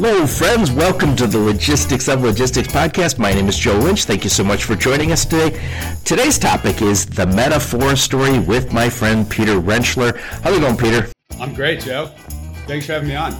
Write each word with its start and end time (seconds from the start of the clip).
Hello, 0.00 0.28
friends. 0.28 0.70
Welcome 0.70 1.16
to 1.16 1.26
the 1.26 1.40
Logistics 1.40 2.06
of 2.06 2.22
Logistics 2.22 2.68
podcast. 2.68 3.18
My 3.18 3.32
name 3.32 3.48
is 3.48 3.58
Joe 3.58 3.76
Lynch. 3.76 4.04
Thank 4.04 4.22
you 4.22 4.30
so 4.30 4.44
much 4.44 4.62
for 4.62 4.76
joining 4.76 5.10
us 5.10 5.24
today. 5.24 5.60
Today's 6.04 6.38
topic 6.38 6.82
is 6.82 7.04
the 7.04 7.26
Metafora 7.26 7.98
story 7.98 8.38
with 8.38 8.72
my 8.72 8.88
friend 8.88 9.28
Peter 9.28 9.60
Rentschler. 9.60 10.16
are 10.44 10.52
you 10.52 10.60
going, 10.60 10.76
Peter? 10.76 11.10
I'm 11.40 11.52
great, 11.52 11.80
Joe. 11.80 12.12
Thanks 12.68 12.86
for 12.86 12.92
having 12.92 13.08
me 13.08 13.16
on. 13.16 13.32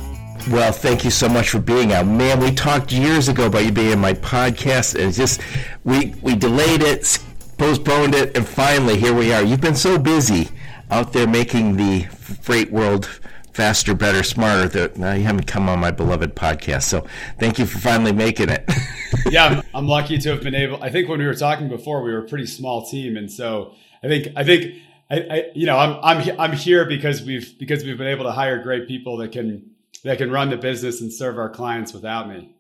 Well, 0.50 0.72
thank 0.72 1.04
you 1.04 1.12
so 1.12 1.28
much 1.28 1.50
for 1.50 1.60
being 1.60 1.92
out, 1.92 2.08
Man, 2.08 2.40
we 2.40 2.50
talked 2.50 2.90
years 2.90 3.28
ago 3.28 3.46
about 3.46 3.64
you 3.64 3.70
being 3.70 3.92
in 3.92 4.00
my 4.00 4.14
podcast, 4.14 5.00
and 5.00 5.14
just 5.14 5.40
we 5.84 6.16
we 6.22 6.34
delayed 6.34 6.82
it, 6.82 7.20
postponed 7.56 8.16
it, 8.16 8.36
and 8.36 8.44
finally 8.44 8.98
here 8.98 9.14
we 9.14 9.32
are. 9.32 9.44
You've 9.44 9.60
been 9.60 9.76
so 9.76 9.96
busy 9.96 10.48
out 10.90 11.12
there 11.12 11.28
making 11.28 11.76
the 11.76 12.02
freight 12.40 12.72
world 12.72 13.17
faster, 13.58 13.92
better, 13.92 14.22
smarter 14.22 14.68
that 14.68 14.96
now 14.96 15.12
you 15.12 15.24
haven't 15.24 15.48
come 15.48 15.68
on 15.68 15.80
my 15.80 15.90
beloved 15.90 16.36
podcast. 16.36 16.84
So 16.84 17.04
thank 17.40 17.58
you 17.58 17.66
for 17.66 17.78
finally 17.78 18.12
making 18.12 18.50
it. 18.50 18.70
yeah, 19.32 19.62
I'm, 19.74 19.88
lucky 19.88 20.16
to 20.16 20.28
have 20.30 20.44
been 20.44 20.54
able. 20.54 20.80
I 20.80 20.90
think 20.90 21.08
when 21.08 21.18
we 21.18 21.26
were 21.26 21.34
talking 21.34 21.68
before, 21.68 22.04
we 22.04 22.12
were 22.12 22.20
a 22.20 22.28
pretty 22.28 22.46
small 22.46 22.86
team, 22.86 23.16
and 23.16 23.28
so 23.28 23.74
I 24.00 24.06
think 24.06 24.28
I 24.36 24.44
think 24.44 24.76
I, 25.10 25.16
I 25.16 25.44
you 25.56 25.66
know 25.66 25.76
I'm 25.76 25.98
I'm 26.04 26.40
I'm 26.40 26.52
here 26.52 26.84
because 26.84 27.20
we've 27.22 27.58
because 27.58 27.82
we've 27.82 27.98
been 27.98 28.06
able 28.06 28.26
to 28.26 28.30
hire 28.30 28.62
great 28.62 28.86
people 28.86 29.16
that 29.16 29.32
can 29.32 29.72
that 30.04 30.18
can 30.18 30.30
run 30.30 30.50
the 30.50 30.56
business 30.56 31.00
and 31.00 31.12
serve 31.12 31.36
our 31.36 31.50
clients 31.50 31.92
without 31.92 32.28
me. 32.28 32.54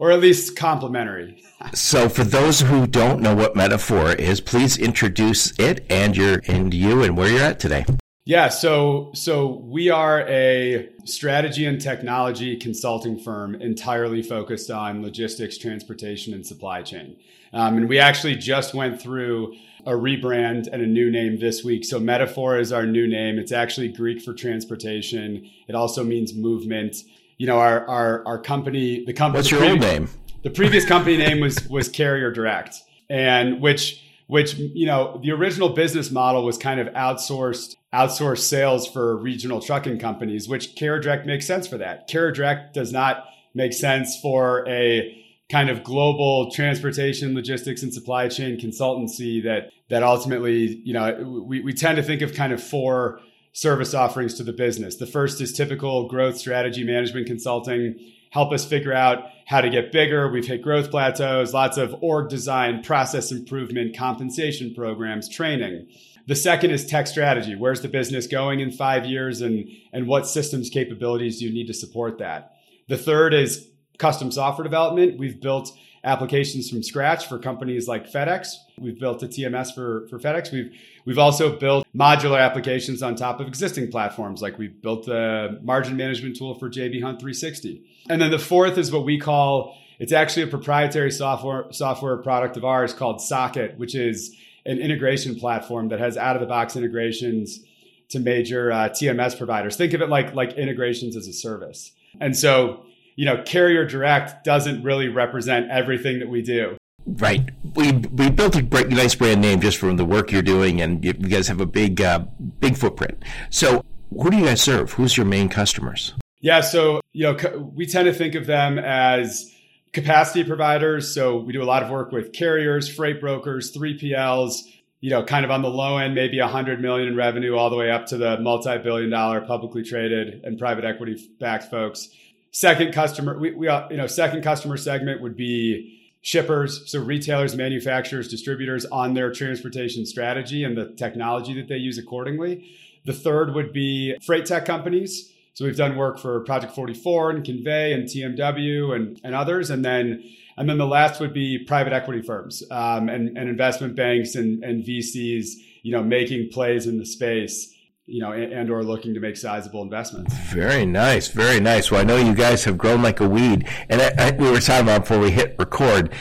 Or 0.00 0.10
at 0.10 0.18
least 0.18 0.56
complimentary. 0.56 1.44
so, 1.74 2.08
for 2.08 2.24
those 2.24 2.62
who 2.62 2.88
don't 2.88 3.22
know 3.22 3.36
what 3.36 3.54
Metafora 3.54 4.18
is, 4.18 4.40
please 4.40 4.76
introduce 4.76 5.56
it 5.60 5.86
and 5.88 6.16
your 6.16 6.42
and 6.48 6.74
you 6.74 7.04
and 7.04 7.16
where 7.16 7.30
you're 7.30 7.40
at 7.40 7.60
today. 7.60 7.84
Yeah, 8.26 8.48
so 8.48 9.10
so 9.14 9.60
we 9.64 9.90
are 9.90 10.26
a 10.26 10.88
strategy 11.04 11.66
and 11.66 11.78
technology 11.78 12.56
consulting 12.56 13.18
firm 13.18 13.54
entirely 13.56 14.22
focused 14.22 14.70
on 14.70 15.02
logistics, 15.02 15.58
transportation, 15.58 16.32
and 16.32 16.46
supply 16.46 16.80
chain. 16.80 17.16
Um, 17.52 17.76
and 17.76 17.88
we 17.88 17.98
actually 17.98 18.36
just 18.36 18.72
went 18.72 19.00
through 19.00 19.54
a 19.84 19.92
rebrand 19.92 20.68
and 20.72 20.80
a 20.80 20.86
new 20.86 21.10
name 21.10 21.38
this 21.38 21.62
week. 21.62 21.84
So 21.84 22.00
Metafora 22.00 22.60
is 22.60 22.72
our 22.72 22.86
new 22.86 23.06
name. 23.06 23.38
It's 23.38 23.52
actually 23.52 23.88
Greek 23.88 24.22
for 24.22 24.32
transportation. 24.32 25.50
It 25.68 25.74
also 25.74 26.02
means 26.02 26.32
movement. 26.34 26.96
You 27.36 27.46
know, 27.46 27.58
our 27.58 27.86
our 27.86 28.26
our 28.26 28.38
company, 28.38 29.04
the 29.04 29.12
company. 29.12 29.40
What's 29.40 29.50
your 29.50 29.66
old 29.66 29.80
name? 29.80 30.08
The 30.42 30.50
previous 30.50 30.86
company 30.86 31.18
name 31.18 31.40
was 31.40 31.68
was 31.68 31.90
Carrier 31.90 32.32
Direct, 32.32 32.84
and 33.10 33.60
which 33.60 34.02
which 34.26 34.54
you 34.54 34.86
know 34.86 35.20
the 35.22 35.30
original 35.30 35.68
business 35.70 36.10
model 36.10 36.44
was 36.44 36.56
kind 36.58 36.80
of 36.80 36.86
outsourced 36.88 37.76
outsourced 37.92 38.38
sales 38.38 38.86
for 38.88 39.16
regional 39.16 39.60
trucking 39.60 39.98
companies 39.98 40.48
which 40.48 40.74
Carrier 40.76 41.00
Direct 41.00 41.26
makes 41.26 41.46
sense 41.46 41.66
for 41.66 41.78
that. 41.78 42.08
Carrier 42.08 42.32
Direct 42.32 42.74
does 42.74 42.92
not 42.92 43.24
make 43.54 43.72
sense 43.72 44.18
for 44.20 44.66
a 44.68 45.20
kind 45.50 45.68
of 45.68 45.84
global 45.84 46.50
transportation 46.50 47.34
logistics 47.34 47.82
and 47.82 47.92
supply 47.92 48.28
chain 48.28 48.58
consultancy 48.58 49.42
that 49.44 49.70
that 49.90 50.02
ultimately 50.02 50.80
you 50.84 50.92
know 50.92 51.44
we, 51.46 51.60
we 51.60 51.72
tend 51.72 51.96
to 51.96 52.02
think 52.02 52.22
of 52.22 52.34
kind 52.34 52.52
of 52.52 52.62
four 52.62 53.20
service 53.52 53.94
offerings 53.94 54.34
to 54.34 54.42
the 54.42 54.52
business. 54.52 54.96
The 54.96 55.06
first 55.06 55.40
is 55.40 55.52
typical 55.52 56.08
growth 56.08 56.38
strategy 56.38 56.82
management 56.82 57.26
consulting 57.26 57.96
help 58.34 58.52
us 58.52 58.66
figure 58.66 58.92
out 58.92 59.30
how 59.46 59.60
to 59.60 59.70
get 59.70 59.92
bigger. 59.92 60.28
We've 60.28 60.44
hit 60.44 60.60
growth 60.60 60.90
plateaus, 60.90 61.54
lots 61.54 61.78
of 61.78 61.94
org 62.02 62.28
design, 62.28 62.82
process 62.82 63.30
improvement, 63.30 63.96
compensation 63.96 64.74
programs, 64.74 65.28
training. 65.28 65.86
The 66.26 66.34
second 66.34 66.72
is 66.72 66.84
tech 66.84 67.06
strategy. 67.06 67.54
Where's 67.54 67.80
the 67.80 67.88
business 67.88 68.26
going 68.26 68.58
in 68.58 68.72
five 68.72 69.06
years 69.06 69.40
and, 69.40 69.68
and 69.92 70.08
what 70.08 70.26
systems 70.26 70.68
capabilities 70.68 71.38
do 71.38 71.44
you 71.44 71.54
need 71.54 71.68
to 71.68 71.74
support 71.74 72.18
that? 72.18 72.56
The 72.88 72.98
third 72.98 73.34
is 73.34 73.68
custom 73.98 74.32
software 74.32 74.64
development. 74.64 75.16
We've 75.16 75.40
built 75.40 75.70
applications 76.02 76.68
from 76.68 76.82
scratch 76.82 77.28
for 77.28 77.38
companies 77.38 77.86
like 77.86 78.10
FedEx. 78.10 78.48
We've 78.78 78.98
built 78.98 79.22
a 79.22 79.26
TMS 79.26 79.74
for, 79.74 80.06
for 80.08 80.18
FedEx. 80.18 80.52
We've 80.52 80.72
we've 81.04 81.18
also 81.18 81.56
built 81.56 81.86
modular 81.94 82.40
applications 82.40 83.02
on 83.02 83.14
top 83.14 83.40
of 83.40 83.46
existing 83.46 83.90
platforms, 83.90 84.42
like 84.42 84.58
we've 84.58 84.80
built 84.82 85.06
a 85.08 85.58
margin 85.62 85.96
management 85.96 86.36
tool 86.36 86.58
for 86.58 86.68
JB 86.68 87.02
Hunt 87.02 87.20
360. 87.20 87.84
And 88.08 88.20
then 88.20 88.30
the 88.30 88.38
fourth 88.38 88.76
is 88.78 88.90
what 88.90 89.04
we 89.04 89.18
call 89.18 89.76
it's 89.98 90.12
actually 90.12 90.42
a 90.42 90.46
proprietary 90.48 91.10
software 91.10 91.66
software 91.72 92.16
product 92.16 92.56
of 92.56 92.64
ours 92.64 92.92
called 92.92 93.20
Socket, 93.20 93.78
which 93.78 93.94
is 93.94 94.34
an 94.66 94.78
integration 94.78 95.36
platform 95.36 95.88
that 95.88 96.00
has 96.00 96.16
out 96.16 96.36
of 96.36 96.40
the 96.40 96.48
box 96.48 96.74
integrations 96.74 97.60
to 98.08 98.18
major 98.18 98.72
uh, 98.72 98.88
TMS 98.88 99.36
providers. 99.36 99.76
Think 99.76 99.92
of 99.92 100.02
it 100.02 100.08
like 100.08 100.34
like 100.34 100.54
integrations 100.54 101.16
as 101.16 101.28
a 101.28 101.32
service. 101.32 101.92
And 102.20 102.36
so 102.36 102.84
you 103.16 103.26
know, 103.26 103.42
Carrier 103.44 103.86
Direct 103.86 104.44
doesn't 104.44 104.82
really 104.82 105.08
represent 105.08 105.70
everything 105.70 106.18
that 106.18 106.28
we 106.28 106.42
do. 106.42 106.76
Right. 107.06 107.50
We 107.74 107.92
we 107.92 108.30
built 108.30 108.56
a 108.56 108.62
great, 108.62 108.88
nice 108.88 109.14
brand 109.14 109.42
name 109.42 109.60
just 109.60 109.76
from 109.76 109.96
the 109.96 110.04
work 110.06 110.32
you're 110.32 110.42
doing, 110.42 110.80
and 110.80 111.04
you 111.04 111.12
guys 111.12 111.48
have 111.48 111.60
a 111.60 111.66
big 111.66 112.00
uh, 112.00 112.20
big 112.60 112.78
footprint. 112.78 113.22
So, 113.50 113.84
who 114.10 114.30
do 114.30 114.38
you 114.38 114.44
guys 114.46 114.62
serve? 114.62 114.92
Who's 114.92 115.16
your 115.16 115.26
main 115.26 115.50
customers? 115.50 116.14
Yeah. 116.40 116.62
So, 116.62 117.00
you 117.12 117.24
know, 117.24 117.72
we 117.74 117.86
tend 117.86 118.06
to 118.06 118.14
think 118.14 118.34
of 118.34 118.46
them 118.46 118.78
as 118.78 119.52
capacity 119.92 120.44
providers. 120.44 121.14
So, 121.14 121.36
we 121.38 121.52
do 121.52 121.62
a 121.62 121.64
lot 121.64 121.82
of 121.82 121.90
work 121.90 122.10
with 122.10 122.32
carriers, 122.32 122.88
freight 122.88 123.20
brokers, 123.20 123.76
3PLs. 123.76 124.62
You 125.02 125.10
know, 125.10 125.22
kind 125.22 125.44
of 125.44 125.50
on 125.50 125.60
the 125.60 125.68
low 125.68 125.98
end, 125.98 126.14
maybe 126.14 126.40
100 126.40 126.80
million 126.80 127.08
in 127.08 127.16
revenue, 127.16 127.54
all 127.54 127.68
the 127.68 127.76
way 127.76 127.90
up 127.90 128.06
to 128.06 128.16
the 128.16 128.40
multi-billion 128.40 129.10
dollar 129.10 129.42
publicly 129.42 129.82
traded 129.82 130.42
and 130.42 130.58
private 130.58 130.86
equity 130.86 131.22
backed 131.38 131.70
folks. 131.70 132.08
Second 132.52 132.94
customer, 132.94 133.38
we, 133.38 133.52
we 133.52 133.68
uh, 133.68 133.86
you 133.90 133.98
know, 133.98 134.06
second 134.06 134.42
customer 134.42 134.78
segment 134.78 135.20
would 135.20 135.36
be 135.36 135.93
shippers, 136.24 136.90
so 136.90 136.98
retailers, 137.00 137.54
manufacturers, 137.54 138.28
distributors 138.28 138.86
on 138.86 139.12
their 139.12 139.30
transportation 139.30 140.06
strategy 140.06 140.64
and 140.64 140.76
the 140.76 140.86
technology 140.96 141.52
that 141.52 141.68
they 141.68 141.76
use 141.76 141.98
accordingly. 141.98 142.66
The 143.04 143.12
third 143.12 143.54
would 143.54 143.74
be 143.74 144.16
freight 144.24 144.46
tech 144.46 144.64
companies. 144.64 145.30
So 145.52 145.66
we've 145.66 145.76
done 145.76 145.96
work 145.96 146.18
for 146.18 146.40
Project 146.40 146.74
44 146.74 147.30
and 147.30 147.44
Convey 147.44 147.92
and 147.92 148.04
TMW 148.04 148.96
and, 148.96 149.20
and 149.22 149.34
others. 149.34 149.68
And 149.68 149.84
then 149.84 150.24
and 150.56 150.68
then 150.68 150.78
the 150.78 150.86
last 150.86 151.20
would 151.20 151.34
be 151.34 151.58
private 151.58 151.92
equity 151.92 152.22
firms 152.22 152.62
um, 152.70 153.08
and, 153.10 153.36
and 153.36 153.48
investment 153.48 153.94
banks 153.94 154.34
and, 154.34 154.64
and 154.64 154.82
VCs, 154.82 155.48
you 155.82 155.92
know, 155.92 156.02
making 156.02 156.48
plays 156.50 156.86
in 156.86 156.96
the 156.98 157.04
space 157.04 157.73
you 158.06 158.20
know, 158.20 158.32
and, 158.32 158.52
and, 158.52 158.70
or 158.70 158.82
looking 158.82 159.14
to 159.14 159.20
make 159.20 159.36
sizable 159.36 159.82
investments. 159.82 160.34
Very 160.52 160.84
nice, 160.84 161.28
very 161.28 161.60
nice. 161.60 161.90
Well, 161.90 162.00
I 162.00 162.04
know 162.04 162.16
you 162.16 162.34
guys 162.34 162.64
have 162.64 162.76
grown 162.76 163.02
like 163.02 163.20
a 163.20 163.28
weed, 163.28 163.66
and 163.88 164.02
I, 164.02 164.12
I, 164.18 164.30
we 164.32 164.50
were 164.50 164.60
talking 164.60 164.86
about 164.86 165.02
before 165.02 165.18
we 165.18 165.30
hit 165.30 165.56
record. 165.58 166.12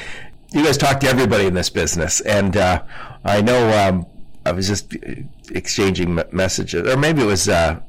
You 0.53 0.63
guys 0.63 0.77
talk 0.77 0.99
to 1.01 1.07
everybody 1.07 1.45
in 1.45 1.53
this 1.53 1.69
business, 1.69 2.21
and 2.21 2.55
uh, 2.55 2.83
I 3.25 3.41
know 3.41 3.87
um, 3.87 4.05
I 4.45 4.51
was 4.51 4.67
just 4.67 4.95
exchanging 5.51 6.19
messages, 6.31 6.87
or 6.87 6.97
maybe 6.97 7.21
it 7.21 7.25
was. 7.25 7.49
Uh, 7.49 7.79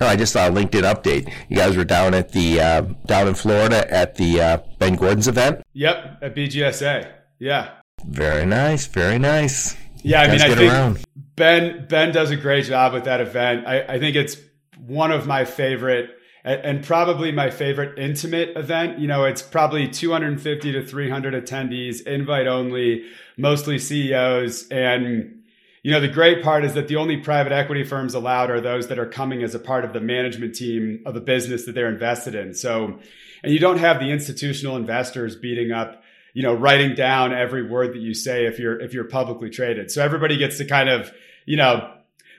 no, 0.00 0.08
I 0.08 0.16
just 0.16 0.32
saw 0.32 0.48
a 0.48 0.50
LinkedIn 0.50 0.82
update. 0.82 1.32
You 1.48 1.56
guys 1.56 1.76
were 1.76 1.84
down 1.84 2.12
at 2.12 2.32
the 2.32 2.60
uh, 2.60 2.80
down 3.06 3.28
in 3.28 3.34
Florida 3.34 3.90
at 3.92 4.16
the 4.16 4.40
uh, 4.40 4.58
Ben 4.78 4.96
Gordon's 4.96 5.28
event. 5.28 5.62
Yep, 5.74 6.18
at 6.22 6.34
BGSA. 6.34 7.08
Yeah. 7.38 7.70
Very 8.04 8.44
nice. 8.44 8.86
Very 8.86 9.18
nice. 9.18 9.76
Yeah, 10.02 10.22
I 10.22 10.28
mean, 10.28 10.40
I 10.40 10.54
think 10.54 10.72
around. 10.72 11.04
Ben 11.36 11.86
Ben 11.88 12.12
does 12.12 12.30
a 12.30 12.36
great 12.36 12.66
job 12.66 12.92
with 12.92 13.04
that 13.04 13.20
event. 13.20 13.66
I, 13.66 13.82
I 13.82 13.98
think 13.98 14.16
it's 14.16 14.36
one 14.78 15.12
of 15.12 15.26
my 15.26 15.44
favorite 15.44 16.10
and 16.44 16.84
probably 16.84 17.30
my 17.30 17.50
favorite 17.50 17.98
intimate 17.98 18.56
event. 18.56 18.98
You 18.98 19.06
know, 19.06 19.24
it's 19.24 19.42
probably 19.42 19.88
250 19.88 20.72
to 20.72 20.84
300 20.84 21.34
attendees, 21.34 22.04
invite 22.06 22.46
only, 22.46 23.04
mostly 23.36 23.78
CEOs. 23.78 24.68
And, 24.68 25.42
you 25.82 25.92
know, 25.92 26.00
the 26.00 26.08
great 26.08 26.42
part 26.42 26.64
is 26.64 26.74
that 26.74 26.88
the 26.88 26.96
only 26.96 27.18
private 27.18 27.52
equity 27.52 27.84
firms 27.84 28.14
allowed 28.14 28.50
are 28.50 28.60
those 28.60 28.88
that 28.88 28.98
are 28.98 29.06
coming 29.06 29.42
as 29.42 29.54
a 29.54 29.60
part 29.60 29.84
of 29.84 29.92
the 29.92 30.00
management 30.00 30.54
team 30.54 31.02
of 31.06 31.14
the 31.14 31.20
business 31.20 31.64
that 31.66 31.76
they're 31.76 31.88
invested 31.88 32.34
in. 32.34 32.54
So, 32.54 32.98
and 33.44 33.52
you 33.52 33.60
don't 33.60 33.78
have 33.78 34.00
the 34.00 34.10
institutional 34.10 34.76
investors 34.76 35.36
beating 35.36 35.70
up 35.70 36.02
you 36.34 36.42
know, 36.42 36.54
writing 36.54 36.94
down 36.94 37.32
every 37.32 37.68
word 37.68 37.94
that 37.94 38.00
you 38.00 38.14
say 38.14 38.46
if 38.46 38.58
you're 38.58 38.80
if 38.80 38.94
you're 38.94 39.04
publicly 39.04 39.50
traded. 39.50 39.90
So 39.90 40.04
everybody 40.04 40.36
gets 40.36 40.58
to 40.58 40.64
kind 40.64 40.88
of, 40.88 41.12
you 41.46 41.56
know, 41.56 41.92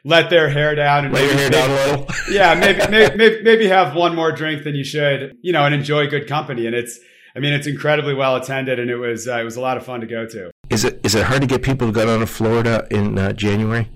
let 0.04 0.30
their 0.30 0.50
hair 0.50 0.76
down 0.76 1.06
and 1.06 1.14
let 1.14 1.26
maybe, 1.26 1.40
hair 1.40 1.50
down 1.50 2.08
yeah, 2.32 2.56
maybe, 2.56 3.16
maybe 3.18 3.44
maybe 3.44 3.68
have 3.68 3.96
one 3.96 4.16
more 4.16 4.32
drink 4.32 4.64
than 4.64 4.76
you 4.76 4.84
should, 4.84 5.38
you 5.42 5.52
know, 5.52 5.66
and 5.66 5.74
enjoy 5.76 6.08
good 6.08 6.28
company. 6.28 6.66
And 6.66 6.76
it's, 6.76 7.00
I 7.36 7.40
mean, 7.40 7.54
it's 7.54 7.68
incredibly 7.68 8.14
well 8.14 8.36
attended, 8.36 8.80
and 8.80 8.90
it 8.90 8.98
was 8.98 9.28
uh, 9.28 9.40
it 9.40 9.44
was 9.44 9.56
a 9.56 9.62
lot 9.62 9.78
of 9.78 9.86
fun 9.86 10.02
to 10.02 10.08
go 10.08 10.26
to. 10.26 10.52
Is 10.70 10.86
it 10.86 11.00
is 11.06 11.16
it 11.16 11.26
hard 11.26 11.42
to 11.42 11.48
get 11.48 11.62
people 11.62 11.88
to 11.88 11.94
go 11.94 12.06
down 12.06 12.20
to 12.20 12.28
Florida 12.28 12.88
in 12.90 13.18
uh, 13.18 13.34
January? 13.34 13.90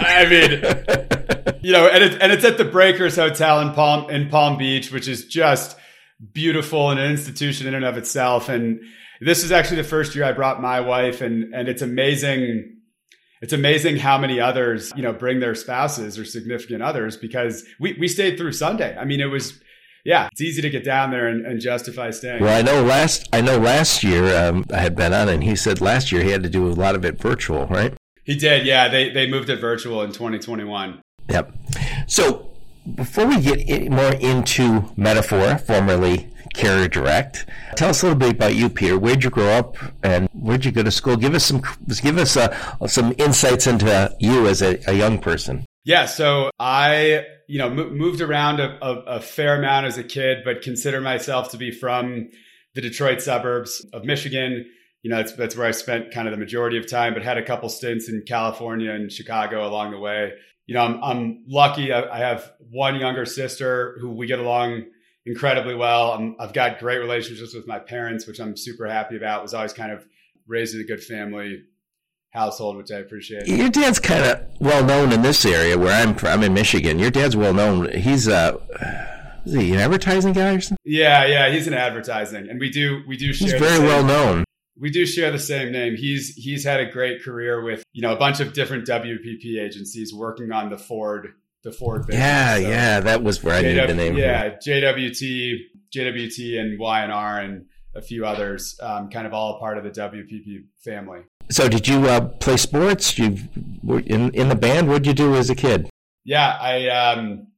I 0.00 0.26
mean, 0.28 1.12
You 1.62 1.72
know, 1.72 1.86
and, 1.86 2.02
it, 2.02 2.20
and 2.20 2.32
it's 2.32 2.44
at 2.44 2.58
the 2.58 2.64
Breakers 2.64 3.14
Hotel 3.14 3.60
in 3.60 3.72
Palm 3.72 4.10
in 4.10 4.28
Palm 4.28 4.58
Beach, 4.58 4.90
which 4.90 5.06
is 5.06 5.26
just 5.26 5.76
beautiful 6.32 6.90
and 6.90 7.00
an 7.00 7.10
institution 7.10 7.66
in 7.66 7.74
and 7.74 7.84
of 7.84 7.96
itself. 7.96 8.48
And 8.48 8.80
this 9.20 9.42
is 9.42 9.52
actually 9.52 9.78
the 9.78 9.88
first 9.88 10.14
year 10.14 10.24
I 10.24 10.32
brought 10.32 10.60
my 10.60 10.80
wife, 10.80 11.20
and 11.20 11.54
and 11.54 11.68
it's 11.68 11.82
amazing. 11.82 12.78
It's 13.40 13.52
amazing 13.52 13.96
how 13.96 14.18
many 14.18 14.38
others, 14.38 14.92
you 14.94 15.02
know, 15.02 15.12
bring 15.12 15.40
their 15.40 15.56
spouses 15.56 16.16
or 16.16 16.24
significant 16.24 16.80
others 16.80 17.16
because 17.16 17.64
we, 17.80 17.96
we 17.98 18.06
stayed 18.06 18.38
through 18.38 18.52
Sunday. 18.52 18.96
I 18.96 19.04
mean, 19.04 19.20
it 19.20 19.26
was 19.26 19.60
yeah, 20.04 20.28
it's 20.32 20.40
easy 20.40 20.62
to 20.62 20.70
get 20.70 20.84
down 20.84 21.10
there 21.10 21.28
and, 21.28 21.46
and 21.46 21.60
justify 21.60 22.10
staying. 22.10 22.42
Well, 22.42 22.56
I 22.56 22.62
know 22.62 22.82
last 22.82 23.28
I 23.32 23.40
know 23.40 23.58
last 23.58 24.02
year 24.02 24.36
um, 24.36 24.64
I 24.72 24.78
had 24.78 24.96
been 24.96 25.12
on, 25.12 25.28
and 25.28 25.44
he 25.44 25.56
said 25.56 25.80
last 25.80 26.10
year 26.10 26.22
he 26.22 26.30
had 26.30 26.42
to 26.42 26.50
do 26.50 26.68
a 26.68 26.70
lot 26.72 26.94
of 26.94 27.04
it 27.04 27.20
virtual, 27.20 27.66
right? 27.66 27.94
He 28.24 28.36
did, 28.36 28.66
yeah. 28.66 28.88
They 28.88 29.10
they 29.10 29.28
moved 29.28 29.48
it 29.48 29.60
virtual 29.60 30.02
in 30.02 30.12
2021. 30.12 31.00
Yep. 31.28 31.52
So 32.08 32.51
before 32.94 33.26
we 33.26 33.40
get 33.40 33.90
more 33.90 34.12
into 34.14 34.80
Metafora, 34.96 35.60
formerly 35.60 36.28
Carrier 36.54 36.88
Direct, 36.88 37.46
tell 37.76 37.90
us 37.90 38.02
a 38.02 38.06
little 38.06 38.18
bit 38.18 38.32
about 38.32 38.54
you, 38.54 38.68
Peter. 38.68 38.98
Where'd 38.98 39.24
you 39.24 39.30
grow 39.30 39.48
up, 39.48 39.76
and 40.02 40.28
where'd 40.34 40.64
you 40.64 40.72
go 40.72 40.82
to 40.82 40.90
school? 40.90 41.16
Give 41.16 41.34
us 41.34 41.44
some 41.44 41.62
give 42.02 42.18
us 42.18 42.36
uh, 42.36 42.54
some 42.86 43.14
insights 43.18 43.66
into 43.66 44.14
you 44.18 44.46
as 44.46 44.62
a, 44.62 44.78
a 44.86 44.94
young 44.94 45.18
person. 45.18 45.64
Yeah, 45.84 46.06
so 46.06 46.50
I, 46.60 47.24
you 47.48 47.58
know, 47.58 47.68
m- 47.68 47.96
moved 47.96 48.20
around 48.20 48.60
a, 48.60 48.78
a, 48.84 48.94
a, 49.16 49.20
fair 49.20 49.58
amount 49.58 49.86
as 49.86 49.98
a 49.98 50.04
kid, 50.04 50.38
but 50.44 50.62
consider 50.62 51.00
myself 51.00 51.50
to 51.50 51.56
be 51.56 51.72
from 51.72 52.28
the 52.74 52.80
Detroit 52.80 53.20
suburbs 53.20 53.84
of 53.92 54.04
Michigan. 54.04 54.64
You 55.02 55.10
know, 55.10 55.16
that's, 55.16 55.32
that's 55.32 55.56
where 55.56 55.66
I 55.66 55.72
spent 55.72 56.14
kind 56.14 56.28
of 56.28 56.32
the 56.32 56.38
majority 56.38 56.78
of 56.78 56.88
time, 56.88 57.14
but 57.14 57.24
had 57.24 57.36
a 57.36 57.44
couple 57.44 57.68
stints 57.68 58.08
in 58.08 58.22
California 58.28 58.92
and 58.92 59.10
Chicago 59.10 59.66
along 59.66 59.90
the 59.90 59.98
way. 59.98 60.32
You 60.66 60.74
know, 60.74 60.82
I'm, 60.82 61.02
I'm 61.02 61.44
lucky. 61.48 61.92
I, 61.92 62.08
I 62.14 62.18
have 62.18 62.52
one 62.70 62.96
younger 62.96 63.26
sister 63.26 63.96
who 64.00 64.10
we 64.10 64.26
get 64.26 64.38
along 64.38 64.84
incredibly 65.26 65.74
well. 65.74 66.12
i 66.38 66.42
have 66.42 66.52
got 66.52 66.78
great 66.78 66.98
relationships 66.98 67.54
with 67.54 67.66
my 67.66 67.78
parents, 67.78 68.26
which 68.26 68.40
I'm 68.40 68.56
super 68.56 68.86
happy 68.86 69.16
about. 69.16 69.42
Was 69.42 69.54
always 69.54 69.72
kind 69.72 69.92
of 69.92 70.06
raised 70.46 70.74
in 70.74 70.80
a 70.80 70.84
good 70.84 71.02
family 71.02 71.62
household, 72.30 72.76
which 72.76 72.90
I 72.90 72.96
appreciate. 72.96 73.46
Your 73.46 73.68
dad's 73.68 73.98
kind 73.98 74.24
of 74.24 74.44
well 74.60 74.84
known 74.84 75.12
in 75.12 75.22
this 75.22 75.44
area 75.44 75.78
where 75.78 75.92
I'm 75.92 76.14
from. 76.14 76.30
I'm 76.30 76.42
in 76.42 76.54
Michigan. 76.54 76.98
Your 76.98 77.10
dad's 77.10 77.36
well 77.36 77.54
known. 77.54 77.90
He's 77.92 78.28
uh, 78.28 78.56
is 79.44 79.54
he 79.54 79.72
an 79.72 79.80
advertising 79.80 80.32
guy 80.32 80.54
or 80.54 80.60
something? 80.60 80.78
Yeah, 80.84 81.26
yeah, 81.26 81.50
he's 81.50 81.66
in 81.66 81.74
advertising, 81.74 82.48
and 82.48 82.58
we 82.58 82.70
do 82.70 83.02
we 83.06 83.16
do 83.16 83.32
share. 83.32 83.50
He's 83.50 83.60
very 83.60 83.78
well 83.78 84.04
known. 84.04 84.44
We 84.78 84.90
do 84.90 85.04
share 85.04 85.30
the 85.30 85.38
same 85.38 85.70
name. 85.70 85.96
He's 85.96 86.34
he's 86.34 86.64
had 86.64 86.80
a 86.80 86.90
great 86.90 87.22
career 87.22 87.62
with 87.62 87.84
you 87.92 88.02
know 88.02 88.12
a 88.12 88.16
bunch 88.16 88.40
of 88.40 88.52
different 88.52 88.86
WPP 88.86 89.60
agencies 89.60 90.14
working 90.14 90.52
on 90.52 90.70
the 90.70 90.78
Ford 90.78 91.34
the 91.62 91.72
Ford 91.72 92.06
business. 92.06 92.22
Yeah, 92.22 92.54
so 92.54 92.60
yeah, 92.60 93.00
that 93.00 93.22
was 93.22 93.42
where 93.42 93.54
I 93.54 93.62
JW, 93.62 93.74
knew 93.74 93.86
the 93.86 93.94
name. 93.94 94.16
Yeah, 94.16 94.56
JWT, 94.56 95.58
JWT, 95.94 96.60
and 96.60 96.78
Y&R, 96.78 97.40
and 97.40 97.66
a 97.94 98.02
few 98.02 98.24
others, 98.24 98.78
um, 98.80 99.10
kind 99.10 99.26
of 99.26 99.34
all 99.34 99.58
part 99.58 99.78
of 99.78 99.84
the 99.84 99.90
WPP 99.90 100.64
family. 100.82 101.20
So, 101.50 101.68
did 101.68 101.86
you 101.86 102.08
uh, 102.08 102.20
play 102.20 102.56
sports? 102.56 103.18
You 103.18 103.36
were 103.82 104.00
in 104.00 104.30
in 104.34 104.48
the 104.48 104.54
band. 104.54 104.88
What 104.88 105.02
did 105.02 105.06
you 105.06 105.14
do 105.14 105.36
as 105.36 105.50
a 105.50 105.54
kid? 105.54 105.88
Yeah, 106.24 106.56
I 106.60 106.88
um, 106.88 107.48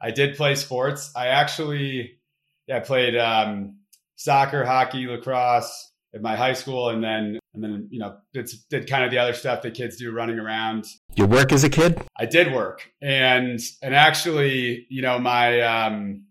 I 0.00 0.10
did 0.10 0.36
play 0.36 0.54
sports. 0.54 1.12
I 1.16 1.28
actually, 1.28 2.18
yeah, 2.66 2.80
played 2.80 3.16
um, 3.16 3.78
soccer, 4.16 4.64
hockey, 4.64 5.06
lacrosse 5.06 5.92
at 6.18 6.22
my 6.22 6.36
high 6.36 6.52
school, 6.52 6.90
and 6.90 7.02
then 7.02 7.38
and 7.54 7.64
then 7.64 7.88
you 7.90 7.98
know 7.98 8.16
did 8.32 8.50
did 8.70 8.88
kind 8.88 9.04
of 9.04 9.10
the 9.10 9.18
other 9.18 9.34
stuff 9.34 9.62
that 9.62 9.74
kids 9.74 9.96
do, 9.96 10.12
running 10.12 10.38
around. 10.38 10.86
You 11.14 11.26
work 11.26 11.52
as 11.52 11.64
a 11.64 11.70
kid? 11.70 12.00
I 12.16 12.26
did 12.26 12.52
work, 12.52 12.90
and 13.00 13.60
and 13.82 13.94
actually, 13.94 14.86
you 14.90 15.02
know, 15.02 15.18
my 15.18 15.60
um, 15.60 16.24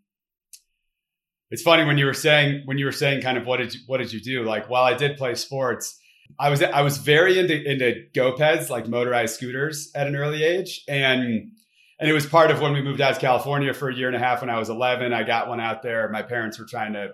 it's 1.49 1.63
funny 1.63 1.85
when 1.85 1.97
you 1.97 2.05
were 2.05 2.13
saying 2.13 2.63
when 2.65 2.77
you 2.77 2.85
were 2.85 2.91
saying 2.91 3.21
kind 3.21 3.37
of 3.37 3.45
what 3.45 3.57
did 3.57 3.73
you, 3.73 3.81
what 3.87 3.97
did 3.97 4.13
you 4.13 4.21
do? 4.21 4.43
Like, 4.43 4.69
while 4.69 4.83
I 4.83 4.93
did 4.93 5.17
play 5.17 5.35
sports 5.35 5.99
I 6.39 6.49
was 6.49 6.61
I 6.61 6.81
was 6.81 6.97
very 6.97 7.39
into 7.39 7.61
into 7.63 8.05
GoPeds, 8.13 8.69
like 8.69 8.87
motorized 8.87 9.35
scooters, 9.35 9.91
at 9.95 10.07
an 10.07 10.15
early 10.15 10.43
age, 10.43 10.83
and 10.87 11.51
and 11.99 12.09
it 12.09 12.13
was 12.13 12.25
part 12.25 12.51
of 12.51 12.61
when 12.61 12.73
we 12.73 12.81
moved 12.81 13.01
out 13.01 13.15
to 13.15 13.19
California 13.19 13.73
for 13.73 13.89
a 13.89 13.95
year 13.95 14.07
and 14.07 14.15
a 14.15 14.19
half 14.19 14.41
when 14.41 14.49
I 14.49 14.59
was 14.59 14.69
11. 14.69 15.13
I 15.13 15.23
got 15.23 15.47
one 15.47 15.59
out 15.59 15.81
there. 15.81 16.09
My 16.09 16.21
parents 16.21 16.59
were 16.59 16.65
trying 16.65 16.93
to 16.93 17.13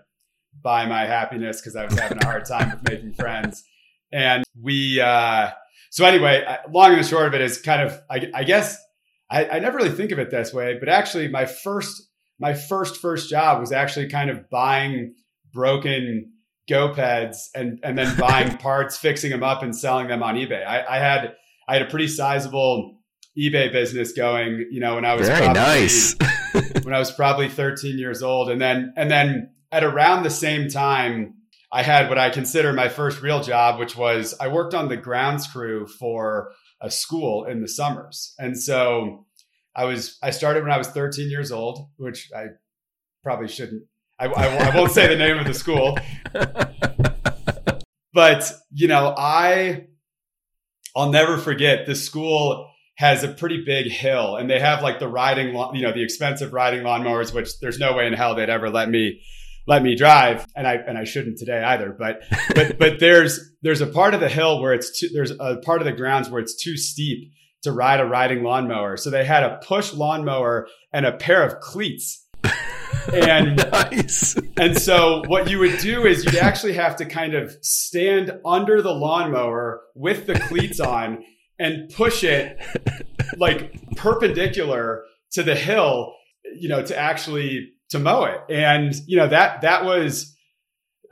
buy 0.62 0.86
my 0.86 1.06
happiness 1.06 1.60
because 1.60 1.76
I 1.76 1.86
was 1.86 1.98
having 1.98 2.18
a 2.20 2.26
hard 2.26 2.46
time 2.46 2.72
with 2.72 2.90
making 2.90 3.14
friends, 3.14 3.64
and 4.12 4.44
we. 4.62 5.00
Uh, 5.00 5.52
so 5.92 6.06
anyway, 6.06 6.44
long 6.72 6.92
and 6.92 7.00
the 7.00 7.08
short 7.08 7.28
of 7.28 7.36
it 7.36 7.42
is 7.42 7.62
kind 7.62 7.84
of 7.84 8.02
I, 8.10 8.28
I 8.34 8.44
guess 8.44 8.78
I, 9.30 9.46
I 9.48 9.60
never 9.60 9.78
really 9.78 9.92
think 9.92 10.12
of 10.12 10.20
it 10.20 10.32
this 10.32 10.54
way, 10.54 10.78
but 10.80 10.90
actually 10.90 11.28
my 11.28 11.46
first 11.46 12.10
my 12.40 12.54
first 12.54 12.98
first 12.98 13.30
job 13.30 13.60
was 13.60 13.72
actually 13.72 14.10
kind 14.10 14.30
of 14.30 14.50
buying 14.50 15.16
broken 15.54 16.32
GoPeds 16.70 17.50
and 17.56 17.80
and 17.84 17.98
then 17.98 18.18
buying 18.18 18.58
parts, 18.60 18.98
fixing 18.98 19.32
them 19.32 19.44
up, 19.44 19.64
and 19.64 19.76
selling 19.76 20.08
them 20.08 20.24
on 20.24 20.36
eBay. 20.36 20.66
I, 20.66 20.84
I, 20.86 21.00
had 21.00 21.36
I 21.68 21.74
had 21.74 21.82
a 21.84 21.90
pretty 21.90 22.08
sizable 22.08 23.00
eBay 23.38 23.72
business 23.72 24.14
going. 24.14 24.68
You 24.72 24.80
know, 24.80 24.96
when 24.96 25.06
I 25.06 25.16
was 25.16 25.28
very 25.28 25.46
probably, 25.46 25.62
nice. 25.62 26.16
when 26.84 26.94
I 26.94 27.00
was 27.00 27.12
probably 27.12 27.50
13 27.50 27.98
years 27.98 28.22
old, 28.22 28.50
and 28.50 28.62
then 28.62 28.94
and 28.96 29.10
then 29.10 29.52
at 29.74 29.84
around 29.84 30.24
the 30.24 30.30
same 30.30 30.70
time, 30.70 31.36
I 31.72 31.84
had 31.84 32.08
what 32.08 32.18
I 32.18 32.30
consider 32.30 32.72
my 32.72 32.88
first 32.88 33.22
real 33.22 33.42
job, 33.42 33.80
which 33.80 33.98
was 33.98 34.36
I 34.40 34.48
worked 34.48 34.74
on 34.74 34.88
the 34.88 34.98
grounds 34.98 35.48
crew 35.48 35.88
for 35.88 36.52
a 36.80 36.90
school 36.90 37.46
in 37.46 37.62
the 37.62 37.68
summers, 37.68 38.34
and 38.40 38.58
so. 38.58 39.26
I 39.76 39.86
was 39.86 40.20
I 40.22 40.30
started 40.30 40.62
when 40.62 40.72
I 40.72 40.78
was 40.78 40.90
13 40.90 41.32
years 41.32 41.52
old, 41.52 41.90
which 41.98 42.30
I 42.32 42.50
probably 43.24 43.48
shouldn't 43.48 43.86
I, 44.20 44.28
I, 44.28 44.70
I 44.70 44.76
won't 44.76 44.92
say 44.92 45.08
the 45.08 45.16
name 45.16 45.38
of 45.38 45.48
the 45.48 45.54
school, 45.54 45.98
but 48.14 48.52
you 48.72 48.88
know, 48.88 49.14
I 49.18 49.88
I'll 50.96 51.12
never 51.12 51.38
forget 51.38 51.86
the 51.86 51.96
school 51.96 52.70
has 52.96 53.24
a 53.24 53.28
pretty 53.28 53.64
big 53.66 53.92
hill 53.92 54.36
and 54.36 54.50
they 54.50 54.60
have 54.60 54.84
like 54.84 55.00
the 55.00 55.08
riding, 55.08 55.56
you 55.74 55.82
know, 55.82 55.92
the 55.92 56.04
expensive 56.04 56.54
riding 56.54 56.84
lawnmowers, 56.84 57.34
which 57.34 57.60
there's 57.60 57.80
no 57.80 57.96
way 57.96 58.06
in 58.06 58.14
hell 58.14 58.36
they'd 58.36 58.50
ever 58.50 58.70
let 58.70 58.88
me 58.88 59.22
let 59.66 59.82
me 59.82 59.96
drive 59.96 60.46
and 60.56 60.68
I 60.68 60.76
and 60.76 60.98
I 60.98 61.04
shouldn't 61.04 61.38
today 61.38 61.62
either 61.64 61.96
but 61.98 62.22
but 62.56 62.78
but 62.80 63.00
there's 63.00 63.40
there's 63.62 63.82
a 63.82 63.88
part 63.88 64.14
of 64.14 64.20
the 64.20 64.30
hill 64.30 64.62
where 64.62 64.74
it's 64.74 65.00
too, 65.00 65.10
there's 65.14 65.32
a 65.32 65.58
part 65.64 65.82
of 65.82 65.86
the 65.86 65.94
grounds 65.94 66.30
where 66.30 66.42
it's 66.42 66.62
too 66.62 66.78
steep 66.78 67.32
to 67.64 67.72
ride 67.72 68.00
a 68.00 68.06
riding 68.06 68.44
lawnmower 68.44 68.98
so 68.98 69.10
they 69.10 69.26
had 69.26 69.44
a 69.44 69.60
push 69.64 69.94
lawnmower 69.94 70.68
and 70.92 71.06
a 71.06 71.14
pair 71.14 71.44
of 71.44 71.60
cleats 71.60 72.28
and 73.14 73.58
nice. 73.72 74.38
and 74.58 74.78
so 74.78 75.24
what 75.28 75.50
you 75.50 75.60
would 75.60 75.80
do 75.80 76.06
is 76.06 76.26
you'd 76.26 76.36
actually 76.36 76.74
have 76.74 76.96
to 76.98 77.06
kind 77.06 77.34
of 77.34 77.56
stand 77.62 78.32
under 78.46 78.82
the 78.82 78.92
lawnmower 78.92 79.82
with 79.96 80.26
the 80.26 80.40
cleats 80.40 80.80
on 80.80 81.24
and 81.60 81.90
push 81.94 82.24
it 82.24 82.60
like 83.38 83.74
perpendicular 83.96 85.04
to 85.32 85.44
the 85.44 85.56
hill, 85.56 86.14
you 86.56 86.70
know, 86.70 86.84
to 86.84 86.98
actually 86.98 87.72
to 87.94 88.00
mow 88.00 88.26
it. 88.26 88.42
And 88.50 88.94
you 89.08 89.18
know 89.18 89.28
that 89.28 89.62
that 89.62 89.86
was 89.86 90.34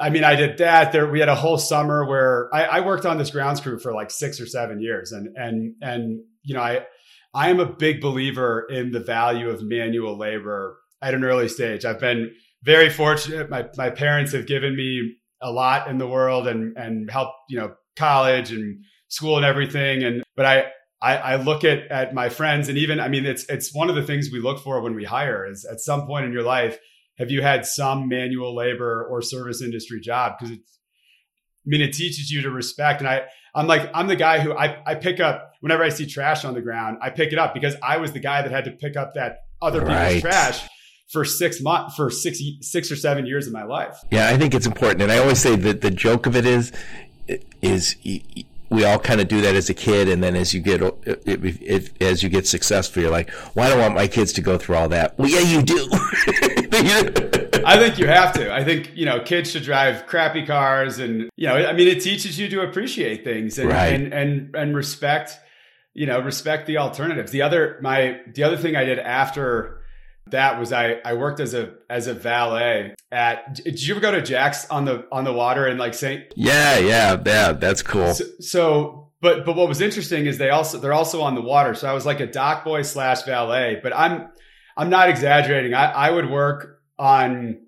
I 0.02 0.10
mean, 0.10 0.24
I 0.24 0.36
did 0.36 0.58
that. 0.58 0.92
There, 0.92 1.08
we 1.08 1.20
had 1.20 1.30
a 1.30 1.36
whole 1.36 1.60
summer 1.60 2.06
where 2.06 2.50
I, 2.52 2.64
I, 2.64 2.80
worked 2.80 3.06
on 3.06 3.20
this 3.20 3.30
grounds 3.30 3.62
crew 3.62 3.78
for 3.78 3.94
like 3.94 4.10
six 4.10 4.42
or 4.42 4.48
seven 4.48 4.82
years, 4.82 5.12
and 5.12 5.38
and 5.38 5.76
and 5.82 6.22
you 6.44 6.56
know, 6.56 6.62
I 6.62 6.86
I 7.34 7.50
am 7.50 7.60
a 7.60 7.66
big 7.66 8.02
believer 8.02 8.66
in 8.70 8.92
the 8.92 9.00
value 9.00 9.50
of 9.50 9.62
manual 9.62 10.18
labor 10.18 10.80
at 11.02 11.14
an 11.14 11.24
early 11.24 11.48
stage. 11.48 11.86
I've 11.86 12.00
been 12.00 12.32
very 12.64 12.90
fortunate. 12.90 13.50
My 13.50 13.68
my 13.78 13.92
parents 13.92 14.32
have 14.34 14.48
given 14.48 14.76
me 14.76 15.18
a 15.40 15.52
lot 15.52 15.88
in 15.88 16.00
the 16.00 16.08
world 16.08 16.48
and 16.48 16.76
and 16.78 17.10
helped 17.10 17.36
you 17.50 17.60
know 17.60 17.76
college 17.96 18.52
and 18.52 18.84
school 19.08 19.38
and 19.38 19.46
everything. 19.46 20.04
And 20.04 20.24
but 20.36 20.46
I 20.48 20.66
I, 21.02 21.18
I 21.18 21.36
look 21.38 21.64
at 21.64 21.88
at 21.90 22.14
my 22.14 22.30
friends 22.30 22.70
and 22.70 22.78
even 22.78 23.00
I 23.00 23.08
mean 23.08 23.26
it's 23.26 23.46
it's 23.50 23.74
one 23.74 23.90
of 23.90 23.96
the 23.96 24.04
things 24.04 24.30
we 24.32 24.40
look 24.40 24.60
for 24.60 24.82
when 24.82 24.96
we 24.96 25.04
hire 25.04 25.50
is 25.50 25.66
at 25.66 25.80
some 25.80 26.06
point 26.06 26.26
in 26.26 26.32
your 26.32 26.44
life 26.44 26.78
have 27.18 27.32
you 27.32 27.42
had 27.42 27.66
some 27.66 28.08
manual 28.08 28.56
labor 28.56 29.06
or 29.10 29.22
service 29.22 29.62
industry 29.62 30.00
job 30.00 30.34
because 30.38 30.56
it's 30.56 30.80
I 31.66 31.68
mean 31.68 31.82
it 31.82 31.94
teaches 31.94 32.30
you 32.30 32.42
to 32.44 32.52
respect 32.52 33.02
and 33.02 33.10
I 33.10 33.24
I'm 33.56 33.68
like 33.68 33.90
I'm 33.94 34.08
the 34.08 34.16
guy 34.16 34.40
who 34.40 34.54
I 34.54 34.82
I 34.86 34.96
pick 34.96 35.20
up 35.20 35.54
whenever 35.62 35.84
I 35.84 35.90
see 35.90 36.06
trash 36.06 36.46
on 36.46 36.54
the 36.54 36.62
ground 36.62 37.00
I 37.02 37.10
pick 37.10 37.34
it 37.34 37.40
up 37.40 37.54
because 37.54 37.76
I 37.82 37.98
was 37.98 38.12
the 38.14 38.20
guy 38.20 38.42
that 38.42 38.52
had 38.52 38.66
to 38.66 38.72
pick 38.72 38.96
up 38.96 39.16
that 39.16 39.40
other 39.62 39.82
right. 39.82 40.16
people's 40.16 40.22
trash 40.22 40.68
for 41.12 41.26
six 41.26 41.62
months 41.62 41.96
for 41.96 42.10
six 42.10 42.42
six 42.62 42.92
or 42.92 42.96
seven 42.96 43.26
years 43.26 43.46
of 43.46 43.54
my 43.54 43.64
life. 43.64 43.98
Yeah, 44.12 44.30
I 44.30 44.38
think 44.38 44.54
it's 44.54 44.66
important, 44.66 45.02
and 45.02 45.12
I 45.12 45.18
always 45.18 45.40
say 45.40 45.56
that 45.56 45.82
the 45.82 45.92
joke 45.92 46.26
of 46.26 46.36
it 46.36 46.46
is 46.46 46.72
is 47.62 47.96
we 48.72 48.86
all 48.86 48.98
kind 48.98 49.20
of 49.20 49.28
do 49.28 49.42
that 49.42 49.54
as 49.54 49.70
a 49.70 49.74
kid, 49.74 50.08
and 50.08 50.24
then 50.24 50.36
as 50.36 50.54
you 50.54 50.62
get 50.62 50.82
as 52.02 52.24
you 52.24 52.30
get 52.30 52.48
successful, 52.48 53.02
you're 53.02 53.12
like, 53.12 53.30
"Well, 53.54 53.68
I 53.68 53.70
don't 53.70 53.80
want 53.80 53.96
my 53.96 54.08
kids 54.08 54.32
to 54.34 54.42
go 54.42 54.58
through 54.58 54.78
all 54.78 54.90
that." 54.90 55.20
Well, 55.20 55.30
yeah, 55.30 55.42
you 55.42 55.62
do. 55.62 55.90
I 57.64 57.78
think 57.78 58.00
you 58.00 58.08
have 58.08 58.34
to. 58.34 58.52
I 58.52 58.64
think 58.64 58.92
you 58.96 59.06
know 59.06 59.20
kids 59.20 59.52
should 59.52 59.64
drive 59.64 60.08
crappy 60.08 60.46
cars, 60.46 61.00
and 61.00 61.30
you 61.36 61.48
know, 61.48 61.56
I 61.56 61.74
mean, 61.74 61.90
it 61.90 62.02
teaches 62.02 62.40
you 62.40 62.48
to 62.48 62.62
appreciate 62.62 63.26
things 63.26 63.60
and 63.60 63.70
right. 63.70 63.94
and, 63.94 64.14
and 64.14 64.56
and 64.56 64.76
respect 64.76 65.38
you 65.94 66.06
know, 66.06 66.22
respect 66.22 66.68
the 66.68 66.78
alternatives. 66.78 67.32
The 67.32 67.42
other 67.42 67.78
my 67.82 68.22
the 68.34 68.44
other 68.44 68.58
thing 68.58 68.76
I 68.76 68.86
did 68.86 69.00
after 69.00 69.81
that 70.32 70.60
was 70.60 70.74
I 70.74 70.98
I 71.06 71.14
worked 71.14 71.40
as 71.40 71.54
a 71.54 71.74
as 71.90 72.08
a 72.08 72.14
valet 72.14 72.96
at. 73.12 73.56
Did 73.56 73.82
you 73.82 73.94
ever 73.94 74.02
go 74.02 74.12
to 74.12 74.22
Jack's 74.22 74.70
on 74.70 74.86
the 74.86 75.06
on 75.12 75.24
the 75.24 75.34
water 75.34 75.68
and 75.68 75.80
like 75.80 75.94
say 75.94 76.28
Yeah, 76.36 76.80
yeah, 76.80 77.22
yeah. 77.26 77.54
That's 77.54 77.84
cool. 77.84 78.14
So, 78.14 78.26
so, 78.40 79.12
but 79.22 79.46
but 79.46 79.56
what 79.56 79.68
was 79.68 79.82
interesting 79.82 80.26
is 80.26 80.38
they 80.38 80.50
also 80.50 80.80
they're 80.80 80.94
also 80.94 81.22
on 81.22 81.36
the 81.36 81.42
water. 81.42 81.76
So 81.76 81.88
I 81.90 81.94
was 81.94 82.06
like 82.06 82.20
a 82.20 82.28
dock 82.28 82.66
boy 82.66 82.82
slash 82.82 83.24
valet. 83.24 83.80
But 83.82 83.96
I'm 83.96 84.30
I'm 84.76 84.90
not 84.90 85.10
exaggerating. 85.10 85.74
I 85.74 85.92
I 85.92 86.12
would 86.12 86.30
work 86.30 86.82
on 86.98 87.60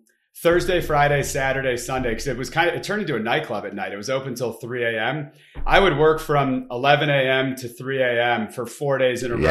Thursday, 0.42 0.82
Friday, 0.82 1.22
Saturday, 1.24 1.78
Sunday 1.78 2.10
because 2.10 2.28
it 2.28 2.38
was 2.38 2.50
kind 2.50 2.70
of 2.70 2.76
it 2.76 2.84
turned 2.84 3.02
into 3.02 3.16
a 3.16 3.20
nightclub 3.20 3.66
at 3.66 3.76
night. 3.76 3.94
It 3.94 3.98
was 3.98 4.10
open 4.10 4.36
till 4.36 4.54
3 4.54 4.84
a.m. 4.84 5.32
I 5.66 5.80
would 5.80 5.98
work 5.98 6.20
from 6.20 6.68
11 6.72 7.10
a.m. 7.10 7.56
to 7.58 7.68
3 7.68 8.02
a.m. 8.02 8.50
for 8.50 8.66
four 8.66 8.98
days 8.98 9.22
in 9.24 9.32
a 9.32 9.36
row. 9.36 9.42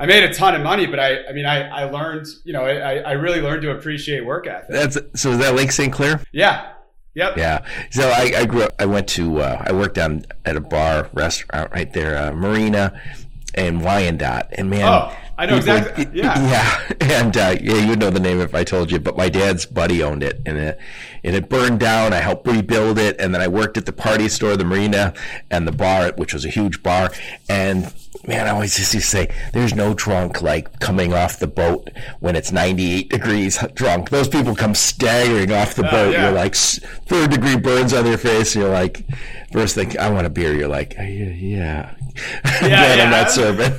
I 0.00 0.06
made 0.06 0.24
a 0.24 0.32
ton 0.32 0.54
of 0.54 0.62
money, 0.62 0.86
but 0.86 0.98
I 0.98 1.26
I 1.26 1.32
mean 1.32 1.46
I 1.46 1.68
I 1.68 1.84
learned 1.84 2.26
you 2.44 2.52
know 2.52 2.64
I 2.64 2.96
I 2.96 3.12
really 3.12 3.40
learned 3.40 3.62
to 3.62 3.70
appreciate 3.70 4.24
work 4.24 4.46
ethic. 4.46 4.70
That's 4.70 4.98
so. 5.14 5.32
Is 5.32 5.38
that 5.38 5.54
Lake 5.54 5.70
St. 5.70 5.92
Clair? 5.92 6.22
Yeah. 6.32 6.72
Yep. 7.14 7.36
Yeah. 7.36 7.66
So 7.90 8.08
I, 8.08 8.32
I 8.36 8.46
grew 8.46 8.62
up. 8.62 8.72
I 8.78 8.86
went 8.86 9.08
to. 9.08 9.40
Uh, 9.40 9.62
I 9.66 9.72
worked 9.72 9.96
down 9.96 10.24
at 10.44 10.56
a 10.56 10.60
bar 10.60 11.10
restaurant 11.12 11.70
right 11.72 11.92
there, 11.92 12.16
uh, 12.16 12.32
Marina, 12.32 12.98
and 13.54 13.82
Wyandotte, 13.82 14.48
and 14.52 14.70
man. 14.70 14.88
Oh 14.88 15.14
I 15.40 15.46
know 15.46 15.56
exactly. 15.56 16.06
Yeah, 16.12 16.38
yeah, 16.38 16.92
and 17.18 17.34
uh, 17.34 17.56
yeah, 17.62 17.76
you 17.76 17.88
would 17.88 17.98
know 17.98 18.10
the 18.10 18.20
name 18.20 18.42
if 18.42 18.54
I 18.54 18.62
told 18.62 18.92
you. 18.92 18.98
But 18.98 19.16
my 19.16 19.30
dad's 19.30 19.64
buddy 19.64 20.02
owned 20.02 20.22
it, 20.22 20.42
and 20.44 20.58
it 20.58 20.78
and 21.24 21.34
it 21.34 21.48
burned 21.48 21.80
down. 21.80 22.12
I 22.12 22.18
helped 22.18 22.46
rebuild 22.46 22.98
it, 22.98 23.18
and 23.18 23.34
then 23.34 23.40
I 23.40 23.48
worked 23.48 23.78
at 23.78 23.86
the 23.86 23.92
party 23.92 24.28
store, 24.28 24.58
the 24.58 24.64
marina, 24.64 25.14
and 25.50 25.66
the 25.66 25.72
bar, 25.72 26.12
which 26.16 26.34
was 26.34 26.44
a 26.44 26.50
huge 26.50 26.82
bar. 26.82 27.10
And 27.48 27.90
man, 28.26 28.48
I 28.48 28.50
always 28.50 28.76
just 28.76 28.92
used 28.92 29.06
to 29.06 29.16
say, 29.16 29.34
"There's 29.54 29.74
no 29.74 29.94
drunk 29.94 30.42
like 30.42 30.78
coming 30.78 31.14
off 31.14 31.38
the 31.38 31.46
boat 31.46 31.88
when 32.18 32.36
it's 32.36 32.52
98 32.52 33.08
degrees 33.08 33.58
drunk." 33.74 34.10
Those 34.10 34.28
people 34.28 34.54
come 34.54 34.74
staggering 34.74 35.52
off 35.52 35.74
the 35.74 35.86
uh, 35.86 35.90
boat. 35.90 36.12
Yeah. 36.12 36.24
You're 36.24 36.32
like 36.32 36.54
third 36.54 37.30
degree 37.30 37.56
burns 37.56 37.94
on 37.94 38.04
your 38.04 38.18
face. 38.18 38.54
And 38.54 38.64
you're 38.64 38.72
like, 38.74 39.06
first 39.52 39.74
thing, 39.74 39.98
I 39.98 40.10
want 40.10 40.26
a 40.26 40.30
beer. 40.30 40.54
You're 40.54 40.68
like, 40.68 40.96
yeah, 40.98 41.04
yeah. 41.04 41.94
Yeah, 42.60 42.96
yeah. 42.96 43.04
I'm 43.04 43.10
not 43.10 43.30
serving. 43.30 43.72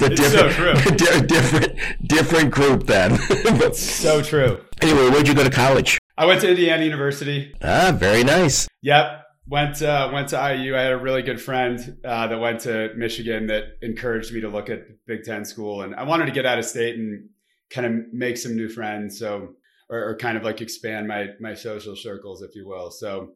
It's 0.00 0.20
a 0.20 0.30
different, 0.30 0.78
so 0.78 0.96
true. 0.96 1.26
different, 1.26 1.78
different 2.06 2.50
group 2.50 2.86
then. 2.86 3.18
so 3.74 4.22
true. 4.22 4.64
Anyway, 4.80 5.10
where'd 5.10 5.28
you 5.28 5.34
go 5.34 5.44
to 5.44 5.50
college? 5.50 5.98
I 6.16 6.26
went 6.26 6.40
to 6.42 6.48
Indiana 6.48 6.84
University. 6.84 7.54
Ah, 7.62 7.94
very 7.94 8.24
nice. 8.24 8.68
Yep. 8.82 9.24
Went 9.46 9.80
uh, 9.80 10.10
went 10.12 10.28
to 10.28 10.36
IU. 10.36 10.76
I 10.76 10.80
had 10.82 10.92
a 10.92 10.98
really 10.98 11.22
good 11.22 11.40
friend 11.40 11.96
uh, 12.04 12.26
that 12.26 12.38
went 12.38 12.60
to 12.60 12.92
Michigan 12.96 13.46
that 13.46 13.78
encouraged 13.80 14.32
me 14.32 14.42
to 14.42 14.48
look 14.48 14.68
at 14.68 14.80
Big 15.06 15.24
Ten 15.24 15.44
school, 15.44 15.82
and 15.82 15.94
I 15.94 16.02
wanted 16.02 16.26
to 16.26 16.32
get 16.32 16.44
out 16.44 16.58
of 16.58 16.66
state 16.66 16.96
and 16.96 17.30
kind 17.70 17.86
of 17.86 18.12
make 18.12 18.36
some 18.36 18.56
new 18.56 18.68
friends. 18.68 19.18
So, 19.18 19.54
or, 19.88 20.10
or 20.10 20.16
kind 20.18 20.36
of 20.36 20.44
like 20.44 20.60
expand 20.60 21.08
my 21.08 21.28
my 21.40 21.54
social 21.54 21.96
circles, 21.96 22.42
if 22.42 22.54
you 22.54 22.68
will. 22.68 22.90
So, 22.90 23.30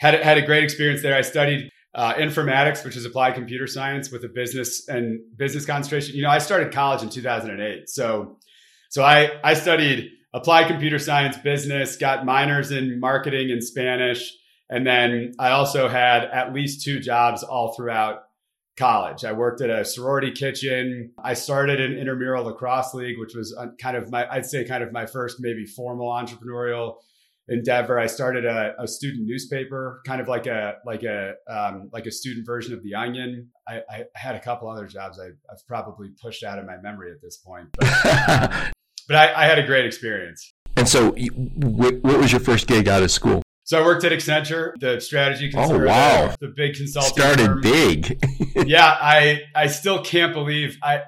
had 0.00 0.14
had 0.14 0.36
a 0.36 0.42
great 0.42 0.64
experience 0.64 1.00
there. 1.00 1.14
I 1.14 1.20
studied 1.20 1.70
uh, 1.94 2.14
informatics, 2.14 2.84
which 2.84 2.96
is 2.96 3.04
applied 3.04 3.34
computer 3.34 3.66
science 3.66 4.10
with 4.10 4.24
a 4.24 4.28
business 4.28 4.88
and 4.88 5.20
business 5.36 5.66
concentration. 5.66 6.14
You 6.16 6.22
know, 6.22 6.30
I 6.30 6.38
started 6.38 6.72
college 6.72 7.02
in 7.02 7.10
2008. 7.10 7.88
So, 7.88 8.38
so 8.90 9.02
I, 9.02 9.30
I 9.44 9.54
studied 9.54 10.10
applied 10.32 10.68
computer 10.68 10.98
science, 10.98 11.36
business, 11.36 11.96
got 11.96 12.24
minors 12.24 12.70
in 12.70 12.98
marketing 12.98 13.50
and 13.50 13.62
Spanish. 13.62 14.32
And 14.70 14.86
then 14.86 15.34
I 15.38 15.50
also 15.50 15.88
had 15.88 16.24
at 16.24 16.54
least 16.54 16.82
two 16.82 16.98
jobs 16.98 17.42
all 17.42 17.74
throughout 17.74 18.22
college. 18.78 19.24
I 19.24 19.32
worked 19.32 19.60
at 19.60 19.68
a 19.68 19.84
sorority 19.84 20.30
kitchen. 20.30 21.12
I 21.22 21.34
started 21.34 21.78
an 21.78 21.98
intramural 21.98 22.44
lacrosse 22.44 22.94
league, 22.94 23.18
which 23.18 23.34
was 23.34 23.54
uh, 23.54 23.66
kind 23.78 23.98
of 23.98 24.10
my, 24.10 24.26
I'd 24.30 24.46
say 24.46 24.64
kind 24.64 24.82
of 24.82 24.92
my 24.92 25.04
first 25.04 25.38
maybe 25.40 25.66
formal 25.66 26.08
entrepreneurial 26.08 26.96
endeavor. 27.52 27.98
I 27.98 28.06
started 28.06 28.44
a, 28.44 28.74
a, 28.78 28.88
student 28.88 29.26
newspaper, 29.26 30.00
kind 30.06 30.20
of 30.20 30.28
like 30.28 30.46
a 30.46 30.76
like 30.84 31.02
a 31.02 31.34
um, 31.48 31.90
like 31.92 32.06
a 32.06 32.10
student 32.10 32.46
version 32.46 32.72
of 32.74 32.82
the 32.82 32.94
Onion. 32.94 33.50
I, 33.68 33.82
I 33.90 34.04
had 34.14 34.34
a 34.34 34.40
couple 34.40 34.68
other 34.68 34.86
jobs 34.86 35.20
I, 35.20 35.26
have 35.26 35.66
probably 35.68 36.08
pushed 36.20 36.42
out 36.42 36.58
of 36.58 36.66
my 36.66 36.76
memory 36.78 37.12
at 37.12 37.20
this 37.22 37.36
point, 37.36 37.68
but, 37.78 37.86
but 39.08 39.16
I, 39.16 39.32
I, 39.34 39.46
had 39.46 39.58
a 39.58 39.66
great 39.66 39.84
experience. 39.84 40.52
And 40.76 40.88
so, 40.88 41.12
what, 41.12 42.02
what, 42.02 42.18
was 42.18 42.32
your 42.32 42.40
first 42.40 42.66
gig 42.66 42.88
out 42.88 43.02
of 43.02 43.10
school? 43.10 43.42
So 43.64 43.80
I 43.80 43.84
worked 43.84 44.04
at 44.04 44.12
Accenture, 44.12 44.72
the 44.80 45.00
strategy 45.00 45.50
consultant. 45.50 45.84
Oh 45.84 45.86
wow, 45.86 46.34
the, 46.40 46.48
big 46.48 46.74
consulting 46.74 47.12
started 47.12 47.46
firm. 47.46 47.60
big. 47.60 48.18
yeah, 48.66 48.96
I 49.00 49.42
I 49.54 49.68
still 49.68 50.02
can't 50.02 50.32
believe 50.32 50.78
I. 50.82 51.02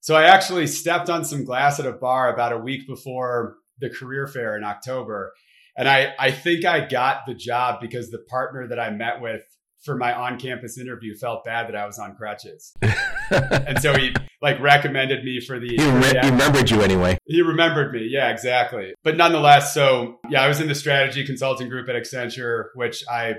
So 0.00 0.14
I 0.14 0.24
actually 0.24 0.68
stepped 0.68 1.10
on 1.10 1.24
some 1.24 1.44
glass 1.44 1.78
at 1.80 1.86
a 1.86 1.92
bar 1.92 2.32
about 2.32 2.52
a 2.52 2.58
week 2.58 2.86
before 2.86 3.56
the 3.80 3.90
career 3.90 4.26
fair 4.26 4.56
in 4.56 4.64
October 4.64 5.32
and 5.78 5.88
I, 5.88 6.12
I 6.18 6.32
think 6.32 6.64
I 6.64 6.86
got 6.86 7.24
the 7.24 7.34
job 7.34 7.80
because 7.80 8.10
the 8.10 8.18
partner 8.18 8.66
that 8.66 8.80
I 8.80 8.90
met 8.90 9.20
with 9.20 9.42
for 9.84 9.96
my 9.96 10.12
on-campus 10.12 10.76
interview 10.76 11.14
felt 11.14 11.44
bad 11.44 11.68
that 11.68 11.76
I 11.76 11.86
was 11.86 12.00
on 12.00 12.16
crutches, 12.16 12.74
and 13.30 13.80
so 13.80 13.96
he 13.96 14.12
like 14.42 14.60
recommended 14.60 15.24
me 15.24 15.40
for 15.40 15.60
the. 15.60 15.68
He, 15.68 15.90
re- 15.90 16.20
he, 16.20 16.30
remembered 16.30 16.68
you 16.68 16.82
anyway. 16.82 17.16
He 17.26 17.42
remembered 17.42 17.92
me, 17.92 18.08
yeah, 18.10 18.30
exactly. 18.30 18.92
But 19.04 19.16
nonetheless, 19.16 19.72
so 19.72 20.18
yeah, 20.28 20.42
I 20.42 20.48
was 20.48 20.60
in 20.60 20.66
the 20.66 20.74
strategy 20.74 21.24
consulting 21.24 21.68
group 21.68 21.88
at 21.88 21.94
Accenture, 21.94 22.66
which 22.74 23.04
I 23.08 23.36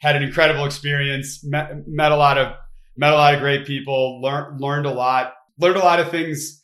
had 0.00 0.16
an 0.16 0.22
incredible 0.22 0.64
experience. 0.64 1.44
Met, 1.44 1.86
met 1.86 2.10
a 2.10 2.16
lot 2.16 2.38
of 2.38 2.54
met 2.96 3.12
a 3.12 3.16
lot 3.16 3.34
of 3.34 3.40
great 3.40 3.66
people. 3.66 4.22
Learned 4.22 4.60
learned 4.60 4.86
a 4.86 4.90
lot. 4.90 5.34
Learned 5.58 5.76
a 5.76 5.84
lot 5.84 6.00
of 6.00 6.10
things. 6.10 6.62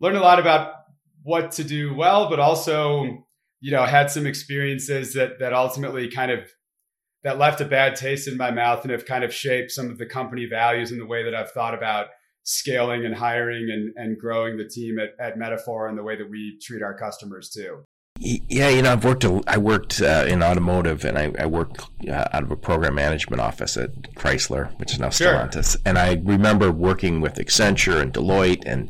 Learned 0.00 0.16
a 0.16 0.20
lot 0.20 0.40
about 0.40 0.72
what 1.22 1.52
to 1.52 1.64
do 1.64 1.94
well, 1.94 2.28
but 2.28 2.40
also 2.40 3.25
you 3.60 3.72
know, 3.72 3.84
had 3.84 4.10
some 4.10 4.26
experiences 4.26 5.14
that 5.14 5.38
that 5.40 5.52
ultimately 5.52 6.10
kind 6.10 6.30
of 6.30 6.40
that 7.24 7.38
left 7.38 7.60
a 7.60 7.64
bad 7.64 7.96
taste 7.96 8.28
in 8.28 8.36
my 8.36 8.50
mouth 8.50 8.82
and 8.82 8.92
have 8.92 9.04
kind 9.04 9.24
of 9.24 9.34
shaped 9.34 9.72
some 9.72 9.90
of 9.90 9.98
the 9.98 10.06
company 10.06 10.46
values 10.46 10.92
and 10.92 11.00
the 11.00 11.06
way 11.06 11.24
that 11.24 11.34
I've 11.34 11.50
thought 11.50 11.74
about 11.74 12.06
scaling 12.44 13.04
and 13.04 13.14
hiring 13.14 13.68
and, 13.70 13.92
and 13.96 14.16
growing 14.18 14.56
the 14.56 14.68
team 14.68 14.98
at, 15.00 15.10
at 15.18 15.36
Metafora 15.36 15.88
and 15.88 15.98
the 15.98 16.04
way 16.04 16.16
that 16.16 16.30
we 16.30 16.58
treat 16.62 16.82
our 16.82 16.96
customers 16.96 17.50
too. 17.50 17.84
Yeah, 18.18 18.68
you 18.70 18.80
know, 18.80 18.92
I've 18.92 19.04
worked. 19.04 19.26
I 19.46 19.58
worked 19.58 20.00
uh, 20.00 20.24
in 20.26 20.42
automotive, 20.42 21.04
and 21.04 21.18
I, 21.18 21.32
I 21.38 21.44
worked 21.44 21.82
uh, 22.08 22.24
out 22.32 22.44
of 22.44 22.50
a 22.50 22.56
program 22.56 22.94
management 22.94 23.42
office 23.42 23.76
at 23.76 23.90
Chrysler, 24.14 24.72
which 24.78 24.92
is 24.92 24.98
now 24.98 25.08
Stellantis. 25.08 25.72
Sure. 25.72 25.80
And 25.84 25.98
I 25.98 26.22
remember 26.24 26.72
working 26.72 27.20
with 27.20 27.34
Accenture 27.34 28.00
and 28.00 28.14
Deloitte 28.14 28.62
and 28.64 28.88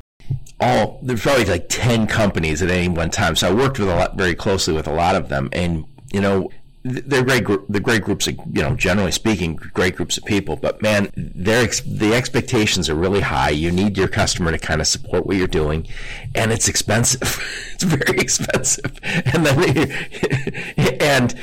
all 0.60 0.98
there's 1.02 1.22
probably 1.22 1.44
like 1.44 1.68
10 1.68 2.06
companies 2.06 2.62
at 2.62 2.70
any 2.70 2.88
one 2.88 3.10
time. 3.10 3.36
So 3.36 3.48
i 3.48 3.52
worked 3.52 3.78
with 3.78 3.88
a 3.88 3.94
lot 3.94 4.16
very 4.16 4.34
closely 4.34 4.74
with 4.74 4.86
a 4.86 4.92
lot 4.92 5.14
of 5.14 5.28
them. 5.28 5.48
And 5.52 5.84
you 6.12 6.20
know 6.20 6.50
they're 6.88 7.24
great 7.24 7.44
the 7.68 7.80
great 7.80 8.02
groups 8.02 8.28
of 8.28 8.36
you 8.52 8.62
know 8.62 8.76
generally 8.76 9.10
speaking 9.10 9.56
great 9.56 9.96
groups 9.96 10.16
of 10.16 10.24
people. 10.24 10.56
But 10.56 10.80
man 10.82 11.10
they 11.16 11.66
the 11.66 12.12
expectations 12.14 12.88
are 12.88 12.94
really 12.94 13.20
high. 13.20 13.50
You 13.50 13.72
need 13.72 13.98
your 13.98 14.08
customer 14.08 14.52
to 14.52 14.58
kind 14.58 14.80
of 14.80 14.86
support 14.86 15.26
what 15.26 15.36
you're 15.36 15.48
doing. 15.48 15.88
And 16.34 16.52
it's 16.52 16.68
expensive. 16.68 17.22
It's 17.76 17.84
very 17.84 18.18
expensive. 18.18 18.98
And 19.04 19.44
then 19.44 19.92
and 21.00 21.34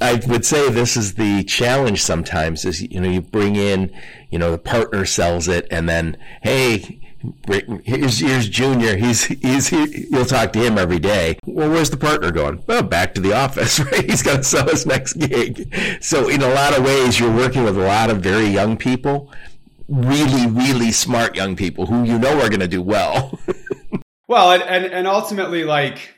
i 0.00 0.20
would 0.26 0.44
say 0.44 0.68
this 0.70 0.96
is 0.96 1.14
the 1.14 1.44
challenge 1.44 2.02
sometimes 2.02 2.64
is 2.64 2.82
you 2.82 3.00
know 3.00 3.08
you 3.08 3.20
bring 3.20 3.54
in 3.54 3.94
you 4.30 4.40
know 4.40 4.50
the 4.50 4.58
partner 4.58 5.04
sells 5.04 5.46
it 5.46 5.68
and 5.70 5.88
then 5.88 6.16
hey 6.42 7.00
here's, 7.84 8.18
here's 8.18 8.48
Junior. 8.48 8.96
He's 8.96 9.24
he's 9.24 9.68
he, 9.68 10.06
you'll 10.10 10.24
talk 10.24 10.52
to 10.52 10.58
him 10.58 10.78
every 10.78 10.98
day. 10.98 11.38
Well, 11.44 11.70
where's 11.70 11.90
the 11.90 11.96
partner 11.96 12.30
going? 12.30 12.62
Well, 12.66 12.82
back 12.82 13.14
to 13.14 13.20
the 13.20 13.32
office, 13.32 13.80
right? 13.92 14.04
He's 14.04 14.22
got 14.22 14.38
to 14.38 14.44
sell 14.44 14.68
his 14.68 14.86
next 14.86 15.14
gig. 15.14 15.74
So 16.00 16.28
in 16.28 16.42
a 16.42 16.48
lot 16.48 16.76
of 16.76 16.84
ways, 16.84 17.18
you're 17.18 17.34
working 17.34 17.64
with 17.64 17.76
a 17.76 17.82
lot 17.82 18.10
of 18.10 18.18
very 18.18 18.46
young 18.46 18.76
people, 18.76 19.32
really, 19.88 20.46
really 20.46 20.92
smart 20.92 21.34
young 21.34 21.56
people 21.56 21.86
who 21.86 22.04
you 22.04 22.18
know 22.18 22.40
are 22.40 22.48
going 22.48 22.60
to 22.60 22.68
do 22.68 22.82
well. 22.82 23.38
well, 24.28 24.52
and, 24.52 24.62
and 24.62 24.84
and 24.86 25.06
ultimately, 25.06 25.64
like 25.64 26.14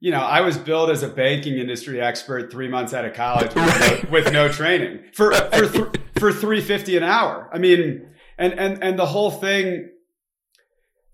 you 0.00 0.10
know, 0.10 0.20
I 0.20 0.42
was 0.42 0.56
billed 0.56 0.90
as 0.90 1.02
a 1.02 1.08
banking 1.08 1.58
industry 1.58 2.00
expert 2.00 2.50
three 2.50 2.68
months 2.68 2.94
out 2.94 3.04
of 3.04 3.14
college 3.14 3.54
with, 3.54 3.56
right. 3.56 4.04
no, 4.04 4.10
with 4.10 4.32
no, 4.32 4.48
training 4.48 5.00
for 5.12 5.30
right. 5.30 5.54
for 5.54 5.68
th- 5.68 5.96
for 6.18 6.32
three 6.32 6.60
fifty 6.60 6.96
an 6.96 7.02
hour. 7.02 7.50
I 7.52 7.58
mean, 7.58 8.06
and 8.38 8.52
and 8.54 8.82
and 8.82 8.98
the 8.98 9.06
whole 9.06 9.30
thing 9.30 9.90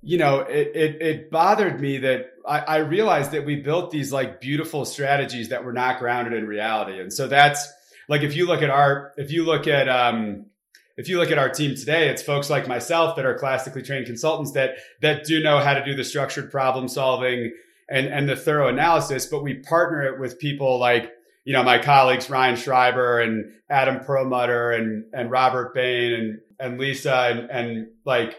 you 0.03 0.19
know, 0.19 0.41
it, 0.41 0.73
it, 0.75 1.03
it 1.03 1.31
bothered 1.31 1.81
me 1.81 1.99
that 1.99 2.33
I, 2.47 2.59
I, 2.59 2.77
realized 2.79 3.31
that 3.31 3.47
we 3.47 3.57
built 3.57 3.93
these 3.93 4.13
like 4.13 4.41
beautiful 4.41 4.85
strategies 4.85 5.51
that 5.51 5.65
were 5.65 5.73
not 5.73 6.01
grounded 6.01 6.33
in 6.33 6.47
reality. 6.47 7.01
And 7.01 7.13
so 7.13 7.29
that's 7.29 7.73
like, 8.09 8.23
if 8.23 8.35
you 8.35 8.47
look 8.47 8.63
at 8.63 8.71
our, 8.71 9.13
if 9.17 9.31
you 9.31 9.45
look 9.45 9.69
at, 9.69 9.89
um, 9.89 10.47
if 10.97 11.09
you 11.09 11.19
look 11.19 11.31
at 11.31 11.39
our 11.39 11.49
team 11.49 11.77
today, 11.77 12.09
it's 12.09 12.21
folks 12.21 12.51
like 12.51 12.67
myself 12.67 13.15
that 13.17 13.25
are 13.25 13.39
classically 13.39 13.83
trained 13.83 14.07
consultants 14.07 14.53
that, 14.53 14.75
that 15.03 15.25
do 15.25 15.41
know 15.41 15.61
how 15.61 15.75
to 15.75 15.85
do 15.85 15.95
the 15.95 16.05
structured 16.05 16.51
problem 16.51 16.89
solving 16.89 17.53
and, 17.89 18.09
and 18.09 18.29
the 18.29 18.37
thorough 18.37 18.69
analysis, 18.69 19.27
but 19.27 19.43
we 19.43 19.55
partner 19.55 20.03
it 20.03 20.19
with 20.19 20.39
people 20.39 20.79
like 20.79 21.13
you 21.45 21.53
know, 21.53 21.63
my 21.63 21.79
colleagues 21.79 22.31
Ryan 22.31 22.57
Schreiber 22.57 23.21
and 23.21 23.53
Adam 23.69 24.05
Perlmutter 24.05 24.71
and 24.71 25.05
and 25.13 25.31
Robert 25.31 25.75
Bain 25.75 26.13
and 26.13 26.41
and 26.59 26.79
Lisa 26.79 27.13
and, 27.13 27.51
and 27.51 27.87
like 28.05 28.37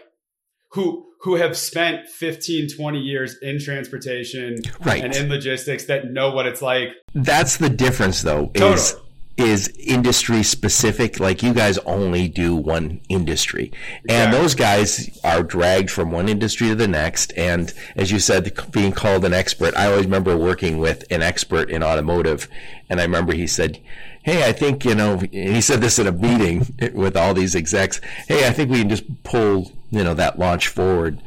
who 0.74 1.06
who 1.22 1.36
have 1.36 1.56
spent 1.56 2.06
15 2.08 2.68
20 2.76 2.98
years 2.98 3.36
in 3.38 3.58
transportation 3.58 4.58
right. 4.84 5.02
and 5.02 5.14
in 5.14 5.28
logistics 5.30 5.86
that 5.86 6.10
know 6.10 6.30
what 6.30 6.46
it's 6.46 6.60
like 6.62 6.90
that's 7.14 7.56
the 7.56 7.70
difference 7.70 8.22
though 8.22 8.46
totally. 8.48 8.74
is 8.74 8.96
is 9.36 9.68
industry 9.78 10.44
specific 10.44 11.18
like 11.18 11.42
you 11.42 11.52
guys 11.52 11.76
only 11.78 12.28
do 12.28 12.54
one 12.54 13.00
industry 13.08 13.72
and 14.08 14.28
Exactly. 14.28 14.38
those 14.38 14.54
guys 14.54 15.18
are 15.24 15.42
dragged 15.42 15.90
from 15.90 16.12
one 16.12 16.28
industry 16.28 16.68
to 16.68 16.74
the 16.76 16.86
next 16.86 17.32
and 17.36 17.72
as 17.96 18.12
you 18.12 18.18
said 18.20 18.52
being 18.70 18.92
called 18.92 19.24
an 19.24 19.34
expert 19.34 19.74
i 19.76 19.86
always 19.86 20.04
remember 20.04 20.36
working 20.36 20.78
with 20.78 21.04
an 21.10 21.20
expert 21.22 21.68
in 21.68 21.82
automotive 21.82 22.46
and 22.88 23.00
i 23.00 23.02
remember 23.02 23.32
he 23.32 23.46
said 23.46 23.80
hey 24.22 24.48
i 24.48 24.52
think 24.52 24.84
you 24.84 24.94
know 24.94 25.18
he 25.32 25.60
said 25.60 25.80
this 25.80 25.98
at 25.98 26.06
a 26.06 26.12
meeting 26.12 26.72
with 26.92 27.16
all 27.16 27.34
these 27.34 27.56
execs 27.56 28.00
hey 28.28 28.46
i 28.46 28.52
think 28.52 28.70
we 28.70 28.78
can 28.78 28.88
just 28.88 29.22
pull 29.24 29.72
you 29.94 30.04
know 30.04 30.14
that 30.14 30.38
launch 30.38 30.68
forward 30.68 31.20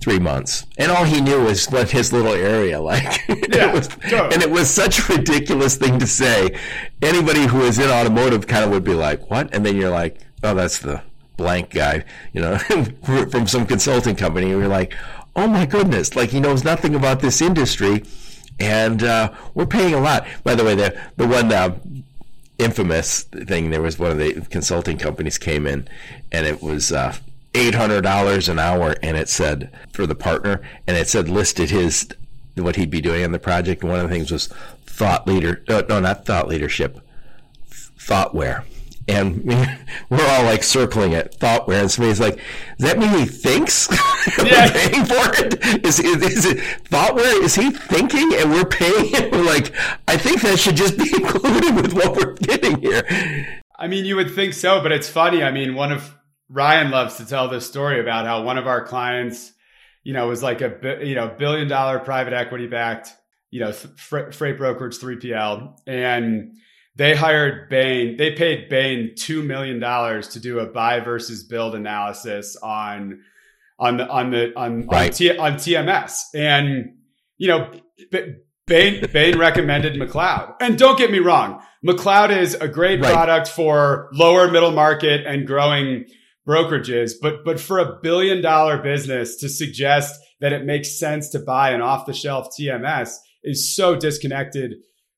three 0.00 0.18
months. 0.18 0.66
And 0.78 0.90
all 0.90 1.04
he 1.04 1.20
knew 1.20 1.44
was 1.44 1.66
what 1.66 1.90
his 1.92 2.12
little 2.12 2.32
area 2.32 2.80
like 2.80 3.04
Yeah, 3.28 3.68
it 3.68 3.72
was, 3.74 3.88
totally. 3.88 4.34
and 4.34 4.42
it 4.42 4.50
was 4.50 4.68
such 4.68 4.98
a 5.08 5.12
ridiculous 5.14 5.76
thing 5.76 5.98
to 6.00 6.06
say. 6.08 6.58
Anybody 7.00 7.46
who 7.46 7.62
is 7.62 7.78
in 7.78 7.88
automotive 7.88 8.46
kind 8.48 8.64
of 8.64 8.70
would 8.72 8.82
be 8.84 8.94
like 8.94 9.30
what? 9.30 9.54
And 9.54 9.64
then 9.64 9.76
you're 9.76 9.90
like 9.90 10.18
oh 10.42 10.54
that's 10.54 10.78
the 10.80 11.02
blank 11.36 11.70
guy 11.70 12.04
you 12.32 12.40
know 12.40 12.58
from 13.30 13.46
some 13.46 13.64
consulting 13.66 14.16
company. 14.16 14.50
And 14.50 14.58
you're 14.60 14.68
like 14.68 14.94
oh 15.36 15.46
my 15.46 15.66
goodness. 15.66 16.16
Like 16.16 16.30
he 16.30 16.40
knows 16.40 16.64
nothing 16.64 16.94
about 16.94 17.20
this 17.20 17.40
industry. 17.40 18.02
And 18.60 19.02
uh, 19.02 19.32
we're 19.54 19.66
paying 19.66 19.94
a 19.94 20.00
lot. 20.00 20.26
By 20.44 20.54
the 20.56 20.64
way 20.64 20.74
the 20.74 21.00
the 21.16 21.26
one 21.28 21.52
uh, 21.52 21.78
infamous 22.58 23.22
thing 23.22 23.70
there 23.70 23.82
was 23.82 23.98
one 23.98 24.10
of 24.10 24.18
the 24.18 24.40
consulting 24.50 24.98
companies 24.98 25.38
came 25.38 25.66
in 25.66 25.88
and 26.30 26.46
it 26.46 26.62
was 26.62 26.92
uh, 26.92 27.14
$800 27.52 28.48
an 28.48 28.58
hour 28.58 28.94
and 29.02 29.16
it 29.16 29.28
said 29.28 29.70
for 29.92 30.06
the 30.06 30.14
partner 30.14 30.62
and 30.86 30.96
it 30.96 31.08
said 31.08 31.28
listed 31.28 31.70
his 31.70 32.08
what 32.56 32.76
he'd 32.76 32.90
be 32.90 33.00
doing 33.00 33.24
on 33.24 33.32
the 33.32 33.38
project. 33.38 33.82
And 33.82 33.90
one 33.90 34.00
of 34.00 34.08
the 34.08 34.14
things 34.14 34.30
was 34.30 34.48
thought 34.86 35.26
leader 35.26 35.62
uh, 35.68 35.82
no 35.88 36.00
not 36.00 36.24
thought 36.26 36.48
leadership 36.48 37.00
thoughtware. 37.70 38.64
And 39.08 39.44
we're 40.10 40.26
all 40.26 40.44
like 40.44 40.62
circling 40.62 41.12
it 41.12 41.34
thoughtware. 41.34 41.80
And 41.80 41.90
somebody's 41.90 42.20
like 42.20 42.36
does 42.78 42.90
that 42.90 42.98
mean 42.98 43.10
he 43.10 43.26
thinks? 43.26 43.88
Yeah. 44.38 44.66
we're 44.66 44.88
paying 44.88 45.04
for 45.04 45.44
it. 45.44 45.84
Is, 45.84 45.98
is, 45.98 46.22
is 46.22 46.44
it 46.46 46.58
thoughtware? 46.84 47.42
Is 47.42 47.56
he 47.56 47.72
thinking? 47.72 48.32
And 48.36 48.52
we're 48.52 48.64
paying 48.64 49.12
it 49.12 49.32
we're 49.32 49.42
like 49.42 49.72
i 50.06 50.16
think 50.16 50.42
that 50.42 50.60
should 50.60 50.76
just 50.76 50.96
be 50.96 51.10
included 51.16 51.74
with 51.74 51.92
what 51.92 52.14
we're 52.16 52.34
getting 52.34 52.80
here. 52.80 53.02
I 53.76 53.88
mean, 53.88 54.04
you 54.04 54.14
would 54.14 54.32
think 54.32 54.54
so, 54.54 54.80
but 54.80 54.92
it's 54.92 55.08
funny. 55.08 55.42
I 55.42 55.50
mean, 55.50 55.74
one 55.74 55.90
of 55.90 56.14
Ryan 56.52 56.90
loves 56.90 57.16
to 57.16 57.26
tell 57.26 57.48
this 57.48 57.66
story 57.66 57.98
about 57.98 58.26
how 58.26 58.42
one 58.42 58.58
of 58.58 58.66
our 58.66 58.84
clients, 58.84 59.52
you 60.04 60.12
know, 60.12 60.28
was 60.28 60.42
like 60.42 60.60
a 60.60 60.98
you 61.02 61.14
know 61.14 61.34
billion 61.38 61.66
dollar 61.68 61.98
private 61.98 62.34
equity 62.34 62.66
backed, 62.66 63.10
you 63.50 63.60
know, 63.60 63.72
freight 63.72 64.58
brokerage 64.58 64.98
3PL, 64.98 65.78
and 65.86 66.52
they 66.94 67.14
hired 67.16 67.70
Bain. 67.70 68.16
They 68.18 68.32
paid 68.32 68.68
Bain 68.68 69.14
two 69.16 69.42
million 69.42 69.80
dollars 69.80 70.28
to 70.28 70.40
do 70.40 70.58
a 70.58 70.66
buy 70.66 71.00
versus 71.00 71.42
build 71.44 71.74
analysis 71.74 72.56
on 72.62 73.20
on 73.78 73.96
the 73.96 74.06
on 74.08 74.30
the 74.30 74.52
on 74.54 74.86
Right. 74.86 75.06
on, 75.06 75.10
T, 75.10 75.36
on 75.36 75.54
TMS, 75.54 76.20
and 76.34 76.94
you 77.38 77.48
know. 77.48 77.70
B- 78.10 78.34
Bain, 78.64 79.04
Bain 79.12 79.38
recommended 79.38 79.94
McLeod. 79.94 80.54
And 80.60 80.78
don't 80.78 80.96
get 80.96 81.10
me 81.10 81.18
wrong, 81.18 81.60
McLeod 81.84 82.34
is 82.34 82.54
a 82.54 82.68
great 82.68 83.00
Right. 83.00 83.12
product 83.12 83.48
for 83.48 84.08
lower 84.12 84.48
middle 84.52 84.70
market 84.70 85.26
and 85.26 85.46
growing 85.48 86.04
brokerages. 86.46 87.12
But, 87.20 87.44
but 87.44 87.60
for 87.60 87.78
a 87.78 87.98
billion 88.02 88.42
dollar 88.42 88.82
business 88.82 89.36
to 89.36 89.48
suggest 89.48 90.20
that 90.40 90.52
it 90.52 90.64
makes 90.64 90.98
sense 90.98 91.28
to 91.30 91.38
buy 91.38 91.70
an 91.70 91.80
off 91.80 92.06
the 92.06 92.12
shelf 92.12 92.48
TMS 92.58 93.16
is 93.44 93.74
so 93.74 93.96
disconnected 93.96 94.74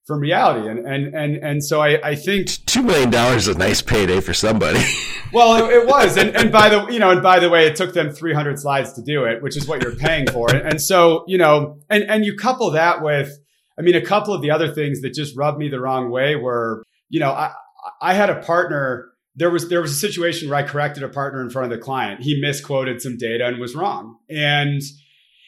from 0.07 0.21
reality. 0.21 0.69
And, 0.69 0.87
and, 0.87 1.15
and, 1.15 1.37
and 1.37 1.65
so 1.65 1.81
I, 1.81 2.11
I 2.11 2.15
think 2.15 2.49
two 2.67 2.83
million 2.83 3.11
dollars 3.11 3.49
is 3.49 3.57
a 3.57 3.59
nice 3.59 3.81
payday 3.81 4.21
for 4.21 4.35
somebody 4.35 4.85
well, 5.35 5.69
it, 5.69 5.75
it 5.75 5.87
was, 5.87 6.17
and, 6.17 6.35
and 6.37 6.53
by 6.53 6.69
the 6.69 6.87
you 6.87 6.99
know, 6.99 7.11
and 7.11 7.23
by 7.23 7.41
the 7.41 7.51
way, 7.51 7.67
it 7.67 7.77
took 7.77 7.93
them 7.93 8.11
300 8.11 8.59
slides 8.59 8.93
to 8.95 9.03
do 9.03 9.25
it, 9.25 9.43
which 9.43 9.57
is 9.57 9.67
what 9.67 9.83
you're 9.83 9.97
paying 9.97 10.27
for. 10.29 10.51
And, 10.55 10.67
and 10.67 10.81
so 10.81 11.25
you 11.27 11.37
know, 11.37 11.81
and 11.91 12.05
and 12.05 12.25
you 12.25 12.37
couple 12.37 12.71
that 12.71 13.03
with, 13.03 13.37
I 13.79 13.83
mean, 13.83 13.97
a 13.97 14.05
couple 14.05 14.33
of 14.33 14.41
the 14.41 14.53
other 14.53 14.73
things 14.73 15.03
that 15.03 15.13
just 15.13 15.37
rubbed 15.37 15.59
me 15.59 15.69
the 15.69 15.81
wrong 15.81 16.11
way 16.11 16.37
were, 16.37 16.85
you 17.09 17.21
know, 17.21 17.33
I 17.33 17.53
I 18.01 18.15
had 18.15 18.31
a 18.31 18.41
partner. 18.41 19.11
There 19.37 19.51
was 19.51 19.69
there 19.69 19.81
was 19.81 19.91
a 19.93 19.97
situation 19.97 20.49
where 20.49 20.59
I 20.59 20.63
corrected 20.63 21.03
a 21.03 21.09
partner 21.09 21.41
in 21.43 21.51
front 21.51 21.73
of 21.73 21.79
the 21.79 21.83
client. 21.83 22.23
He 22.23 22.41
misquoted 22.41 23.01
some 23.01 23.17
data 23.17 23.47
and 23.47 23.59
was 23.59 23.75
wrong, 23.75 24.19
and 24.31 24.81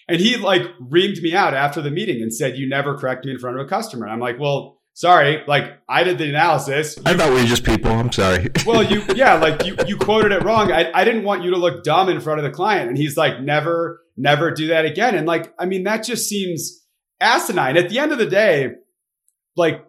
and 0.09 0.20
he 0.20 0.37
like 0.37 0.62
reamed 0.81 1.22
me 1.22 1.35
out 1.35 1.55
after 1.55 1.81
the 1.81 1.90
meeting 1.90 2.22
and 2.22 2.33
said, 2.33 2.57
"You 2.57 2.68
never 2.68 2.96
correct 2.96 3.25
me 3.25 3.33
in 3.33 3.38
front 3.38 3.59
of 3.59 3.66
a 3.66 3.68
customer." 3.68 4.07
And 4.07 4.12
I'm 4.12 4.20
like, 4.20 4.38
well. 4.38 4.75
Sorry, 4.99 5.42
like 5.46 5.64
I 5.87 6.05
did 6.05 6.16
the 6.16 6.27
analysis. 6.31 6.96
i 7.05 7.14
thought 7.14 7.29
we 7.29 7.42
were 7.42 7.46
just 7.46 7.64
people 7.64 7.90
i'm 7.90 8.11
sorry 8.11 8.49
Well, 8.66 8.83
you, 8.83 9.03
yeah, 9.14 9.35
like 9.35 9.62
you, 9.66 9.77
you 9.87 9.99
quoted 9.99 10.33
it 10.33 10.42
wrong. 10.42 10.72
I, 10.72 10.90
I 10.90 11.05
didn't 11.05 11.25
want 11.25 11.44
you 11.44 11.51
to 11.51 11.59
look 11.59 11.85
dumb 11.85 12.09
in 12.09 12.18
front 12.18 12.40
of 12.40 12.44
the 12.44 12.51
client. 12.51 12.88
And 12.88 12.96
he's 12.96 13.14
like, 13.14 13.42
never, 13.42 14.01
never 14.16 14.51
do 14.51 14.68
that 14.68 14.87
again. 14.87 15.14
And 15.14 15.27
like, 15.27 15.53
I 15.59 15.66
mean, 15.66 15.85
that 15.85 16.03
just 16.03 16.31
seems 16.31 16.83
asinine. 17.20 17.77
At 17.77 17.90
the 17.90 17.99
end 17.99 18.12
of 18.12 18.16
the 18.16 18.25
day, 18.25 18.70
like 19.55 19.86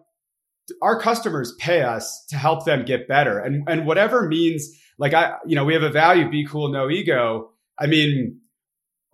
our 0.82 1.00
customers 1.00 1.54
pay 1.58 1.82
us 1.82 2.24
to 2.28 2.36
help 2.36 2.64
them 2.64 2.84
get 2.84 3.08
better. 3.08 3.38
And, 3.38 3.68
and 3.68 3.86
whatever 3.86 4.28
means, 4.28 4.68
like 4.98 5.14
I, 5.14 5.36
you 5.46 5.56
know, 5.56 5.64
we 5.64 5.74
have 5.74 5.82
a 5.82 5.90
value, 5.90 6.28
be 6.30 6.46
cool, 6.46 6.68
no 6.68 6.90
ego. 6.90 7.50
I 7.78 7.86
mean, 7.86 8.40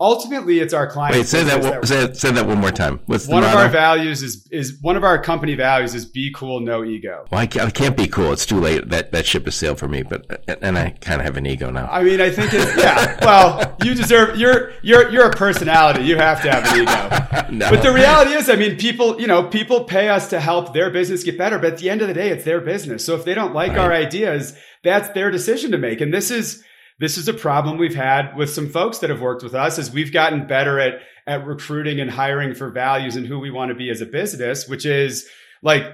ultimately 0.00 0.58
it's 0.58 0.74
our 0.74 0.88
clients. 0.90 1.16
wait 1.18 1.26
say 1.26 1.44
that 1.44 1.62
one- 1.62 1.86
say, 1.86 2.12
say 2.14 2.30
that 2.32 2.46
one 2.46 2.58
more 2.58 2.70
time 2.72 2.98
what's 3.06 3.28
one 3.28 3.44
of 3.44 3.50
motto? 3.50 3.60
our 3.62 3.68
values 3.68 4.22
is, 4.22 4.46
is 4.50 4.76
one 4.82 4.96
of 4.96 5.04
our 5.04 5.22
company 5.22 5.54
values 5.54 5.94
is 5.94 6.04
be 6.04 6.32
cool, 6.34 6.60
no 6.60 6.84
ego. 6.84 7.24
well, 7.30 7.40
I 7.40 7.46
can't, 7.46 7.66
I 7.66 7.70
can't 7.70 7.96
be 7.96 8.06
cool. 8.08 8.32
It's 8.32 8.44
too 8.44 8.58
late. 8.60 8.88
That 8.90 9.12
that 9.12 9.24
ship 9.26 9.44
has 9.44 9.54
sailed 9.54 9.78
for 9.78 9.86
me. 9.88 10.02
But 10.02 10.42
and 10.62 10.76
I 10.76 10.90
kind 11.00 11.20
of 11.20 11.24
have 11.26 11.36
an 11.36 11.46
ego 11.46 11.70
now. 11.70 11.86
I 11.90 12.02
mean, 12.02 12.20
I 12.20 12.30
think 12.30 12.50
it's 12.52 12.76
yeah. 12.76 13.18
Well, 13.24 13.76
you 13.84 13.94
deserve. 13.94 14.36
You're 14.36 14.72
you're 14.82 15.08
you're 15.10 15.26
a 15.30 15.32
personality. 15.32 16.04
You 16.04 16.16
have 16.16 16.42
to 16.42 16.50
have 16.50 16.64
an 16.66 16.82
ego. 16.82 17.50
no. 17.56 17.70
But 17.70 17.82
the 17.82 17.92
reality 17.92 18.32
is, 18.32 18.50
I 18.50 18.56
mean, 18.56 18.76
people 18.76 19.20
you 19.20 19.26
know 19.26 19.44
people 19.44 19.84
pay 19.84 20.08
us 20.08 20.28
to 20.30 20.40
help 20.40 20.74
their 20.74 20.90
business 20.90 21.22
get 21.22 21.38
better. 21.38 21.58
But 21.58 21.74
at 21.74 21.78
the 21.78 21.88
end 21.90 22.02
of 22.02 22.08
the 22.08 22.14
day, 22.14 22.30
it's 22.30 22.44
their 22.44 22.60
business. 22.60 23.04
So 23.04 23.14
if 23.14 23.24
they 23.24 23.34
don't 23.34 23.54
like 23.54 23.70
Right. 23.70 23.78
our 23.78 23.92
ideas, 23.92 24.56
that's 24.82 25.08
their 25.10 25.30
decision 25.30 25.70
to 25.72 25.78
make. 25.78 26.00
And 26.00 26.12
this 26.12 26.30
is 26.30 26.62
this 26.98 27.18
is 27.18 27.28
a 27.28 27.34
problem 27.34 27.78
we've 27.78 27.94
had 27.94 28.36
with 28.36 28.50
some 28.50 28.68
folks 28.68 28.98
that 28.98 29.10
have 29.10 29.20
worked 29.20 29.42
with 29.42 29.54
us 29.54 29.78
as 29.78 29.90
we've 29.90 30.12
gotten 30.12 30.46
better 30.46 30.78
at 30.78 31.00
at 31.26 31.46
recruiting 31.46 32.00
and 32.00 32.10
hiring 32.10 32.54
for 32.54 32.68
values 32.68 33.16
and 33.16 33.26
who 33.26 33.38
we 33.38 33.50
want 33.50 33.70
to 33.70 33.74
be 33.74 33.90
as 33.90 34.00
a 34.00 34.06
business, 34.06 34.68
which 34.68 34.84
is 34.84 35.26
like 35.62 35.84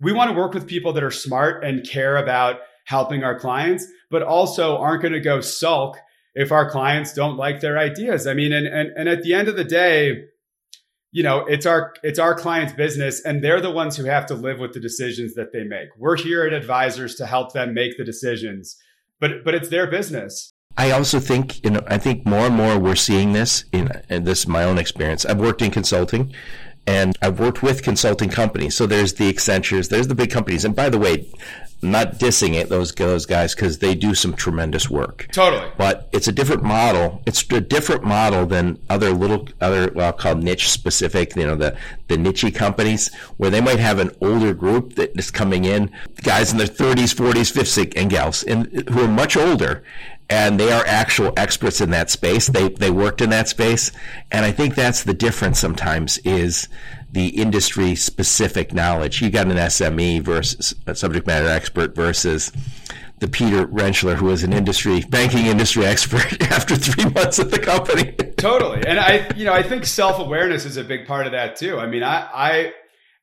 we 0.00 0.12
want 0.12 0.30
to 0.30 0.36
work 0.36 0.54
with 0.54 0.66
people 0.66 0.92
that 0.94 1.02
are 1.02 1.10
smart 1.10 1.64
and 1.64 1.86
care 1.86 2.16
about 2.16 2.60
helping 2.84 3.22
our 3.22 3.38
clients, 3.38 3.86
but 4.10 4.22
also 4.22 4.78
aren't 4.78 5.02
going 5.02 5.12
to 5.12 5.20
go 5.20 5.40
sulk 5.40 5.98
if 6.34 6.52
our 6.52 6.70
clients 6.70 7.12
don't 7.12 7.36
like 7.36 7.60
their 7.60 7.78
ideas. 7.78 8.26
I 8.26 8.34
mean, 8.34 8.52
and, 8.52 8.66
and, 8.66 8.90
and 8.96 9.08
at 9.08 9.22
the 9.22 9.34
end 9.34 9.48
of 9.48 9.56
the 9.56 9.64
day, 9.64 10.24
you 11.10 11.22
know, 11.22 11.44
it's 11.46 11.66
our, 11.66 11.94
it's 12.02 12.18
our 12.18 12.34
client's 12.34 12.72
business 12.72 13.22
and 13.24 13.42
they're 13.42 13.60
the 13.60 13.70
ones 13.70 13.96
who 13.96 14.04
have 14.04 14.26
to 14.26 14.34
live 14.34 14.58
with 14.58 14.72
the 14.72 14.80
decisions 14.80 15.34
that 15.34 15.52
they 15.52 15.64
make. 15.64 15.88
We're 15.98 16.16
here 16.16 16.46
at 16.46 16.52
advisors 16.52 17.14
to 17.16 17.26
help 17.26 17.52
them 17.52 17.74
make 17.74 17.98
the 17.98 18.04
decisions, 18.04 18.76
but, 19.20 19.44
but 19.44 19.54
it's 19.54 19.68
their 19.68 19.86
business. 19.86 20.52
I 20.76 20.92
also 20.92 21.18
think, 21.18 21.64
you 21.64 21.70
know, 21.70 21.82
I 21.88 21.98
think 21.98 22.24
more 22.24 22.46
and 22.46 22.54
more 22.54 22.78
we're 22.78 22.94
seeing 22.94 23.32
this 23.32 23.64
in, 23.72 23.90
and 24.08 24.24
this 24.24 24.40
is 24.40 24.48
my 24.48 24.62
own 24.62 24.78
experience. 24.78 25.26
I've 25.26 25.40
worked 25.40 25.60
in 25.60 25.72
consulting 25.72 26.32
and 26.86 27.18
I've 27.20 27.40
worked 27.40 27.62
with 27.62 27.82
consulting 27.82 28.30
companies. 28.30 28.76
So 28.76 28.86
there's 28.86 29.14
the 29.14 29.32
Accentures, 29.32 29.88
there's 29.88 30.06
the 30.06 30.14
big 30.14 30.30
companies. 30.30 30.64
And 30.64 30.76
by 30.76 30.88
the 30.88 30.98
way, 30.98 31.28
I'm 31.82 31.90
not 31.92 32.18
dissing 32.18 32.54
it, 32.54 32.68
those, 32.68 32.92
those 32.92 33.24
guys, 33.24 33.54
because 33.54 33.78
they 33.78 33.94
do 33.94 34.14
some 34.14 34.34
tremendous 34.34 34.90
work. 34.90 35.28
Totally. 35.32 35.70
But 35.76 36.08
it's 36.12 36.26
a 36.26 36.32
different 36.32 36.64
model. 36.64 37.22
It's 37.26 37.42
a 37.52 37.60
different 37.60 38.04
model 38.04 38.46
than 38.46 38.80
other 38.90 39.10
little, 39.10 39.48
other, 39.60 39.92
well, 39.94 40.12
called 40.12 40.42
niche 40.42 40.70
specific, 40.70 41.36
you 41.36 41.46
know, 41.46 41.54
the, 41.54 41.76
the 42.08 42.16
niche 42.16 42.52
companies 42.54 43.14
where 43.36 43.50
they 43.50 43.60
might 43.60 43.78
have 43.78 44.00
an 44.00 44.10
older 44.20 44.54
group 44.54 44.94
that 44.96 45.16
is 45.16 45.30
coming 45.30 45.64
in, 45.64 45.90
guys 46.22 46.50
in 46.50 46.58
their 46.58 46.66
30s, 46.66 47.14
40s, 47.14 47.52
50s, 47.52 47.92
and 47.96 48.10
gals, 48.10 48.42
and 48.42 48.66
who 48.88 49.04
are 49.04 49.08
much 49.08 49.36
older 49.36 49.84
and 50.30 50.60
they 50.60 50.70
are 50.70 50.84
actual 50.86 51.32
experts 51.36 51.80
in 51.80 51.90
that 51.90 52.10
space. 52.10 52.48
They 52.48 52.68
they 52.68 52.90
worked 52.90 53.20
in 53.20 53.30
that 53.30 53.48
space, 53.48 53.92
and 54.30 54.44
I 54.44 54.52
think 54.52 54.74
that's 54.74 55.04
the 55.04 55.14
difference. 55.14 55.58
Sometimes 55.58 56.18
is 56.18 56.68
the 57.10 57.28
industry 57.28 57.94
specific 57.94 58.72
knowledge. 58.72 59.22
You 59.22 59.30
got 59.30 59.46
an 59.46 59.56
SME 59.56 60.22
versus 60.22 60.74
a 60.86 60.94
subject 60.94 61.26
matter 61.26 61.48
expert 61.48 61.94
versus 61.94 62.52
the 63.20 63.28
Peter 63.28 63.66
Rentschler, 63.66 64.14
who 64.14 64.26
was 64.26 64.44
an 64.44 64.52
industry 64.52 65.00
banking 65.08 65.46
industry 65.46 65.86
expert 65.86 66.40
after 66.52 66.76
three 66.76 67.10
months 67.10 67.38
at 67.38 67.50
the 67.50 67.58
company. 67.58 68.12
totally 68.36 68.86
and 68.86 69.00
i 69.00 69.28
you 69.34 69.44
know 69.44 69.52
i 69.52 69.64
think 69.64 69.84
self-awareness 69.84 70.64
is 70.64 70.76
a 70.76 70.84
big 70.84 71.08
part 71.08 71.26
of 71.26 71.32
that 71.32 71.56
too 71.56 71.76
i 71.76 71.88
mean 71.88 72.04
i 72.04 72.28
i 72.32 72.72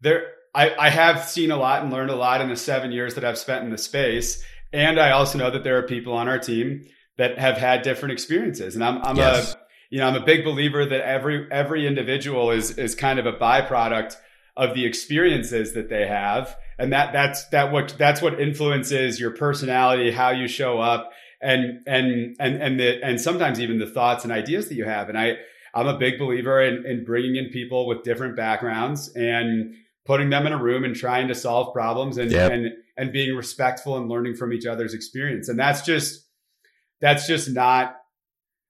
there 0.01 0.27
I, 0.55 0.73
I 0.79 0.89
have 0.89 1.25
seen 1.25 1.51
a 1.51 1.57
lot 1.57 1.83
and 1.83 1.91
learned 1.91 2.09
a 2.09 2.15
lot 2.15 2.39
in 2.39 2.47
the 2.47 2.55
seven 2.55 2.93
years 2.93 3.15
that 3.15 3.25
I've 3.25 3.37
spent 3.37 3.65
in 3.65 3.71
the 3.71 3.77
space. 3.77 4.41
And 4.71 4.99
I 4.99 5.11
also 5.11 5.37
know 5.37 5.51
that 5.51 5.65
there 5.65 5.77
are 5.77 5.83
people 5.83 6.13
on 6.13 6.29
our 6.29 6.39
team 6.39 6.85
that 7.17 7.37
have 7.37 7.57
had 7.57 7.81
different 7.81 8.13
experiences. 8.13 8.75
And 8.75 8.83
I'm, 8.83 9.01
I'm 9.01 9.15
yes. 9.15 9.53
a, 9.53 9.57
you 9.89 9.99
know, 9.99 10.07
I'm 10.07 10.15
a 10.15 10.25
big 10.25 10.43
believer 10.43 10.85
that 10.85 11.07
every, 11.07 11.47
every 11.51 11.87
individual 11.87 12.51
is, 12.51 12.77
is 12.77 12.95
kind 12.95 13.19
of 13.19 13.25
a 13.25 13.33
byproduct 13.33 14.15
of 14.57 14.73
the 14.73 14.85
experiences 14.85 15.73
that 15.73 15.89
they 15.89 16.07
have. 16.07 16.55
And 16.77 16.91
that, 16.91 17.13
that's, 17.13 17.47
that 17.49 17.71
what, 17.71 17.95
that's 17.97 18.21
what 18.21 18.39
influences 18.39 19.19
your 19.19 19.31
personality, 19.31 20.11
how 20.11 20.31
you 20.31 20.47
show 20.47 20.79
up 20.79 21.11
and, 21.41 21.81
and, 21.87 22.35
and, 22.39 22.61
and 22.61 22.79
the, 22.79 23.01
and 23.03 23.21
sometimes 23.21 23.59
even 23.59 23.79
the 23.79 23.85
thoughts 23.85 24.23
and 24.23 24.33
ideas 24.33 24.67
that 24.67 24.75
you 24.75 24.85
have. 24.85 25.07
And 25.07 25.17
I, 25.17 25.37
I'm 25.73 25.87
a 25.87 25.97
big 25.97 26.19
believer 26.19 26.61
in, 26.61 26.85
in 26.85 27.05
bringing 27.05 27.37
in 27.37 27.49
people 27.49 27.87
with 27.87 28.03
different 28.03 28.35
backgrounds 28.35 29.09
and 29.15 29.75
putting 30.05 30.29
them 30.29 30.47
in 30.47 30.53
a 30.53 30.61
room 30.61 30.83
and 30.83 30.95
trying 30.95 31.29
to 31.29 31.35
solve 31.35 31.73
problems 31.73 32.17
and, 32.17 32.31
yep. 32.31 32.51
and, 32.51 32.73
and 32.97 33.13
being 33.13 33.35
respectful 33.37 33.97
and 33.97 34.09
learning 34.09 34.35
from 34.35 34.51
each 34.51 34.65
other's 34.65 34.93
experience. 34.93 35.47
And 35.47 35.57
that's 35.57 35.81
just, 35.81 36.24
that's 37.05 37.27
just 37.27 37.51
not, 37.51 37.95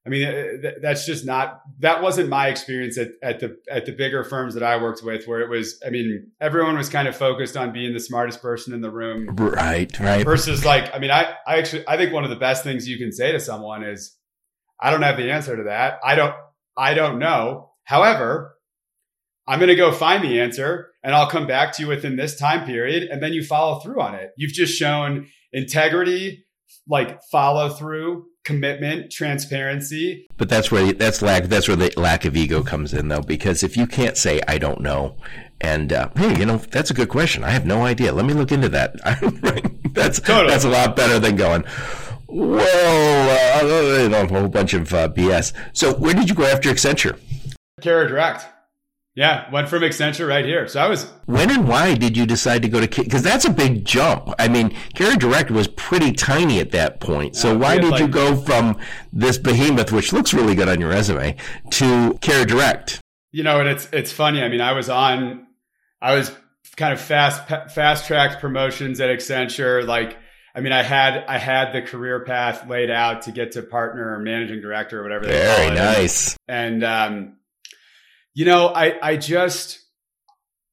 I 0.06 0.10
mean, 0.10 0.28
uh, 0.28 0.72
that's 0.82 1.06
just 1.06 1.26
not, 1.26 1.62
that 1.80 2.04
wasn't 2.04 2.28
my 2.28 2.50
experience 2.50 2.98
at, 2.98 3.12
at 3.24 3.40
the, 3.40 3.58
at 3.72 3.86
the 3.86 3.94
bigger 3.94 4.26
firms 4.26 4.54
that 4.56 4.62
I 4.62 4.76
worked 4.76 5.02
with 5.04 5.26
where 5.26 5.40
it 5.40 5.50
was, 5.50 5.82
I 5.88 5.90
mean, 5.90 6.32
everyone 6.42 6.76
was 6.76 6.90
kind 6.90 7.08
of 7.08 7.16
focused 7.16 7.56
on 7.56 7.72
being 7.72 7.94
the 7.94 8.00
smartest 8.02 8.42
person 8.42 8.74
in 8.74 8.82
the 8.82 8.92
room. 8.92 9.36
Right. 9.38 9.98
Right. 9.98 10.26
Versus 10.26 10.66
like, 10.66 10.94
I 10.94 11.00
mean, 11.00 11.12
I, 11.12 11.34
I 11.48 11.60
actually, 11.60 11.88
I 11.88 11.96
think 11.96 12.12
one 12.12 12.26
of 12.26 12.30
the 12.30 12.36
best 12.36 12.64
things 12.64 12.90
you 12.90 12.98
can 12.98 13.14
say 13.14 13.32
to 13.32 13.40
someone 13.40 13.84
is, 13.84 14.18
I 14.82 14.92
don't 14.92 15.02
have 15.04 15.16
the 15.16 15.32
answer 15.32 15.56
to 15.56 15.64
that. 15.64 16.00
I 16.04 16.16
don't, 16.16 16.36
I 16.76 16.94
don't 16.94 17.18
know. 17.18 17.72
However, 17.86 18.58
I'm 19.48 19.60
going 19.60 19.70
to 19.70 19.76
go 19.76 19.94
find 19.94 20.24
the 20.24 20.42
answer 20.42 20.90
and 21.04 21.16
I'll 21.16 21.30
come 21.30 21.48
back 21.48 21.72
to 21.74 21.84
you 21.84 21.88
within 21.88 22.18
this 22.18 22.38
time 22.38 22.66
period. 22.66 23.04
And 23.10 23.24
then 23.24 23.32
you 23.32 23.44
follow 23.44 23.80
through 23.80 24.02
on 24.02 24.16
it. 24.16 24.32
You've 24.36 24.52
just 24.52 24.74
shown 24.78 25.28
integrity, 25.54 26.45
like 26.88 27.22
follow 27.32 27.70
through, 27.70 28.26
commitment, 28.44 29.12
transparency. 29.12 30.28
But 30.38 30.50
that's 30.50 30.72
where 30.72 30.94
that's 30.94 31.22
lack. 31.22 31.46
That's 31.46 31.68
where 31.68 31.78
the 31.78 31.92
lack 31.98 32.26
of 32.26 32.36
ego 32.36 32.64
comes 32.64 32.94
in, 32.94 33.08
though, 33.08 33.22
because 33.22 33.64
if 33.64 33.76
you 33.76 33.88
can't 33.88 34.18
say 34.18 34.42
I 34.48 34.58
don't 34.58 34.82
know, 34.82 35.18
and 35.62 35.92
uh, 35.92 36.10
hey, 36.16 36.38
you 36.38 36.46
know 36.46 36.58
that's 36.58 36.92
a 36.92 36.94
good 36.94 37.10
question. 37.10 37.44
I 37.44 37.50
have 37.50 37.66
no 37.66 37.84
idea. 37.84 38.14
Let 38.14 38.26
me 38.26 38.34
look 38.34 38.52
into 38.52 38.70
that. 38.70 38.96
that's 39.94 40.20
totally. 40.20 40.50
that's 40.50 40.66
a 40.66 40.70
lot 40.70 40.96
better 40.96 41.20
than 41.20 41.36
going. 41.36 41.64
Well, 42.28 43.64
uh, 43.64 44.04
you 44.04 44.10
know, 44.10 44.24
a 44.24 44.28
whole 44.28 44.50
bunch 44.50 44.74
of 44.74 44.94
uh, 44.94 45.10
BS. 45.10 45.54
So, 45.74 45.94
where 45.94 46.14
did 46.14 46.28
you 46.28 46.36
go 46.36 46.44
after 46.44 46.70
Accenture? 46.70 47.20
Carrier 47.82 48.08
Direct. 48.08 48.46
Yeah, 49.16 49.50
went 49.50 49.70
from 49.70 49.82
Accenture 49.82 50.28
right 50.28 50.44
here. 50.44 50.68
So 50.68 50.82
I 50.82 50.90
was. 50.90 51.10
When 51.26 51.50
and 51.50 51.70
why 51.70 51.96
did 51.96 52.18
you 52.18 52.26
decide 52.26 52.62
to 52.64 52.68
go 52.68 52.86
to? 52.86 53.04
Because 53.04 53.24
that's 53.24 53.46
a 53.46 53.50
big 53.50 53.86
jump. 53.86 54.34
I 54.38 54.50
mean, 54.50 54.76
Carrier 54.94 55.16
Direct 55.16 55.50
was 55.50 55.70
pretty 55.70 56.12
tiny 56.12 56.60
at 56.60 56.72
that 56.72 57.00
point. 57.00 57.38
So 57.38 57.56
uh, 57.56 57.58
why 57.58 57.78
did 57.78 57.92
like, 57.92 58.02
you 58.02 58.10
go 58.10 58.36
from 58.36 58.78
this 59.14 59.38
behemoth, 59.38 59.94
which 59.94 60.12
looks 60.12 60.34
really 60.34 60.54
good 60.54 60.68
on 60.68 60.82
your 60.82 60.90
resume, 60.90 61.38
to 61.72 62.18
Carrier 62.20 62.44
Direct? 62.44 63.00
You 63.32 63.44
know, 63.44 63.62
and 63.62 63.70
it's 63.70 63.88
it's 63.94 64.12
funny. 64.12 64.44
I 64.44 64.50
mean, 64.50 64.62
I 64.62 64.74
was 64.74 64.90
on, 64.90 65.48
I 66.02 66.14
was 66.14 66.30
kind 66.76 66.92
of 66.92 67.00
fast 67.00 67.48
fast 67.74 68.08
tracked 68.08 68.42
promotions 68.42 69.00
at 69.00 69.10
Accenture. 69.10 69.88
Like, 69.88 70.18
I 70.54 70.60
mean, 70.60 70.74
I 70.74 70.84
had 70.84 71.24
I 71.26 71.38
had 71.38 71.72
the 71.72 71.82
career 71.82 72.26
path 72.26 72.68
laid 72.68 72.92
out 72.92 73.22
to 73.24 73.32
get 73.32 73.54
to 73.54 73.62
partner 73.62 74.14
or 74.14 74.20
managing 74.20 74.60
director 74.60 75.00
or 75.00 75.04
whatever. 75.04 75.26
Very 75.26 75.74
nice. 75.74 76.38
And, 76.50 76.84
and 76.84 76.84
um, 76.84 77.38
you 78.36 78.46
know, 78.46 78.68
I, 78.68 78.94
I 79.02 79.18
just, 79.18 79.80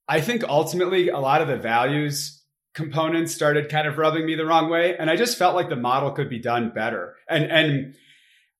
I 0.06 0.20
think 0.20 0.44
ultimately 0.44 1.08
a 1.08 1.18
lot 1.18 1.40
of 1.40 1.48
the 1.48 1.56
values 1.56 2.42
components 2.74 3.34
started 3.34 3.70
kind 3.70 3.86
of 3.86 3.96
rubbing 3.96 4.26
me 4.26 4.34
the 4.34 4.44
wrong 4.44 4.68
way. 4.68 4.96
And 4.96 5.08
I 5.08 5.16
just 5.16 5.38
felt 5.38 5.54
like 5.54 5.68
the 5.68 5.76
model 5.76 6.10
could 6.10 6.28
be 6.28 6.38
done 6.38 6.72
better. 6.74 7.16
And, 7.28 7.44
and 7.44 7.94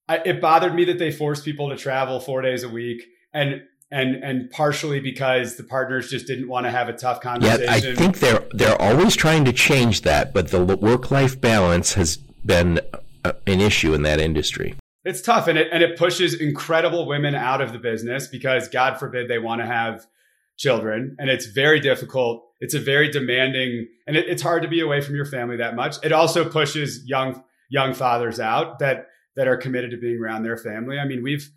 I, 0.09 0.19
it 0.25 0.41
bothered 0.41 0.75
me 0.75 0.85
that 0.85 0.99
they 0.99 1.11
forced 1.11 1.45
people 1.45 1.69
to 1.71 1.77
travel 1.77 2.21
four 2.21 2.41
days 2.41 2.63
a 2.63 2.69
week. 2.69 3.03
And, 3.35 3.63
and 3.91 4.25
and 4.25 4.51
partially 4.51 5.01
because 5.01 5.57
the 5.57 5.63
partners 5.63 6.09
just 6.09 6.27
didn't 6.27 6.49
want 6.49 6.65
to 6.65 6.71
have 6.71 6.89
a 6.89 6.95
tough 6.95 7.21
conversation. 7.21 7.63
Yeah, 7.63 7.73
I 7.73 7.95
think 7.95 8.21
they're 8.21 8.43
they're 8.53 8.81
always 8.81 9.15
trying 9.15 9.45
to 9.45 9.53
change 9.53 10.01
that, 10.01 10.33
but 10.33 10.49
the 10.49 10.65
work 10.65 11.11
life 11.11 11.39
balance 11.39 11.93
has 11.93 12.17
been 12.17 12.81
a, 13.23 13.35
an 13.47 13.61
issue 13.61 13.93
in 13.93 14.03
that 14.03 14.19
industry. 14.19 14.75
It's 15.05 15.21
tough 15.21 15.49
and 15.49 15.59
it 15.59 15.69
and 15.73 15.83
it 15.83 15.99
pushes 15.99 16.35
incredible 16.35 17.07
women 17.07 17.35
out 17.35 17.61
of 17.61 17.73
the 17.73 17.79
business 17.79 18.29
because 18.29 18.69
God 18.69 18.99
forbid 18.99 19.29
they 19.29 19.39
want 19.39 19.61
to 19.61 19.67
have 19.67 20.07
children 20.57 21.17
and 21.19 21.29
it's 21.29 21.47
very 21.47 21.81
difficult. 21.81 22.45
It's 22.61 22.75
a 22.75 22.79
very 22.79 23.11
demanding 23.11 23.89
and 24.07 24.17
it, 24.17 24.29
it's 24.29 24.43
hard 24.43 24.63
to 24.63 24.69
be 24.69 24.81
away 24.81 25.01
from 25.01 25.17
your 25.17 25.25
family 25.25 25.57
that 25.57 25.75
much. 25.75 25.97
It 26.05 26.13
also 26.13 26.49
pushes 26.49 27.05
young 27.05 27.43
young 27.69 27.95
fathers 27.95 28.39
out 28.39 28.79
that 28.79 29.09
that 29.35 29.49
are 29.49 29.57
committed 29.57 29.91
to 29.91 29.97
being 29.97 30.19
around 30.19 30.45
their 30.45 30.57
family. 30.57 30.99
I 30.99 31.05
mean, 31.05 31.23
we've 31.23 31.51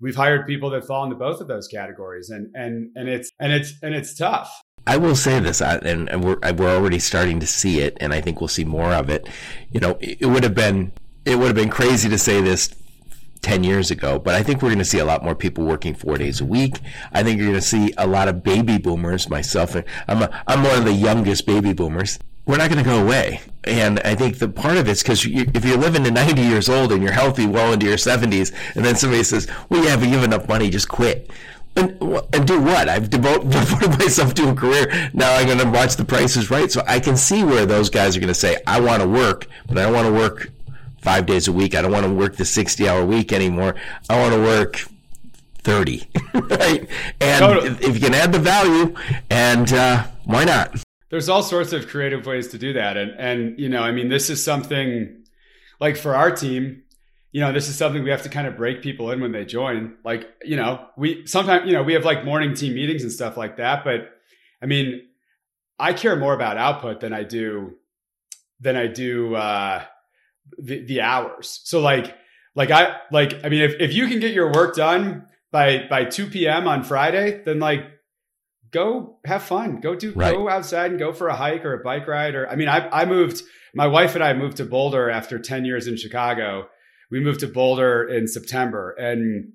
we've 0.00 0.16
hired 0.16 0.46
people 0.46 0.70
that 0.70 0.84
fall 0.84 1.04
into 1.04 1.16
both 1.16 1.40
of 1.40 1.48
those 1.48 1.66
categories 1.66 2.30
and 2.30 2.54
and 2.54 2.90
and 2.94 3.08
it's 3.08 3.30
and 3.40 3.52
it's 3.52 3.74
and 3.82 3.94
it's 3.94 4.14
tough. 4.16 4.62
I 4.84 4.96
will 4.96 5.14
say 5.14 5.38
this, 5.38 5.62
and, 5.62 6.08
and 6.08 6.24
we're 6.24 6.38
we're 6.54 6.74
already 6.74 6.98
starting 6.98 7.38
to 7.40 7.46
see 7.46 7.80
it, 7.80 7.96
and 8.00 8.12
I 8.12 8.20
think 8.20 8.40
we'll 8.40 8.48
see 8.48 8.64
more 8.64 8.92
of 8.92 9.10
it. 9.10 9.28
You 9.70 9.80
know, 9.80 9.96
it 10.00 10.26
would 10.26 10.42
have 10.42 10.54
been 10.54 10.92
it 11.24 11.36
would 11.36 11.46
have 11.46 11.56
been 11.56 11.70
crazy 11.70 12.08
to 12.08 12.18
say 12.18 12.40
this 12.40 12.74
10 13.42 13.64
years 13.64 13.90
ago. 13.90 14.18
But 14.18 14.34
I 14.34 14.42
think 14.42 14.62
we're 14.62 14.70
going 14.70 14.78
to 14.78 14.84
see 14.84 15.00
a 15.00 15.04
lot 15.04 15.22
more 15.22 15.34
people 15.34 15.64
working 15.64 15.94
four 15.94 16.16
days 16.16 16.40
a 16.40 16.44
week. 16.44 16.78
I 17.12 17.22
think 17.22 17.38
you're 17.38 17.48
going 17.48 17.60
to 17.60 17.66
see 17.66 17.92
a 17.98 18.06
lot 18.06 18.28
of 18.28 18.42
baby 18.42 18.78
boomers, 18.78 19.28
myself. 19.28 19.76
I'm, 20.08 20.22
a, 20.22 20.42
I'm 20.46 20.62
one 20.62 20.78
of 20.78 20.84
the 20.84 20.92
youngest 20.92 21.44
baby 21.46 21.72
boomers. 21.72 22.18
We're 22.46 22.56
not 22.56 22.70
going 22.70 22.82
to 22.82 22.88
go 22.88 23.02
away. 23.02 23.40
And 23.64 24.00
I 24.00 24.14
think 24.14 24.38
the 24.38 24.48
part 24.48 24.76
of 24.76 24.88
it's 24.88 25.02
because 25.02 25.24
you, 25.24 25.46
if 25.54 25.64
you're 25.64 25.76
living 25.76 26.02
to 26.04 26.10
90 26.10 26.42
years 26.42 26.68
old 26.68 26.92
and 26.92 27.02
you're 27.02 27.12
healthy 27.12 27.46
well 27.46 27.72
into 27.72 27.86
your 27.86 27.96
70s, 27.96 28.52
and 28.74 28.84
then 28.84 28.96
somebody 28.96 29.22
says, 29.22 29.48
well, 29.68 29.84
yeah, 29.84 29.96
but 29.96 30.06
you 30.08 30.14
have 30.14 30.24
enough 30.24 30.48
money, 30.48 30.70
just 30.70 30.88
quit. 30.88 31.30
And, 31.74 31.90
and 32.32 32.46
do 32.46 32.60
what? 32.60 32.88
I've 32.88 33.08
devoted, 33.08 33.50
devoted 33.50 33.98
myself 33.98 34.34
to 34.34 34.50
a 34.50 34.54
career. 34.54 35.10
Now 35.14 35.34
I'm 35.34 35.46
going 35.46 35.58
to 35.58 35.70
watch 35.70 35.96
the 35.96 36.04
prices 36.04 36.50
right. 36.50 36.70
So 36.70 36.82
I 36.86 37.00
can 37.00 37.16
see 37.16 37.44
where 37.44 37.66
those 37.66 37.88
guys 37.88 38.16
are 38.16 38.20
going 38.20 38.28
to 38.28 38.34
say, 38.34 38.58
I 38.66 38.80
want 38.80 39.02
to 39.02 39.08
work, 39.08 39.46
but 39.66 39.78
I 39.78 39.82
don't 39.82 39.94
want 39.94 40.06
to 40.06 40.12
work 40.12 40.51
five 41.02 41.26
days 41.26 41.48
a 41.48 41.52
week. 41.52 41.74
I 41.74 41.82
don't 41.82 41.92
want 41.92 42.06
to 42.06 42.12
work 42.12 42.36
the 42.36 42.44
60 42.44 42.88
hour 42.88 43.04
week 43.04 43.32
anymore. 43.32 43.74
I 44.08 44.20
want 44.20 44.34
to 44.34 44.40
work 44.40 44.84
30, 45.64 46.08
right? 46.34 46.88
And 47.20 47.38
totally. 47.40 47.68
if 47.86 47.94
you 47.94 48.00
can 48.00 48.14
add 48.14 48.32
the 48.32 48.38
value, 48.38 48.94
and 49.30 49.72
uh, 49.72 50.06
why 50.24 50.44
not? 50.44 50.82
There's 51.10 51.28
all 51.28 51.42
sorts 51.42 51.72
of 51.72 51.88
creative 51.88 52.24
ways 52.24 52.48
to 52.48 52.58
do 52.58 52.72
that. 52.72 52.96
And, 52.96 53.10
and, 53.18 53.58
you 53.58 53.68
know, 53.68 53.82
I 53.82 53.92
mean, 53.92 54.08
this 54.08 54.30
is 54.30 54.42
something 54.42 55.24
like 55.78 55.96
for 55.96 56.14
our 56.14 56.30
team, 56.30 56.84
you 57.32 57.40
know, 57.40 57.52
this 57.52 57.68
is 57.68 57.76
something 57.76 58.02
we 58.02 58.10
have 58.10 58.22
to 58.22 58.28
kind 58.28 58.46
of 58.46 58.56
break 58.56 58.82
people 58.82 59.10
in 59.10 59.20
when 59.20 59.32
they 59.32 59.44
join. 59.44 59.94
Like, 60.04 60.28
you 60.42 60.56
know, 60.56 60.86
we 60.96 61.26
sometimes, 61.26 61.66
you 61.66 61.72
know, 61.72 61.82
we 61.82 61.94
have 61.94 62.04
like 62.04 62.24
morning 62.24 62.54
team 62.54 62.74
meetings 62.74 63.02
and 63.02 63.10
stuff 63.10 63.36
like 63.36 63.56
that. 63.56 63.84
But 63.84 64.10
I 64.62 64.66
mean, 64.66 65.02
I 65.78 65.94
care 65.94 66.14
more 66.14 66.34
about 66.34 66.58
output 66.58 67.00
than 67.00 67.12
I 67.12 67.24
do, 67.24 67.74
than 68.60 68.76
I 68.76 68.86
do, 68.86 69.34
uh, 69.34 69.84
the, 70.58 70.84
the 70.84 71.00
hours. 71.00 71.60
So 71.64 71.80
like, 71.80 72.16
like 72.54 72.70
I, 72.70 72.96
like, 73.10 73.44
I 73.44 73.48
mean, 73.48 73.62
if, 73.62 73.74
if 73.80 73.94
you 73.94 74.06
can 74.08 74.20
get 74.20 74.32
your 74.32 74.52
work 74.52 74.74
done 74.74 75.26
by, 75.50 75.86
by 75.88 76.04
2 76.04 76.28
p.m. 76.28 76.68
on 76.68 76.84
Friday, 76.84 77.42
then 77.44 77.58
like 77.58 77.84
go 78.70 79.18
have 79.24 79.42
fun, 79.42 79.80
go 79.80 79.94
do, 79.94 80.12
right. 80.12 80.34
go 80.34 80.48
outside 80.48 80.90
and 80.90 80.98
go 80.98 81.12
for 81.12 81.28
a 81.28 81.36
hike 81.36 81.64
or 81.64 81.74
a 81.74 81.82
bike 81.82 82.06
ride. 82.06 82.34
Or, 82.34 82.48
I 82.48 82.56
mean, 82.56 82.68
I, 82.68 82.88
I 82.88 83.04
moved, 83.04 83.42
my 83.74 83.86
wife 83.86 84.14
and 84.14 84.24
I 84.24 84.32
moved 84.34 84.58
to 84.58 84.64
Boulder 84.64 85.10
after 85.10 85.38
10 85.38 85.64
years 85.64 85.86
in 85.86 85.96
Chicago. 85.96 86.68
We 87.10 87.20
moved 87.20 87.40
to 87.40 87.48
Boulder 87.48 88.08
in 88.08 88.26
September 88.26 88.92
and, 88.98 89.52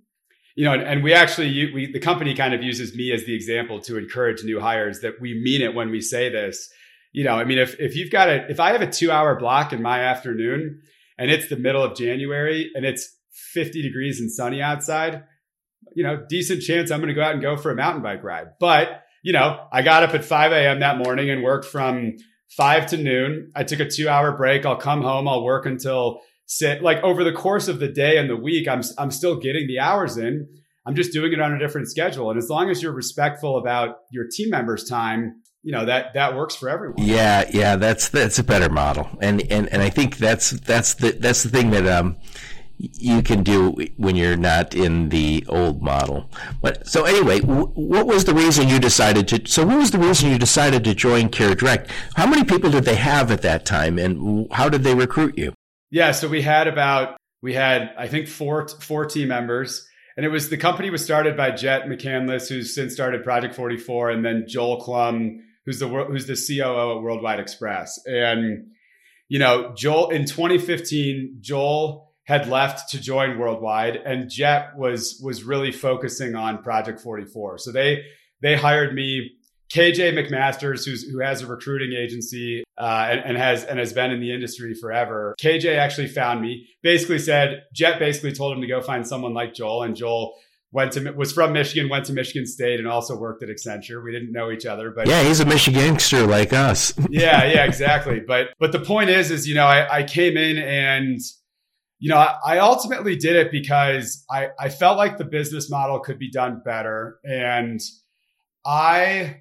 you 0.56 0.66
know, 0.66 0.74
and, 0.74 0.82
and, 0.82 1.04
we 1.04 1.14
actually, 1.14 1.72
we, 1.72 1.92
the 1.92 2.00
company 2.00 2.34
kind 2.34 2.54
of 2.56 2.64
uses 2.64 2.96
me 2.96 3.12
as 3.12 3.26
the 3.26 3.36
example 3.36 3.80
to 3.82 3.98
encourage 3.98 4.44
new 4.44 4.60
hires 4.60 5.02
that 5.02 5.22
we 5.22 5.40
mean 5.40 5.62
it 5.62 5.76
when 5.76 5.92
we 5.92 6.02
say 6.02 6.30
this 6.30 6.70
you 7.14 7.24
know, 7.24 7.34
I 7.34 7.44
mean, 7.44 7.58
if, 7.58 7.80
if 7.80 7.96
you've 7.96 8.12
got 8.12 8.30
a, 8.30 8.50
if 8.50 8.60
I 8.60 8.72
have 8.72 8.82
a 8.82 8.92
two 8.92 9.12
hour 9.12 9.38
block 9.40 9.74
in 9.74 9.82
my 9.82 10.02
afternoon 10.02 10.82
and 11.18 11.32
it's 11.32 11.50
the 11.50 11.58
middle 11.58 11.84
of 11.84 11.98
January 11.98 12.72
and 12.76 12.86
it's 12.86 13.16
50 13.54 13.82
degrees 13.82 14.20
and 14.20 14.32
sunny 14.32 14.62
outside, 14.62 15.24
you 15.96 16.04
know, 16.04 16.24
decent 16.30 16.62
chance 16.62 16.92
I'm 16.92 17.00
going 17.00 17.10
to 17.10 17.16
go 17.16 17.24
out 17.24 17.34
and 17.34 17.42
go 17.42 17.58
for 17.58 17.72
a 17.72 17.76
mountain 17.76 18.04
bike 18.04 18.24
ride. 18.24 18.48
But, 18.60 19.04
you 19.24 19.34
know, 19.34 19.68
I 19.72 19.82
got 19.82 20.04
up 20.04 20.14
at 20.14 20.26
5 20.26 20.52
a.m. 20.52 20.80
that 20.82 20.98
morning 20.98 21.30
and 21.30 21.44
worked 21.44 21.66
from 21.66 22.18
five 22.56 22.88
to 22.88 22.98
noon. 22.98 23.52
I 23.56 23.64
took 23.64 23.80
a 23.80 23.90
two 23.90 24.10
hour 24.10 24.36
break. 24.36 24.66
I'll 24.66 24.78
come 24.78 25.02
home. 25.02 25.28
I'll 25.28 25.44
work 25.44 25.66
until 25.66 26.22
sit 26.46 26.82
like 26.82 27.04
over 27.04 27.24
the 27.24 27.34
course 27.34 27.68
of 27.68 27.80
the 27.80 27.88
day 27.88 28.18
and 28.18 28.30
the 28.30 28.38
week. 28.38 28.68
I'm, 28.68 28.82
I'm 28.98 29.12
still 29.12 29.40
getting 29.40 29.68
the 29.68 29.80
hours 29.80 30.18
in. 30.18 30.48
I'm 30.86 30.96
just 30.96 31.12
doing 31.12 31.34
it 31.34 31.42
on 31.42 31.54
a 31.54 31.60
different 31.60 31.90
schedule. 31.90 32.30
And 32.30 32.38
as 32.38 32.50
long 32.50 32.70
as 32.70 32.82
you're 32.82 32.94
respectful 32.94 33.58
about 33.58 33.98
your 34.12 34.26
team 34.32 34.50
members' 34.50 34.88
time, 34.88 35.42
you 35.68 35.74
know 35.74 35.84
that 35.84 36.14
that 36.14 36.34
works 36.34 36.56
for 36.56 36.70
everyone. 36.70 37.06
Yeah, 37.06 37.44
yeah, 37.52 37.76
that's 37.76 38.08
that's 38.08 38.40
a 38.40 38.44
better 38.44 38.70
model, 38.70 39.10
and 39.22 39.42
and 39.52 39.68
and 39.68 39.82
I 39.82 39.90
think 39.90 40.16
that's 40.16 40.52
that's 40.52 40.94
the 40.94 41.12
that's 41.12 41.44
the 41.44 41.50
thing 41.50 41.72
that 41.72 41.86
um 41.86 42.16
you 42.78 43.22
can 43.22 43.44
do 43.44 43.76
when 43.98 44.16
you're 44.16 44.38
not 44.38 44.74
in 44.74 45.10
the 45.10 45.46
old 45.50 45.82
model. 45.82 46.30
But 46.62 46.88
so 46.88 47.04
anyway, 47.04 47.42
w- 47.42 47.68
what 47.74 48.08
was 48.08 48.24
the 48.24 48.34
reason 48.34 48.70
you 48.70 48.80
decided 48.80 49.28
to? 49.28 49.42
So 49.46 49.66
what 49.66 49.78
was 49.78 49.92
the 49.92 50.00
reason 50.00 50.30
you 50.30 50.38
decided 50.38 50.86
to 50.86 50.96
join 50.96 51.28
Carrier 51.28 51.56
Direct? 51.56 51.92
How 52.16 52.28
many 52.28 52.46
people 52.46 52.72
did 52.72 52.86
they 52.86 52.96
have 52.96 53.30
at 53.30 53.42
that 53.42 53.66
time, 53.66 54.00
and 54.00 54.48
how 54.54 54.70
did 54.70 54.86
they 54.86 54.96
recruit 54.96 55.38
you? 55.38 55.54
Yeah, 55.92 56.14
so 56.14 56.30
we 56.30 56.44
had 56.44 56.70
about 56.70 57.18
we 57.42 57.56
had 57.56 57.94
I 57.98 58.08
think 58.08 58.30
four 58.30 58.70
four 58.70 59.06
team 59.06 59.28
members, 59.28 59.86
and 60.16 60.26
it 60.26 60.30
was 60.30 60.48
the 60.48 60.56
company 60.56 60.90
was 60.92 61.04
started 61.04 61.36
by 61.36 61.52
Jett 61.52 61.88
McCandless, 61.88 62.48
who's 62.48 62.74
since 62.74 62.94
started 62.94 63.26
Project 63.26 63.54
Forty 63.54 63.76
Four, 63.76 64.12
and 64.12 64.24
then 64.24 64.46
Joel 64.48 64.80
Klum, 64.80 65.42
who's 65.68 65.80
the 65.80 65.88
who's 65.88 66.26
the 66.26 66.34
COO 66.36 66.98
at 66.98 67.04
Worldwide 67.04 67.40
Express, 67.40 68.00
and 68.06 68.68
you 69.28 69.38
know 69.38 69.74
Joel 69.76 70.10
in 70.10 70.26
2015, 70.26 71.40
Joel 71.42 72.08
had 72.24 72.48
left 72.48 72.90
to 72.92 73.00
join 73.00 73.38
Worldwide, 73.38 73.98
and 73.98 74.30
Jet 74.30 74.78
was 74.78 75.22
was 75.24 75.44
really 75.44 75.72
focusing 75.72 76.36
on 76.36 76.64
Project 76.64 77.02
44. 77.02 77.60
So 77.60 77.72
they 77.72 78.04
they 78.42 78.56
hired 78.56 78.96
me. 78.96 79.34
KJ 79.70 80.14
McMasters, 80.14 80.86
who's 80.86 81.04
who 81.04 81.20
has 81.20 81.42
a 81.42 81.48
recruiting 81.48 81.92
agency 81.92 82.64
uh, 82.78 83.08
and, 83.10 83.20
and, 83.20 83.38
has 83.38 83.66
and 83.66 83.78
has 83.78 83.92
been 83.92 84.12
in 84.12 84.22
the 84.22 84.34
industry 84.34 84.74
forever. 84.74 85.36
KJ 85.42 85.78
actually 85.78 86.08
found 86.08 86.42
me. 86.42 86.70
Basically 86.82 87.20
said 87.20 87.64
Jet 87.74 88.00
basically 88.00 88.32
told 88.32 88.56
him 88.56 88.62
to 88.62 88.68
go 88.68 88.80
find 88.80 89.06
someone 89.06 89.34
like 89.34 89.54
Joel, 89.54 89.84
and 89.84 89.94
Joel 89.94 90.36
went 90.78 90.92
to 90.92 91.12
was 91.14 91.34
from 91.34 91.54
Michigan, 91.54 91.90
went 91.90 92.06
to 92.06 92.14
Michigan 92.14 92.46
State, 92.46 92.80
and 92.80 92.88
also 92.88 93.18
worked 93.18 93.42
at 93.42 93.50
Accenture. 93.50 94.04
We 94.04 94.12
didn't 94.12 94.32
know 94.32 94.52
each 94.52 94.68
other, 94.68 94.92
but 94.92 95.08
yeah, 95.08 95.24
he's 95.24 95.40
a 95.40 95.46
Michiganster 95.46 96.28
like 96.28 96.54
us. 96.54 96.94
yeah, 97.10 97.46
yeah, 97.46 97.66
exactly. 97.66 98.20
But 98.20 98.50
but 98.60 98.72
the 98.72 98.80
point 98.80 99.10
is, 99.10 99.32
is 99.32 99.48
you 99.48 99.56
know, 99.56 99.66
I, 99.66 99.98
I 99.98 100.04
came 100.04 100.38
in 100.38 100.60
and 100.60 101.20
you 102.00 102.10
know, 102.10 102.18
I, 102.18 102.60
ultimately 102.60 103.16
did 103.16 103.36
it 103.36 103.52
because 103.52 104.24
I, 104.30 104.50
I 104.60 104.70
felt 104.70 105.00
like 105.00 105.18
the 105.18 105.26
business 105.26 105.68
model 105.68 106.00
could 106.00 106.20
be 106.20 106.30
done 106.30 106.62
better. 106.64 107.18
And 107.24 107.80
I, 108.64 109.38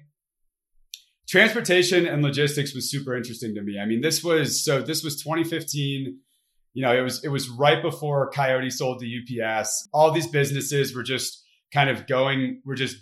transportation 1.29 2.07
and 2.07 2.23
logistics 2.23 2.73
was 2.73 2.89
super 2.89 3.15
interesting 3.15 3.53
to 3.53 3.61
me. 3.61 3.77
I 3.79 3.85
mean, 3.85 4.01
this 4.01 4.23
was, 4.23 4.63
so 4.65 4.81
this 4.81 5.03
was 5.03 5.21
2015. 5.21 6.17
You 6.77 6.83
know, 6.83 6.95
it 6.95 7.01
was, 7.01 7.23
it 7.23 7.29
was 7.29 7.49
right 7.49 7.81
before 7.81 8.29
Coyote 8.29 8.69
sold 8.69 9.01
to 9.01 9.43
UPS. 9.43 9.89
All 9.91 10.11
these 10.11 10.27
businesses 10.27 10.95
were 10.95 11.01
just 11.01 11.43
kind 11.73 11.89
of 11.89 12.05
going, 12.05 12.61
were 12.65 12.75
just 12.75 12.97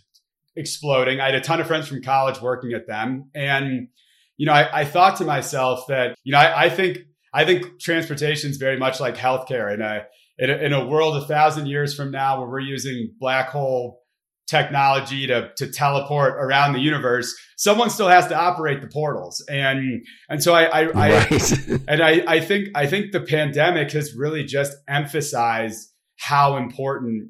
exploding. 0.55 1.19
I 1.19 1.25
had 1.25 1.35
a 1.35 1.41
ton 1.41 1.59
of 1.59 1.67
friends 1.67 1.89
from 1.89 2.01
college 2.01 2.39
working 2.39 2.71
at 2.71 2.87
them. 2.87 3.31
And, 3.35 3.89
you 4.37 4.45
know, 4.45 4.53
I, 4.53 4.79
I 4.79 4.85
thought 4.85 5.17
to 5.17 5.25
myself 5.25 5.87
that, 5.89 6.15
you 6.23 6.31
know, 6.31 6.37
I, 6.37 6.67
I 6.67 6.69
think 6.69 6.99
I 7.33 7.43
think 7.43 7.81
transportation 7.81 8.49
is 8.49 8.55
very 8.55 8.79
much 8.79 9.01
like 9.01 9.17
healthcare 9.17 9.73
in 9.73 9.81
a, 9.81 10.05
in 10.37 10.49
a, 10.49 10.53
in 10.67 10.71
a 10.71 10.85
world 10.85 11.21
a 11.21 11.27
thousand 11.27 11.67
years 11.67 11.93
from 11.93 12.11
now 12.11 12.39
where 12.39 12.47
we're 12.47 12.61
using 12.61 13.13
black 13.19 13.49
hole 13.49 14.04
technology 14.47 15.27
to 15.27 15.51
to 15.57 15.71
teleport 15.71 16.35
around 16.35 16.73
the 16.73 16.79
universe, 16.79 17.35
someone 17.57 17.89
still 17.89 18.07
has 18.07 18.27
to 18.27 18.35
operate 18.35 18.81
the 18.81 18.87
portals. 18.87 19.43
And 19.49 20.05
and 20.29 20.41
so 20.43 20.53
I 20.53 20.63
I, 20.63 20.83
right. 20.85 21.31
I 21.31 21.79
and 21.87 22.03
I, 22.03 22.23
I 22.27 22.39
think 22.39 22.69
I 22.75 22.87
think 22.87 23.11
the 23.11 23.21
pandemic 23.21 23.91
has 23.91 24.13
really 24.15 24.43
just 24.43 24.73
emphasized 24.87 25.89
how 26.17 26.57
important 26.57 27.29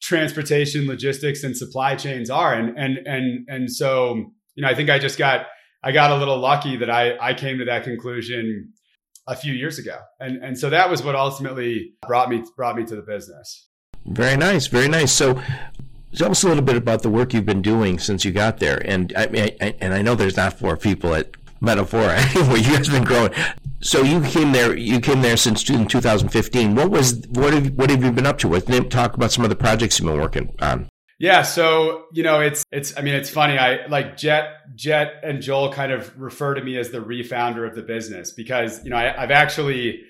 transportation, 0.00 0.86
logistics, 0.86 1.42
and 1.42 1.56
supply 1.56 1.96
chains 1.96 2.30
are. 2.30 2.54
And 2.54 2.78
and 2.78 2.98
and 3.06 3.48
and 3.48 3.72
so, 3.72 4.16
you 4.54 4.62
know, 4.62 4.68
I 4.68 4.74
think 4.74 4.90
I 4.90 4.98
just 4.98 5.18
got 5.18 5.46
I 5.82 5.92
got 5.92 6.10
a 6.10 6.16
little 6.16 6.38
lucky 6.38 6.76
that 6.76 6.90
I 6.90 7.16
I 7.18 7.34
came 7.34 7.58
to 7.58 7.64
that 7.64 7.84
conclusion 7.84 8.72
a 9.26 9.36
few 9.36 9.52
years 9.52 9.78
ago. 9.78 9.98
And 10.20 10.42
and 10.42 10.58
so 10.58 10.70
that 10.70 10.90
was 10.90 11.02
what 11.02 11.14
ultimately 11.14 11.94
brought 12.06 12.28
me 12.28 12.44
brought 12.56 12.76
me 12.76 12.84
to 12.84 12.96
the 12.96 13.02
business. 13.02 13.66
Very 14.06 14.36
nice, 14.36 14.68
very 14.68 14.88
nice. 14.88 15.12
So 15.12 15.40
tell 16.14 16.30
us 16.30 16.42
a 16.42 16.48
little 16.48 16.62
bit 16.62 16.76
about 16.76 17.02
the 17.02 17.10
work 17.10 17.32
you've 17.32 17.46
been 17.46 17.62
doing 17.62 17.98
since 17.98 18.24
you 18.24 18.32
got 18.32 18.58
there. 18.58 18.80
And 18.84 19.12
I 19.16 19.54
I, 19.60 19.74
and 19.80 19.94
I 19.94 20.02
know 20.02 20.14
there's 20.14 20.36
not 20.36 20.58
four 20.58 20.76
people 20.76 21.14
at 21.14 21.32
Metafora 21.60 22.16
anyway. 22.36 22.60
You 22.60 22.76
guys 22.76 22.88
been 22.88 23.04
growing. 23.04 23.32
So 23.80 24.02
you 24.02 24.20
came 24.22 24.52
there. 24.52 24.76
You 24.76 25.00
came 25.00 25.22
there 25.22 25.36
since 25.36 25.62
2015. 25.62 26.74
What 26.74 26.90
was 26.90 27.24
what 27.30 27.52
have 27.52 27.70
what 27.74 27.90
have 27.90 28.02
you 28.02 28.12
been 28.12 28.26
up 28.26 28.38
to? 28.38 28.48
What 28.48 28.66
talk 28.90 29.14
about 29.14 29.32
some 29.32 29.44
of 29.44 29.50
the 29.50 29.56
projects 29.56 29.98
you've 29.98 30.08
been 30.08 30.20
working 30.20 30.54
on? 30.60 30.88
Yeah, 31.18 31.42
so 31.42 32.04
you 32.12 32.22
know, 32.22 32.40
it's 32.40 32.64
it's. 32.70 32.96
I 32.96 33.02
mean, 33.02 33.14
it's 33.14 33.28
funny. 33.28 33.58
I 33.58 33.86
like 33.86 34.16
Jet, 34.16 34.76
Jet, 34.76 35.14
and 35.24 35.42
Joel 35.42 35.72
kind 35.72 35.90
of 35.90 36.16
refer 36.18 36.54
to 36.54 36.62
me 36.62 36.78
as 36.78 36.90
the 36.90 37.00
refounder 37.00 37.64
of 37.64 37.74
the 37.74 37.82
business 37.82 38.30
because 38.30 38.84
you 38.84 38.90
know 38.90 38.96
I, 38.96 39.20
have 39.20 39.32
actually, 39.32 40.04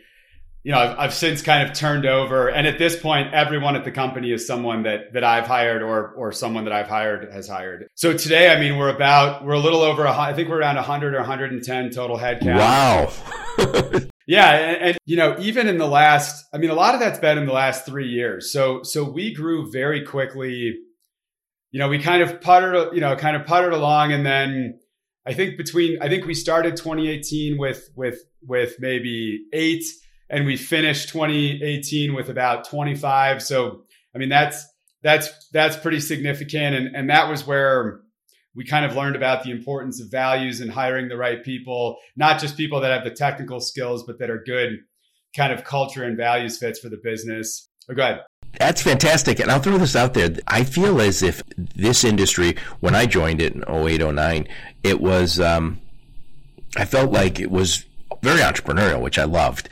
you 0.68 0.74
know, 0.74 0.80
I've, 0.80 0.98
I've, 0.98 1.14
since 1.14 1.40
kind 1.40 1.66
of 1.66 1.74
turned 1.74 2.04
over, 2.04 2.48
and 2.48 2.66
at 2.66 2.76
this 2.76 2.94
point, 2.94 3.32
everyone 3.32 3.74
at 3.74 3.84
the 3.84 3.90
company 3.90 4.32
is 4.32 4.46
someone 4.46 4.82
that 4.82 5.14
that 5.14 5.24
I've 5.24 5.46
hired 5.46 5.82
or 5.82 6.08
or 6.10 6.30
someone 6.30 6.64
that 6.64 6.74
I've 6.74 6.88
hired 6.88 7.32
has 7.32 7.48
hired. 7.48 7.88
So 7.94 8.12
today, 8.12 8.52
I 8.52 8.60
mean, 8.60 8.76
we're 8.76 8.94
about 8.94 9.46
we're 9.46 9.54
a 9.54 9.58
little 9.58 9.80
over. 9.80 10.04
A, 10.04 10.12
I 10.12 10.34
think 10.34 10.50
we're 10.50 10.58
around 10.58 10.74
100 10.74 11.14
or 11.14 11.20
110 11.20 11.90
total 11.90 12.18
headcount. 12.18 12.56
Wow. 12.58 14.00
Yeah, 14.30 14.50
and, 14.50 14.82
and, 14.82 14.98
you 15.06 15.16
know, 15.16 15.36
even 15.38 15.68
in 15.68 15.78
the 15.78 15.86
last, 15.86 16.44
I 16.52 16.58
mean, 16.58 16.68
a 16.68 16.74
lot 16.74 16.92
of 16.92 17.00
that's 17.00 17.18
been 17.18 17.38
in 17.38 17.46
the 17.46 17.54
last 17.54 17.86
three 17.86 18.10
years. 18.10 18.52
So, 18.52 18.82
so 18.82 19.02
we 19.02 19.32
grew 19.32 19.72
very 19.72 20.04
quickly 20.04 20.76
you 21.70 21.78
know, 21.78 21.88
we 21.88 21.98
kind 21.98 22.22
of 22.22 22.40
puttered, 22.42 22.94
you 22.94 23.00
know, 23.00 23.16
kind 23.16 23.36
of 23.36 23.46
puttered 23.46 23.72
along, 23.72 24.12
and 24.12 24.26
then 24.26 24.80
I 25.26 25.32
think 25.32 25.56
between 25.56 25.96
I 26.02 26.08
think 26.08 26.26
we 26.26 26.34
started 26.34 26.76
2018 26.76 27.56
with 27.56 27.88
with 27.94 28.22
with 28.42 28.76
maybe 28.80 29.46
eight, 29.54 29.84
and 30.30 30.44
we 30.44 30.56
finished 30.56 31.08
2018 31.10 32.14
with 32.14 32.28
about 32.28 32.68
25. 32.68 33.42
So 33.42 33.84
I 34.14 34.18
mean, 34.18 34.28
that's 34.28 34.66
that's 35.02 35.48
that's 35.52 35.76
pretty 35.76 36.00
significant, 36.00 36.74
and 36.76 36.96
and 36.96 37.10
that 37.10 37.28
was 37.28 37.46
where 37.46 38.00
we 38.54 38.64
kind 38.64 38.84
of 38.84 38.96
learned 38.96 39.14
about 39.14 39.44
the 39.44 39.50
importance 39.50 40.00
of 40.00 40.10
values 40.10 40.60
and 40.60 40.70
hiring 40.70 41.08
the 41.08 41.16
right 41.16 41.44
people, 41.44 41.96
not 42.16 42.40
just 42.40 42.56
people 42.56 42.80
that 42.80 42.90
have 42.90 43.04
the 43.04 43.10
technical 43.10 43.60
skills, 43.60 44.02
but 44.04 44.18
that 44.18 44.30
are 44.30 44.42
good 44.44 44.80
kind 45.36 45.52
of 45.52 45.62
culture 45.62 46.02
and 46.02 46.16
values 46.16 46.58
fits 46.58 46.80
for 46.80 46.88
the 46.88 46.98
business. 47.02 47.68
Oh, 47.88 47.94
go 47.94 48.02
ahead. 48.02 48.20
That's 48.58 48.82
fantastic. 48.82 49.38
And 49.38 49.50
I'll 49.50 49.60
throw 49.60 49.78
this 49.78 49.94
out 49.94 50.14
there. 50.14 50.30
I 50.48 50.64
feel 50.64 51.00
as 51.00 51.22
if 51.22 51.42
this 51.56 52.02
industry, 52.02 52.56
when 52.80 52.94
I 52.94 53.06
joined 53.06 53.40
it 53.40 53.54
in 53.54 53.62
08, 53.68 54.00
09, 54.00 54.48
it 54.82 55.00
was, 55.00 55.38
um, 55.38 55.80
I 56.76 56.84
felt 56.84 57.12
like 57.12 57.38
it 57.38 57.50
was 57.50 57.84
very 58.22 58.40
entrepreneurial, 58.40 59.00
which 59.00 59.18
I 59.18 59.24
loved. 59.24 59.68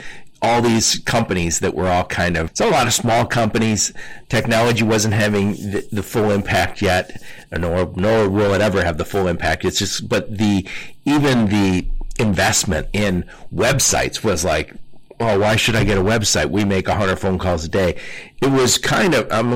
All 0.46 0.62
these 0.62 0.98
companies 1.00 1.58
that 1.58 1.74
were 1.74 1.88
all 1.88 2.04
kind 2.04 2.36
of, 2.36 2.52
so 2.54 2.68
a 2.68 2.70
lot 2.70 2.86
of 2.86 2.94
small 2.94 3.26
companies. 3.26 3.92
Technology 4.28 4.84
wasn't 4.84 5.14
having 5.14 5.52
the, 5.52 5.88
the 5.90 6.02
full 6.02 6.30
impact 6.30 6.80
yet, 6.80 7.20
nor, 7.50 7.92
nor 7.96 8.28
will 8.28 8.54
it 8.54 8.60
ever 8.60 8.84
have 8.84 8.96
the 8.96 9.04
full 9.04 9.26
impact. 9.26 9.64
It's 9.64 9.80
just, 9.80 10.08
but 10.08 10.38
the, 10.38 10.66
even 11.04 11.46
the 11.48 11.88
investment 12.20 12.86
in 12.92 13.24
websites 13.52 14.22
was 14.22 14.44
like, 14.44 14.72
oh, 15.18 15.40
why 15.40 15.56
should 15.56 15.74
I 15.74 15.82
get 15.82 15.98
a 15.98 16.02
website? 16.02 16.50
We 16.50 16.64
make 16.64 16.86
100 16.86 17.16
phone 17.16 17.38
calls 17.38 17.64
a 17.64 17.68
day. 17.68 17.98
It 18.40 18.52
was 18.52 18.78
kind 18.78 19.14
of, 19.14 19.30
um, 19.32 19.50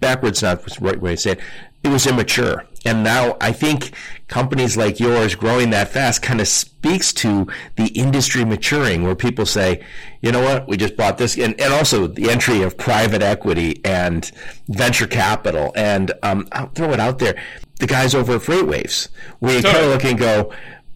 backwards, 0.00 0.42
not 0.42 0.64
the 0.64 0.78
right 0.80 1.00
way 1.00 1.12
to 1.12 1.16
say 1.20 1.30
it. 1.32 1.40
It 1.84 1.88
was 1.88 2.06
immature. 2.06 2.64
And 2.84 3.04
now 3.04 3.36
I 3.40 3.52
think 3.52 3.92
companies 4.28 4.76
like 4.76 4.98
yours 4.98 5.34
growing 5.34 5.70
that 5.70 5.88
fast 5.88 6.22
kind 6.22 6.40
of 6.40 6.48
speaks 6.48 7.12
to 7.14 7.46
the 7.76 7.86
industry 7.88 8.44
maturing 8.44 9.04
where 9.04 9.14
people 9.14 9.46
say, 9.46 9.84
you 10.20 10.32
know 10.32 10.42
what, 10.42 10.66
we 10.66 10.76
just 10.76 10.96
bought 10.96 11.18
this. 11.18 11.38
And, 11.38 11.58
and 11.60 11.72
also 11.72 12.06
the 12.06 12.30
entry 12.30 12.62
of 12.62 12.76
private 12.76 13.22
equity 13.22 13.80
and 13.84 14.30
venture 14.68 15.06
capital. 15.06 15.72
And 15.76 16.12
um, 16.22 16.48
I'll 16.52 16.68
throw 16.68 16.92
it 16.92 17.00
out 17.00 17.18
there. 17.18 17.40
The 17.78 17.86
guys 17.86 18.14
over 18.14 18.36
at 18.36 18.42
FreightWaves, 18.42 19.08
we 19.40 19.62
kind 19.62 19.76
of 19.76 19.86
look 19.86 20.04
and 20.04 20.18
go, 20.18 20.52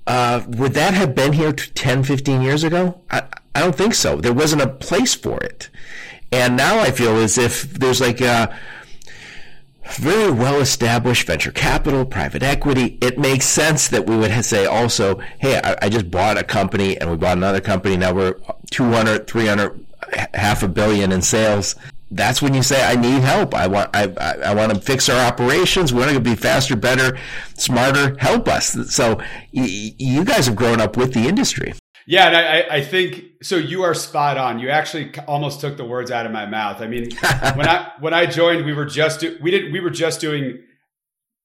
uh, 0.06 0.42
would 0.48 0.74
that 0.74 0.94
have 0.94 1.14
been 1.14 1.32
here 1.32 1.52
10, 1.52 2.04
15 2.04 2.42
years 2.42 2.64
ago? 2.64 3.00
I, 3.10 3.22
I 3.54 3.60
don't 3.60 3.74
think 3.74 3.94
so. 3.94 4.16
There 4.16 4.32
wasn't 4.32 4.62
a 4.62 4.68
place 4.68 5.14
for 5.14 5.38
it. 5.42 5.68
And 6.32 6.56
now 6.56 6.78
I 6.78 6.90
feel 6.90 7.16
as 7.16 7.38
if 7.38 7.72
there's 7.74 8.00
like 8.00 8.20
a 8.20 8.56
very 9.94 10.30
well 10.30 10.60
established 10.60 11.26
venture 11.26 11.52
capital, 11.52 12.04
private 12.04 12.42
equity. 12.42 12.98
It 13.00 13.18
makes 13.18 13.46
sense 13.46 13.88
that 13.88 14.06
we 14.06 14.16
would 14.16 14.44
say 14.44 14.66
also, 14.66 15.18
hey, 15.38 15.60
I, 15.62 15.76
I 15.82 15.88
just 15.88 16.10
bought 16.10 16.38
a 16.38 16.44
company 16.44 16.98
and 17.00 17.10
we 17.10 17.16
bought 17.16 17.36
another 17.36 17.60
company. 17.60 17.96
Now 17.96 18.12
we're 18.12 18.34
200, 18.70 19.26
300, 19.26 19.86
half 20.34 20.62
a 20.62 20.68
billion 20.68 21.12
in 21.12 21.22
sales 21.22 21.74
that's 22.10 22.40
when 22.40 22.54
you 22.54 22.62
say 22.62 22.84
I 22.84 22.94
need 22.94 23.22
help. 23.22 23.54
I 23.54 23.66
want 23.66 23.90
I, 23.94 24.04
I 24.44 24.54
want 24.54 24.72
to 24.72 24.80
fix 24.80 25.08
our 25.08 25.26
operations. 25.26 25.92
We 25.92 26.00
want 26.00 26.12
to 26.12 26.20
be 26.20 26.36
faster, 26.36 26.76
better, 26.76 27.18
smarter. 27.54 28.16
Help 28.18 28.48
us. 28.48 28.94
So 28.94 29.16
y- 29.52 29.92
you 29.98 30.24
guys 30.24 30.46
have 30.46 30.56
grown 30.56 30.80
up 30.80 30.96
with 30.96 31.14
the 31.14 31.26
industry. 31.26 31.74
Yeah, 32.06 32.28
and 32.28 32.36
I, 32.36 32.76
I 32.76 32.80
think 32.82 33.24
so. 33.42 33.56
You 33.56 33.82
are 33.82 33.92
spot 33.92 34.38
on. 34.38 34.60
You 34.60 34.70
actually 34.70 35.12
almost 35.26 35.60
took 35.60 35.76
the 35.76 35.84
words 35.84 36.12
out 36.12 36.24
of 36.24 36.30
my 36.30 36.46
mouth. 36.46 36.80
I 36.80 36.86
mean, 36.86 37.10
when 37.54 37.68
I 37.68 37.92
when 37.98 38.14
I 38.14 38.26
joined, 38.26 38.64
we 38.64 38.72
were 38.72 38.84
just 38.84 39.24
we 39.42 39.50
did 39.50 39.72
we 39.72 39.80
were 39.80 39.90
just 39.90 40.20
doing 40.20 40.62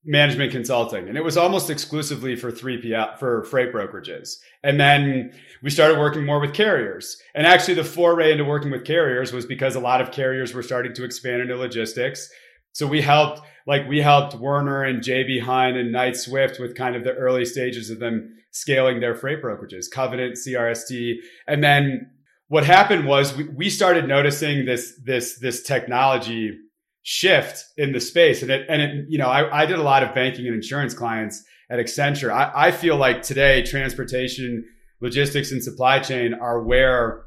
management 0.04 0.52
consulting 0.52 1.08
and 1.08 1.15
it 1.15 1.24
was 1.24 1.38
almost 1.38 1.69
exclusively 1.69 2.36
for 2.36 2.50
three 2.50 2.82
P 2.82 2.95
for 3.19 3.43
freight 3.43 3.71
brokerages. 3.71 4.38
And 4.63 4.80
then 4.80 5.32
we 5.62 5.69
started 5.69 6.00
working 6.00 6.26
more 6.26 6.39
with 6.39 6.56
carriers. 6.56 7.17
And 7.36 7.45
actually 7.45 7.76
the 7.76 7.84
foray 7.84 8.32
into 8.32 8.43
working 8.43 8.71
with 8.71 8.84
carriers 8.84 9.32
was 9.32 9.45
because 9.45 9.76
a 9.76 9.80
lot 9.80 10.02
of 10.02 10.12
carriers 10.12 10.54
were 10.56 10.63
starting 10.63 10.93
to 10.93 11.04
expand 11.04 11.41
into 11.41 11.56
logistics. 11.56 12.30
So 12.74 12.88
we 12.88 13.02
helped 13.02 13.41
like 13.67 13.88
we 13.88 14.02
helped 14.02 14.36
Werner 14.36 14.84
and 14.84 15.04
JB 15.04 15.41
Hunt 15.41 15.78
and 15.78 15.91
Knight 15.91 16.15
Swift 16.15 16.60
with 16.60 16.76
kind 16.76 16.95
of 16.95 17.04
the 17.04 17.13
early 17.13 17.45
stages 17.45 17.91
of 17.91 18.00
them 18.00 18.38
scaling 18.51 18.99
their 18.99 19.15
freight 19.15 19.41
brokerages, 19.41 19.89
Covenant, 19.91 20.37
CRST. 20.37 21.15
And 21.47 21.63
then 21.63 22.11
what 22.47 22.65
happened 22.65 23.07
was 23.07 23.35
we, 23.35 23.45
we 23.45 23.69
started 23.69 24.07
noticing 24.07 24.65
this 24.65 24.99
this 25.03 25.39
this 25.39 25.63
technology 25.63 26.57
shift 27.03 27.65
in 27.77 27.93
the 27.93 27.99
space. 27.99 28.41
And 28.41 28.51
it, 28.51 28.65
and 28.69 28.81
it, 28.81 29.05
you 29.09 29.17
know, 29.17 29.27
I, 29.27 29.61
I 29.63 29.65
did 29.65 29.79
a 29.79 29.83
lot 29.83 30.03
of 30.03 30.13
banking 30.13 30.45
and 30.45 30.55
insurance 30.55 30.93
clients 30.93 31.43
at 31.69 31.79
Accenture. 31.79 32.31
I, 32.31 32.67
I 32.67 32.71
feel 32.71 32.97
like 32.97 33.23
today 33.23 33.63
transportation, 33.63 34.65
logistics 34.99 35.51
and 35.51 35.63
supply 35.63 35.99
chain 35.99 36.33
are 36.33 36.61
where 36.61 37.23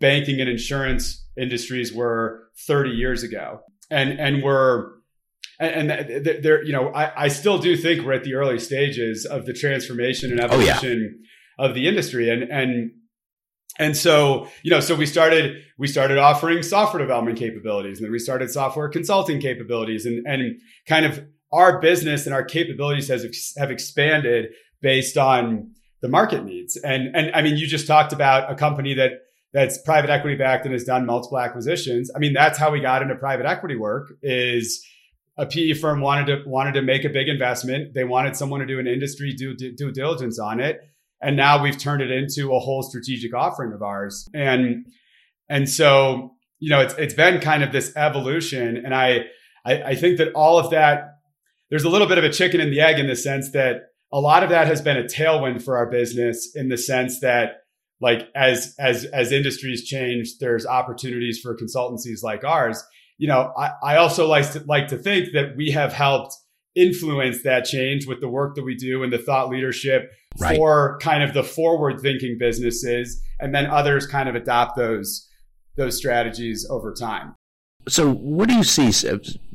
banking 0.00 0.40
and 0.40 0.48
insurance 0.48 1.26
industries 1.36 1.92
were 1.92 2.44
30 2.66 2.90
years 2.90 3.22
ago. 3.22 3.60
And, 3.90 4.18
and 4.18 4.42
we're, 4.42 4.92
and, 5.58 5.90
and 5.90 6.24
there, 6.42 6.62
you 6.64 6.72
know, 6.72 6.90
I, 6.90 7.24
I 7.24 7.28
still 7.28 7.58
do 7.58 7.76
think 7.76 8.04
we're 8.04 8.12
at 8.12 8.24
the 8.24 8.34
early 8.34 8.58
stages 8.58 9.24
of 9.24 9.46
the 9.46 9.52
transformation 9.52 10.30
and 10.30 10.40
evolution 10.40 11.18
oh, 11.20 11.62
yeah. 11.62 11.68
of 11.68 11.74
the 11.74 11.88
industry. 11.88 12.30
And, 12.30 12.44
and 12.44 12.92
and 13.78 13.96
so, 13.96 14.48
you 14.62 14.70
know, 14.70 14.80
so 14.80 14.94
we 14.94 15.06
started 15.06 15.62
we 15.78 15.86
started 15.86 16.18
offering 16.18 16.62
software 16.62 17.00
development 17.00 17.38
capabilities, 17.38 17.98
and 17.98 18.06
then 18.06 18.12
we 18.12 18.18
started 18.18 18.50
software 18.50 18.88
consulting 18.88 19.40
capabilities, 19.40 20.04
and 20.04 20.26
and 20.26 20.60
kind 20.86 21.06
of 21.06 21.24
our 21.52 21.80
business 21.80 22.26
and 22.26 22.34
our 22.34 22.44
capabilities 22.44 23.08
has 23.08 23.54
have 23.56 23.70
expanded 23.70 24.46
based 24.82 25.16
on 25.16 25.72
the 26.02 26.08
market 26.08 26.44
needs. 26.44 26.76
And 26.76 27.14
and 27.14 27.30
I 27.34 27.42
mean, 27.42 27.56
you 27.56 27.66
just 27.66 27.86
talked 27.86 28.12
about 28.12 28.50
a 28.50 28.56
company 28.56 28.94
that 28.94 29.12
that's 29.52 29.78
private 29.82 30.10
equity 30.10 30.36
backed 30.36 30.64
and 30.66 30.72
has 30.72 30.84
done 30.84 31.06
multiple 31.06 31.38
acquisitions. 31.38 32.10
I 32.14 32.18
mean, 32.18 32.32
that's 32.32 32.58
how 32.58 32.70
we 32.70 32.80
got 32.80 33.02
into 33.02 33.14
private 33.14 33.46
equity 33.46 33.76
work. 33.76 34.12
Is 34.22 34.84
a 35.38 35.46
PE 35.46 35.74
firm 35.74 36.00
wanted 36.00 36.26
to 36.26 36.48
wanted 36.48 36.72
to 36.72 36.82
make 36.82 37.04
a 37.04 37.08
big 37.08 37.28
investment. 37.28 37.94
They 37.94 38.04
wanted 38.04 38.36
someone 38.36 38.60
to 38.60 38.66
do 38.66 38.78
an 38.78 38.86
industry 38.86 39.32
due, 39.32 39.54
due 39.54 39.92
diligence 39.92 40.38
on 40.38 40.60
it 40.60 40.80
and 41.20 41.36
now 41.36 41.62
we've 41.62 41.78
turned 41.78 42.02
it 42.02 42.10
into 42.10 42.54
a 42.54 42.58
whole 42.58 42.82
strategic 42.82 43.34
offering 43.34 43.72
of 43.72 43.82
ours. 43.82 44.28
And, 44.32 44.86
and 45.48 45.68
so, 45.68 46.34
you 46.58 46.70
know, 46.70 46.80
it's, 46.80 46.94
it's 46.94 47.14
been 47.14 47.40
kind 47.40 47.62
of 47.62 47.72
this 47.72 47.94
evolution. 47.96 48.76
And 48.76 48.94
I, 48.94 49.24
I, 49.64 49.82
I 49.82 49.94
think 49.94 50.18
that 50.18 50.32
all 50.34 50.58
of 50.58 50.70
that, 50.70 51.16
there's 51.70 51.84
a 51.84 51.88
little 51.88 52.06
bit 52.06 52.18
of 52.18 52.24
a 52.24 52.30
chicken 52.30 52.60
and 52.60 52.72
the 52.72 52.80
egg 52.80 52.98
in 52.98 53.08
the 53.08 53.16
sense 53.16 53.50
that 53.52 53.82
a 54.12 54.20
lot 54.20 54.42
of 54.42 54.50
that 54.50 54.68
has 54.68 54.80
been 54.80 54.96
a 54.96 55.04
tailwind 55.04 55.62
for 55.62 55.76
our 55.76 55.90
business 55.90 56.52
in 56.54 56.68
the 56.68 56.78
sense 56.78 57.20
that 57.20 57.62
like 58.00 58.28
as 58.34 58.74
as 58.78 59.04
as 59.06 59.32
industries 59.32 59.84
change 59.84 60.38
there's 60.38 60.64
opportunities 60.64 61.40
for 61.40 61.54
consultancies 61.54 62.22
like 62.22 62.42
ours 62.42 62.82
you 63.18 63.28
know 63.28 63.52
i, 63.58 63.70
I 63.82 63.96
also 63.96 64.26
like 64.26 64.50
to 64.52 64.64
like 64.66 64.88
to 64.88 64.96
think 64.96 65.32
that 65.34 65.56
we 65.56 65.70
have 65.72 65.92
helped 65.92 66.34
influence 66.74 67.42
that 67.42 67.64
change 67.64 68.06
with 68.06 68.20
the 68.20 68.28
work 68.28 68.54
that 68.54 68.64
we 68.64 68.76
do 68.76 69.02
and 69.02 69.12
the 69.12 69.18
thought 69.18 69.50
leadership 69.50 70.12
right. 70.38 70.56
for 70.56 70.98
kind 71.02 71.22
of 71.22 71.34
the 71.34 71.42
forward 71.42 72.00
thinking 72.00 72.36
businesses 72.38 73.20
and 73.40 73.54
then 73.54 73.66
others 73.66 74.06
kind 74.06 74.28
of 74.28 74.34
adopt 74.34 74.76
those 74.76 75.28
those 75.76 75.96
strategies 75.96 76.66
over 76.68 76.92
time. 76.92 77.34
So 77.88 78.12
what 78.12 78.48
do 78.48 78.54
you 78.54 78.64
see 78.64 78.90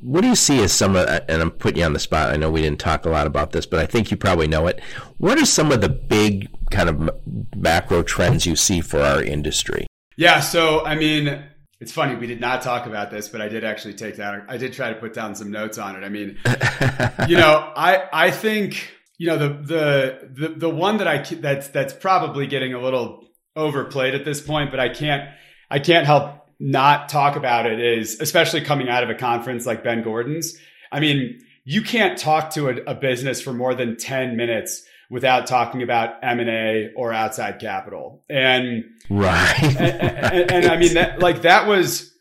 what 0.02 0.22
do 0.22 0.28
you 0.28 0.36
see 0.36 0.64
as 0.64 0.74
some 0.74 0.96
of 0.96 1.08
and 1.08 1.42
i'm 1.42 1.52
putting 1.52 1.80
you 1.80 1.86
on 1.86 1.94
the 1.94 2.00
spot 2.00 2.34
i 2.34 2.36
know 2.36 2.50
we 2.50 2.62
didn't 2.62 2.80
talk 2.80 3.06
a 3.06 3.10
lot 3.10 3.28
about 3.28 3.52
this 3.52 3.66
but 3.66 3.80
i 3.80 3.86
think 3.86 4.10
you 4.10 4.18
probably 4.18 4.48
know 4.48 4.66
it. 4.68 4.82
What 5.18 5.38
are 5.38 5.46
some 5.46 5.72
of 5.72 5.82
the 5.82 5.90
big 5.90 6.50
kind 6.72 6.90
of 6.90 7.12
macro 7.56 8.02
trends 8.02 8.46
you 8.46 8.56
see 8.56 8.82
for 8.82 9.02
our 9.02 9.22
industry? 9.22 9.86
Yeah 10.18 10.40
so 10.40 10.84
i 10.84 10.96
mean 10.96 11.44
it's 11.80 11.92
funny 11.92 12.16
we 12.16 12.28
did 12.28 12.40
not 12.40 12.62
talk 12.62 12.86
about 12.86 13.12
this 13.12 13.28
but 13.28 13.42
i 13.42 13.48
did 13.48 13.64
actually 13.64 13.94
take 13.94 14.18
down. 14.18 14.44
i 14.48 14.58
did 14.58 14.74
try 14.74 14.90
to 14.90 15.00
put 15.00 15.14
down 15.14 15.36
some 15.36 15.52
notes 15.52 15.78
on 15.78 15.96
it 15.96 16.06
i 16.06 16.10
mean 16.10 16.38
you 17.28 17.38
know 17.38 17.72
i 17.76 18.04
i 18.12 18.32
think 18.32 18.94
you 19.18 19.28
know 19.28 19.38
the 19.38 19.50
the 19.50 20.30
the 20.34 20.50
the 20.56 20.70
one 20.70 20.98
that 20.98 21.08
I 21.08 21.20
that's 21.20 21.70
that's 21.70 21.94
probably 21.94 22.48
getting 22.48 22.74
a 22.74 22.80
little 22.80 23.28
overplayed 23.56 24.16
at 24.16 24.26
this 24.26 24.42
point, 24.42 24.72
but 24.72 24.80
I 24.80 24.90
can't 24.90 25.30
I 25.70 25.80
can't 25.80 26.06
help 26.06 26.40
not 26.60 27.10
talk 27.10 27.36
about 27.36 27.66
it 27.66 27.80
is 27.80 28.20
especially 28.20 28.62
coming 28.62 28.90
out 28.90 29.04
of 29.04 29.10
a 29.10 29.16
conference 29.16 29.66
like 29.66 29.84
Ben 29.84 30.04
Gordon's. 30.04 30.58
I 30.92 31.00
mean, 31.00 31.40
you 31.64 31.82
can't 31.82 32.18
talk 32.18 32.52
to 32.52 32.70
a, 32.70 32.76
a 32.92 32.96
business 32.96 33.42
for 33.42 33.54
more 33.54 33.74
than 33.74 33.98
10 33.98 34.36
minutes 34.36 34.84
without 35.10 35.48
talking 35.48 35.84
about 35.84 36.16
M&A 36.24 36.92
or 36.96 37.14
outside 37.14 37.60
capital. 37.60 38.24
And 38.30 38.86
right. 39.10 39.64
and, 39.64 40.02
and, 40.02 40.52
and 40.52 40.66
I 40.66 40.78
mean 40.78 40.96
that 40.96 41.20
like 41.20 41.44
that 41.44 41.68
was 41.68 42.14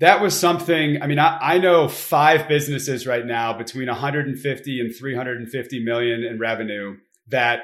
that 0.00 0.20
was 0.20 0.38
something. 0.38 1.00
I 1.00 1.06
mean, 1.06 1.18
I, 1.18 1.38
I, 1.40 1.58
know 1.58 1.88
five 1.88 2.48
businesses 2.48 3.06
right 3.06 3.24
now 3.24 3.56
between 3.56 3.86
150 3.86 4.80
and 4.80 4.94
350 4.94 5.84
million 5.84 6.24
in 6.24 6.38
revenue 6.38 6.96
that 7.28 7.60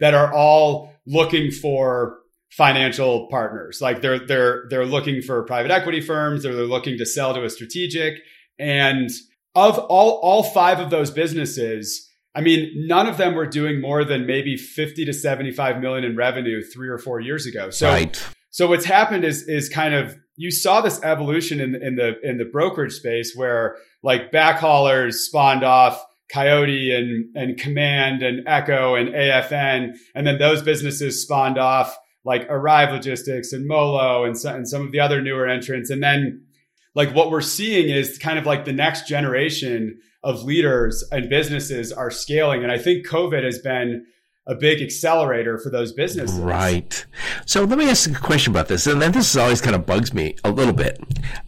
that 0.00 0.14
are 0.14 0.32
all 0.32 0.92
looking 1.06 1.50
for 1.50 2.18
financial 2.50 3.28
partners. 3.28 3.80
Like 3.80 4.02
they're 4.02 4.26
they're 4.26 4.64
they're 4.68 4.84
looking 4.86 5.22
for 5.22 5.42
private 5.44 5.70
equity 5.70 6.00
firms, 6.00 6.44
or 6.44 6.54
they're 6.54 6.64
looking 6.64 6.98
to 6.98 7.06
sell 7.06 7.34
to 7.34 7.44
a 7.44 7.50
strategic. 7.50 8.18
And 8.58 9.10
of 9.54 9.78
all 9.78 10.20
all 10.22 10.42
five 10.42 10.80
of 10.80 10.90
those 10.90 11.10
businesses, 11.10 12.08
I 12.34 12.40
mean, 12.40 12.70
none 12.86 13.06
of 13.06 13.18
them 13.18 13.34
were 13.34 13.46
doing 13.46 13.80
more 13.80 14.04
than 14.04 14.26
maybe 14.26 14.56
50 14.56 15.04
to 15.04 15.12
75 15.12 15.80
million 15.80 16.04
in 16.04 16.16
revenue 16.16 16.62
three 16.62 16.88
or 16.88 16.98
four 16.98 17.20
years 17.20 17.46
ago. 17.46 17.70
So 17.70 17.88
right. 17.88 18.22
so 18.50 18.68
what's 18.68 18.86
happened 18.86 19.24
is 19.24 19.46
is 19.48 19.68
kind 19.68 19.94
of 19.94 20.16
you 20.36 20.50
saw 20.50 20.80
this 20.80 21.02
evolution 21.02 21.60
in, 21.60 21.74
in 21.74 21.96
the 21.96 22.18
in 22.22 22.38
the 22.38 22.44
brokerage 22.44 22.94
space 22.94 23.34
where 23.36 23.76
like 24.02 24.32
backhaulers 24.32 25.14
spawned 25.14 25.62
off 25.62 26.02
Coyote 26.32 26.94
and 26.94 27.36
and 27.36 27.58
Command 27.58 28.22
and 28.22 28.46
Echo 28.48 28.94
and 28.94 29.10
AFN, 29.10 29.96
and 30.14 30.26
then 30.26 30.38
those 30.38 30.62
businesses 30.62 31.22
spawned 31.22 31.58
off 31.58 31.96
like 32.24 32.46
Arrive 32.48 32.92
Logistics 32.92 33.52
and 33.52 33.66
Molo 33.66 34.24
and, 34.24 34.38
so, 34.38 34.54
and 34.54 34.66
some 34.66 34.82
of 34.82 34.92
the 34.92 35.00
other 35.00 35.20
newer 35.20 35.46
entrants, 35.46 35.90
and 35.90 36.02
then 36.02 36.46
like 36.94 37.14
what 37.14 37.30
we're 37.30 37.40
seeing 37.40 37.90
is 37.90 38.16
kind 38.18 38.38
of 38.38 38.46
like 38.46 38.64
the 38.64 38.72
next 38.72 39.06
generation 39.06 39.98
of 40.22 40.44
leaders 40.44 41.04
and 41.10 41.28
businesses 41.28 41.92
are 41.92 42.10
scaling, 42.10 42.62
and 42.62 42.70
I 42.70 42.78
think 42.78 43.06
COVID 43.06 43.44
has 43.44 43.58
been 43.58 44.06
a 44.46 44.54
big 44.54 44.82
accelerator 44.82 45.58
for 45.58 45.70
those 45.70 45.92
businesses. 45.92 46.38
Right. 46.38 47.04
So 47.46 47.64
let 47.64 47.78
me 47.78 47.88
ask 47.88 48.10
a 48.10 48.14
question 48.14 48.52
about 48.52 48.68
this, 48.68 48.86
and 48.86 49.00
then 49.00 49.12
this 49.12 49.36
always 49.36 49.60
kind 49.60 49.76
of 49.76 49.86
bugs 49.86 50.12
me 50.12 50.36
a 50.44 50.50
little 50.50 50.72
bit. 50.72 51.00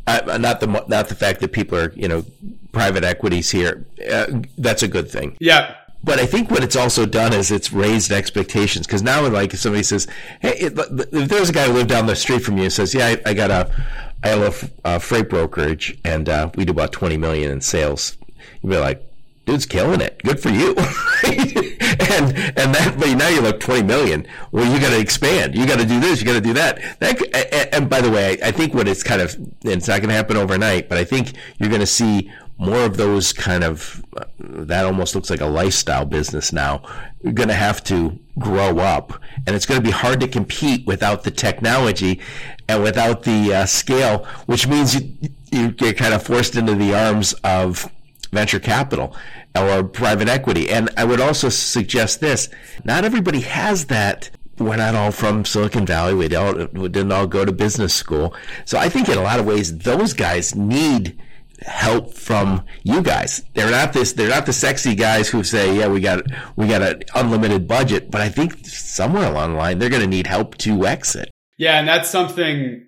Uh, 0.06 0.38
not 0.40 0.60
the 0.60 0.66
not 0.66 1.08
the 1.08 1.14
fact 1.14 1.40
that 1.40 1.52
people 1.52 1.78
are 1.78 1.92
you 1.94 2.08
know 2.08 2.24
private 2.72 3.04
equities 3.04 3.50
here. 3.50 3.86
Uh, 4.10 4.42
that's 4.58 4.82
a 4.82 4.88
good 4.88 5.10
thing. 5.10 5.36
Yeah. 5.40 5.76
But 6.04 6.20
I 6.20 6.26
think 6.26 6.50
what 6.50 6.62
it's 6.62 6.76
also 6.76 7.06
done 7.06 7.32
is 7.32 7.50
it's 7.50 7.72
raised 7.72 8.12
expectations 8.12 8.86
because 8.86 9.02
now, 9.02 9.26
like, 9.26 9.54
if 9.54 9.60
somebody 9.60 9.82
says, 9.82 10.06
"Hey, 10.40 10.54
it, 10.58 10.78
if 10.78 11.28
there's 11.30 11.48
a 11.48 11.52
guy 11.52 11.66
who 11.66 11.72
lived 11.72 11.88
down 11.88 12.06
the 12.06 12.14
street 12.14 12.42
from 12.42 12.58
you 12.58 12.64
and 12.64 12.72
says, 12.72 12.92
yeah, 12.92 13.06
I, 13.06 13.30
I 13.30 13.34
got 13.34 13.50
a, 13.50 13.74
I 14.22 14.28
have 14.28 14.70
a, 14.84 14.96
a 14.96 15.00
freight 15.00 15.30
brokerage 15.30 15.98
and 16.04 16.28
uh, 16.28 16.50
we 16.56 16.66
do 16.66 16.72
about 16.72 16.92
twenty 16.92 17.16
million 17.16 17.50
in 17.50 17.62
sales," 17.62 18.18
you'd 18.62 18.70
be 18.70 18.78
like, 18.78 19.02
dude's 19.44 19.66
killing 19.66 20.00
it. 20.00 20.22
Good 20.22 20.40
for 20.40 20.50
you. 20.50 20.70
and 20.74 22.36
and 22.56 22.74
that 22.74 22.94
but 22.98 23.14
now 23.16 23.28
you're 23.28 23.42
like 23.42 23.60
20 23.60 23.82
million. 23.82 24.26
Well, 24.52 24.72
you 24.72 24.80
got 24.80 24.90
to 24.90 25.00
expand. 25.00 25.54
You 25.54 25.66
got 25.66 25.78
to 25.78 25.86
do 25.86 26.00
this. 26.00 26.20
You 26.20 26.26
got 26.26 26.34
to 26.34 26.40
do 26.40 26.54
that. 26.54 26.80
That 27.00 27.20
and, 27.52 27.74
and 27.74 27.90
by 27.90 28.00
the 28.00 28.10
way, 28.10 28.38
I 28.42 28.50
think 28.50 28.74
what 28.74 28.88
it's 28.88 29.02
kind 29.02 29.20
of 29.20 29.36
it's 29.64 29.88
not 29.88 30.00
going 30.00 30.08
to 30.08 30.14
happen 30.14 30.36
overnight, 30.36 30.88
but 30.88 30.98
I 30.98 31.04
think 31.04 31.34
you're 31.58 31.68
going 31.68 31.80
to 31.80 31.86
see 31.86 32.30
more 32.56 32.84
of 32.84 32.96
those 32.96 33.32
kind 33.32 33.64
of 33.64 34.04
uh, 34.16 34.24
that 34.38 34.84
almost 34.84 35.14
looks 35.14 35.28
like 35.28 35.40
a 35.40 35.46
lifestyle 35.46 36.04
business 36.04 36.52
now. 36.52 36.82
You're 37.22 37.32
going 37.32 37.48
to 37.48 37.54
have 37.54 37.82
to 37.84 38.18
grow 38.38 38.78
up, 38.78 39.20
and 39.46 39.56
it's 39.56 39.66
going 39.66 39.80
to 39.80 39.84
be 39.84 39.90
hard 39.90 40.20
to 40.20 40.28
compete 40.28 40.86
without 40.86 41.24
the 41.24 41.30
technology 41.30 42.20
and 42.68 42.82
without 42.82 43.24
the 43.24 43.54
uh, 43.54 43.66
scale, 43.66 44.26
which 44.46 44.66
means 44.66 44.94
you 44.94 45.16
you 45.50 45.70
get 45.70 45.96
kind 45.96 46.14
of 46.14 46.22
forced 46.22 46.56
into 46.56 46.74
the 46.74 46.94
arms 46.94 47.32
of 47.44 47.90
venture 48.34 48.60
capital 48.60 49.16
or 49.56 49.84
private 49.84 50.28
equity. 50.28 50.68
And 50.68 50.90
I 50.96 51.04
would 51.04 51.20
also 51.20 51.48
suggest 51.48 52.20
this 52.20 52.48
not 52.84 53.04
everybody 53.04 53.40
has 53.40 53.86
that. 53.86 54.30
We're 54.58 54.76
not 54.76 54.94
all 54.94 55.10
from 55.10 55.44
Silicon 55.44 55.84
Valley. 55.84 56.14
We, 56.14 56.28
don't, 56.28 56.72
we 56.74 56.88
didn't 56.88 57.10
all 57.10 57.26
go 57.26 57.44
to 57.44 57.50
business 57.50 57.92
school. 57.92 58.34
So 58.64 58.78
I 58.78 58.88
think 58.88 59.08
in 59.08 59.18
a 59.18 59.22
lot 59.22 59.40
of 59.40 59.46
ways, 59.46 59.78
those 59.78 60.12
guys 60.12 60.54
need 60.54 61.20
help 61.60 62.14
from 62.14 62.64
you 62.84 63.02
guys. 63.02 63.42
They're 63.54 63.70
not 63.70 63.92
this, 63.92 64.12
they're 64.12 64.28
not 64.28 64.46
the 64.46 64.52
sexy 64.52 64.94
guys 64.94 65.28
who 65.28 65.42
say, 65.42 65.76
yeah, 65.76 65.88
we 65.88 66.00
got, 66.00 66.24
we 66.54 66.68
got 66.68 66.82
an 66.82 67.02
unlimited 67.16 67.66
budget, 67.66 68.12
but 68.12 68.20
I 68.20 68.28
think 68.28 68.64
somewhere 68.66 69.28
along 69.28 69.52
the 69.52 69.58
line, 69.58 69.78
they're 69.78 69.90
going 69.90 70.02
to 70.02 70.08
need 70.08 70.28
help 70.28 70.56
to 70.58 70.86
exit. 70.86 71.30
Yeah. 71.56 71.78
And 71.80 71.88
that's 71.88 72.08
something, 72.08 72.86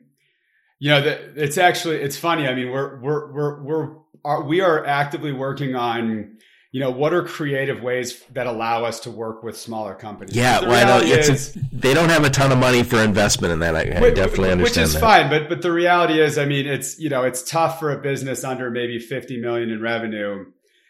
you 0.79 0.91
know, 0.91 1.01
that 1.01 1.21
it's 1.35 1.59
actually, 1.59 1.97
it's 1.97 2.17
funny. 2.17 2.47
I 2.47 2.55
mean, 2.55 2.71
we're, 2.71 3.01
we're, 3.01 3.33
we're, 3.33 3.63
we're, 3.63 3.97
are, 4.27 4.43
we 4.43 4.61
are 4.61 4.85
actively 4.85 5.33
working 5.33 5.75
on 5.75 6.37
you 6.73 6.81
know, 6.81 6.91
what 6.91 7.15
are 7.15 7.23
creative 7.23 7.83
ways 7.83 8.23
that 8.35 8.47
allow 8.47 8.85
us 8.85 9.01
to 9.01 9.11
work 9.11 9.43
with 9.43 9.57
smaller 9.57 9.95
companies? 9.95 10.37
Yeah, 10.37 10.61
well, 10.61 10.73
I 10.73 10.85
know 10.85 11.07
it's 11.07 11.57
a, 11.57 11.59
they 11.73 11.95
don't 11.95 12.11
have 12.11 12.25
a 12.25 12.29
ton 12.29 12.53
of 12.53 12.59
money 12.59 12.83
for 12.83 13.03
investment 13.03 13.55
in 13.55 13.61
that. 13.61 13.75
I, 13.75 13.81
I 13.81 14.11
definitely 14.11 14.51
understand, 14.51 14.61
which 14.61 14.77
is 14.77 14.93
that. 14.93 15.01
fine. 15.01 15.31
But 15.31 15.49
but 15.49 15.63
the 15.63 15.73
reality 15.73 16.21
is, 16.21 16.37
I 16.37 16.45
mean, 16.45 16.67
it's 16.67 16.99
you 16.99 17.09
know, 17.09 17.23
it's 17.23 17.43
tough 17.43 17.79
for 17.79 17.93
a 17.93 18.03
business 18.03 18.45
under 18.45 18.71
maybe 18.71 18.99
fifty 18.99 19.41
million 19.41 19.71
in 19.71 19.81
revenue 19.81 20.45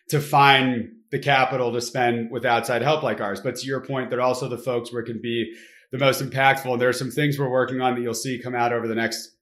to 0.09 0.21
find 0.21 0.93
the 1.13 1.21
capital 1.21 1.73
to 1.73 1.81
spend 1.81 2.33
with 2.33 2.45
outside 2.45 2.83
help 2.83 3.05
like 3.05 3.21
ours. 3.21 3.41
But 3.41 3.55
to 3.55 3.67
your 3.69 3.81
point, 3.81 4.11
they're 4.11 4.21
also 4.21 4.49
the 4.49 4.59
folks 4.59 4.93
where 4.93 5.03
it 5.03 5.07
can 5.07 5.21
be 5.23 5.55
the 5.93 5.99
most 5.99 6.21
impactful. 6.21 6.73
And 6.73 6.81
there 6.83 6.89
are 6.89 6.95
some 6.95 7.13
things 7.13 7.39
we're 7.39 7.49
working 7.49 7.81
on 7.81 7.95
that 7.95 8.01
you'll 8.01 8.15
see 8.15 8.41
come 8.43 8.57
out 8.57 8.73
over 8.73 8.89
the 8.89 8.97
next 8.97 9.36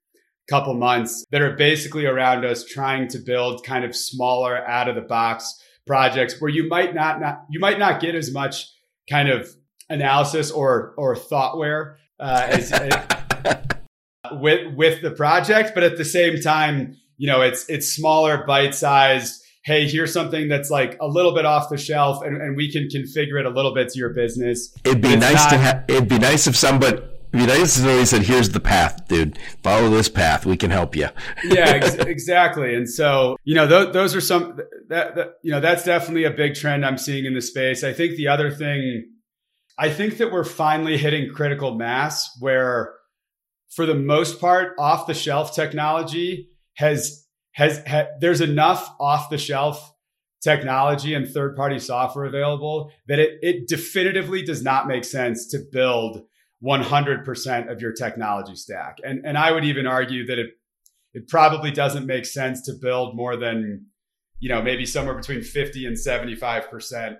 couple 0.49 0.75
months 0.75 1.25
that 1.31 1.41
are 1.41 1.57
basically 1.57 2.07
around 2.07 2.45
us 2.45 2.65
trying 2.65 3.09
to 3.09 3.19
build 3.19 3.65
kind 3.65 3.85
of 3.85 3.97
smaller 3.97 4.67
out 4.69 4.89
of 4.89 4.95
the 4.95 5.01
box 5.01 5.61
projects 5.87 6.41
where 6.41 6.51
you 6.51 6.69
might 6.69 6.95
not, 6.95 7.21
not 7.21 7.45
you 7.51 7.61
might 7.61 7.79
not 7.79 8.01
get 8.01 8.15
as 8.15 8.33
much 8.33 8.67
kind 9.09 9.29
of 9.29 9.49
analysis 9.89 10.51
or 10.51 10.95
or 10.97 11.15
thoughtware 11.17 11.97
uh, 12.21 12.47
as, 12.51 12.73
with 14.33 14.75
with 14.75 15.03
the 15.03 15.11
project, 15.11 15.73
but 15.75 15.83
at 15.83 15.97
the 15.97 16.05
same 16.05 16.41
time, 16.41 16.97
you 17.17 17.27
know, 17.27 17.41
it's 17.43 17.69
it's 17.69 17.89
smaller, 17.89 18.45
bite 18.47 18.75
sized. 18.75 19.41
Hey, 19.65 19.89
here's 19.89 20.13
something 20.13 20.49
that's 20.49 20.69
like 20.69 20.99
a 21.01 21.09
little 21.09 21.35
bit 21.35 21.47
off 21.47 21.71
the 21.71 21.79
shelf, 21.79 22.23
and, 22.23 22.37
and 22.37 22.55
we 22.55 22.71
can 22.71 22.89
configure 22.89 23.41
it 23.41 23.47
a 23.47 23.51
little 23.51 23.75
bit 23.75 23.89
to 23.91 23.99
your 23.99 24.11
business. 24.11 24.75
It'd 24.85 25.01
be 25.01 25.17
nice 25.17 25.35
not, 25.37 25.51
to 25.51 25.59
have. 25.59 25.85
It'd 25.89 26.09
be 26.09 26.19
nice 26.19 26.47
if 26.47 26.57
somebody 26.57 27.01
this 27.43 27.79
is 27.79 27.85
he 27.85 28.07
said, 28.07 28.23
here's 28.23 28.51
the 28.51 28.61
path, 28.61 29.09
dude. 29.09 29.39
Follow 29.63 29.91
this 29.91 30.09
path. 30.09 30.47
We 30.47 30.57
can 30.57 30.71
help 30.71 30.95
you. 30.95 31.09
yeah, 31.45 31.69
ex- 31.69 31.95
exactly. 31.99 32.75
And 32.75 32.89
so, 32.89 33.37
you 33.45 33.55
know, 33.55 33.67
th- 33.67 33.93
those 33.93 34.15
are 34.15 34.21
some, 34.21 34.61
that, 34.89 35.17
that, 35.17 35.35
you 35.43 35.51
know, 35.51 35.61
that's 35.61 35.85
definitely 35.85 36.25
a 36.25 36.31
big 36.31 36.55
trend 36.55 36.85
I'm 36.87 36.99
seeing 36.99 37.25
in 37.25 37.35
the 37.35 37.43
space. 37.43 37.83
I 37.83 37.93
think 37.93 38.17
the 38.17 38.29
other 38.29 38.51
thing, 38.51 39.11
I 39.79 39.91
think 39.91 40.19
that 40.19 40.31
we're 40.31 40.45
finally 40.45 40.97
hitting 40.97 41.33
critical 41.33 41.75
mass 41.75 42.31
where 42.41 42.95
for 43.75 43.87
the 43.87 43.95
most 43.95 44.41
part, 44.41 44.75
off 44.79 45.07
the 45.07 45.15
shelf 45.15 45.55
technology 45.55 46.49
has, 46.75 47.27
has, 47.53 47.83
ha- 47.87 48.07
there's 48.21 48.41
enough 48.41 48.95
off 49.01 49.31
the 49.31 49.39
shelf 49.39 49.93
technology 50.43 51.15
and 51.15 51.27
third 51.27 51.57
party 51.57 51.79
software 51.79 52.27
available 52.27 52.93
that 53.09 53.19
it, 53.19 53.39
it 53.43 53.67
definitively 53.67 54.43
does 54.43 54.63
not 54.63 54.87
make 54.87 55.03
sense 55.03 55.49
to 55.49 55.59
build 55.73 56.23
100% 56.65 57.71
of 57.71 57.81
your 57.81 57.93
technology 57.93 58.57
stack. 58.57 58.99
And, 59.05 59.25
and 59.25 59.37
I 59.37 59.53
would 59.53 59.65
even 59.65 59.87
argue 59.87 60.27
that 60.27 60.39
it, 60.39 60.51
it 61.13 61.29
probably 61.29 61.71
doesn't 61.71 62.07
make 62.07 62.25
sense 62.25 62.63
to 62.63 62.73
build 62.73 63.17
more 63.17 63.37
than, 63.37 63.87
you 64.39 64.49
know, 64.49 64.63
maybe 64.63 64.87
somewhere 64.87 65.15
between 65.15 65.43
50 65.43 65.87
and 65.87 65.97
75% 65.97 67.17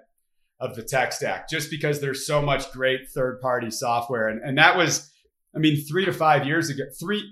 of 0.61 0.75
the 0.77 0.83
tech 0.83 1.13
stack, 1.13 1.49
just 1.49 1.71
because 1.71 2.01
there's 2.01 2.27
so 2.27 2.41
much 2.41 2.73
great 2.73 3.09
third 3.15 3.41
party 3.41 3.71
software. 3.71 4.29
And, 4.29 4.43
and 4.43 4.57
that 4.57 4.77
was, 4.77 5.13
I 5.55 5.59
mean, 5.59 5.85
three 5.85 6.07
to 6.07 6.13
five 6.13 6.47
years 6.47 6.71
ago, 6.71 6.85
three, 6.99 7.23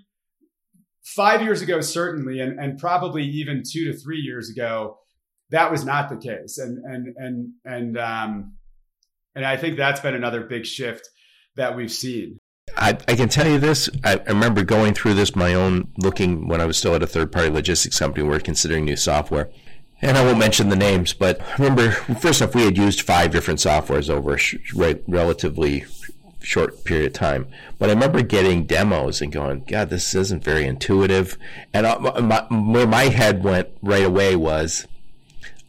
five 1.03 1.41
years 1.41 1.63
ago, 1.63 1.81
certainly, 1.81 2.41
and, 2.41 2.61
and 2.61 2.79
probably 2.79 3.25
even 3.25 3.63
two 3.69 3.91
to 3.91 3.99
three 3.99 4.19
years 4.19 4.51
ago, 4.51 4.99
that 5.51 5.71
was 5.71 5.85
not 5.85 6.11
the 6.11 6.17
case. 6.17 6.59
And, 6.59 6.85
and, 6.85 7.15
and, 7.17 7.53
and, 7.65 7.99
um, 7.99 8.55
and 9.35 9.47
I 9.47 9.57
think 9.57 9.77
that's 9.77 10.01
been 10.01 10.15
another 10.15 10.43
big 10.43 10.67
shift 10.67 11.09
that 11.57 11.77
we've 11.77 11.93
seen. 11.93 12.39
I, 12.77 12.91
I, 13.09 13.17
can 13.17 13.29
tell 13.29 13.49
you 13.49 13.59
this. 13.59 13.91
I, 14.05 14.15
I, 14.15 14.29
remember 14.29 14.63
going 14.63 14.95
through 14.95 15.15
this 15.15 15.35
my 15.35 15.55
own 15.55 15.93
looking 15.99 16.49
when 16.49 16.61
I 16.61 16.65
was 16.65 16.77
still 16.77 16.95
at 16.95 17.03
a 17.03 17.07
third 17.07 17.33
party 17.33 17.51
logistics 17.51 17.99
company. 17.99 18.27
We 18.27 18.35
are 18.35 18.41
considering 18.41 18.85
new 18.85 18.97
software. 18.97 19.51
And 20.01 20.17
I 20.17 20.25
won't 20.25 20.39
mention 20.39 20.69
the 20.69 20.77
names, 20.77 21.13
but 21.13 21.41
remember, 21.59 21.93
first 21.93 22.43
off, 22.43 22.57
we 22.57 22.65
had 22.65 22.77
used 22.77 23.03
five 23.03 23.31
different 23.31 23.61
softwares 23.61 24.11
over 24.11 24.35
a 24.35 24.39
sh- 24.39 24.57
relatively 24.75 25.85
short 26.41 26.85
period 26.85 27.07
of 27.07 27.13
time. 27.13 27.47
But 27.79 27.89
I 27.89 27.93
remember 27.93 28.23
getting 28.23 28.65
demos 28.65 29.21
and 29.21 29.33
going, 29.33 29.63
God, 29.65 29.91
this 29.91 30.13
isn't 30.15 30.43
very 30.43 30.67
intuitive. 30.67 31.39
And 31.73 31.87
uh, 31.87 32.21
my, 32.21 32.47
where 32.51 32.87
my 32.87 33.05
head 33.05 33.45
went 33.45 33.69
right 33.81 34.05
away 34.05 34.35
was, 34.35 34.89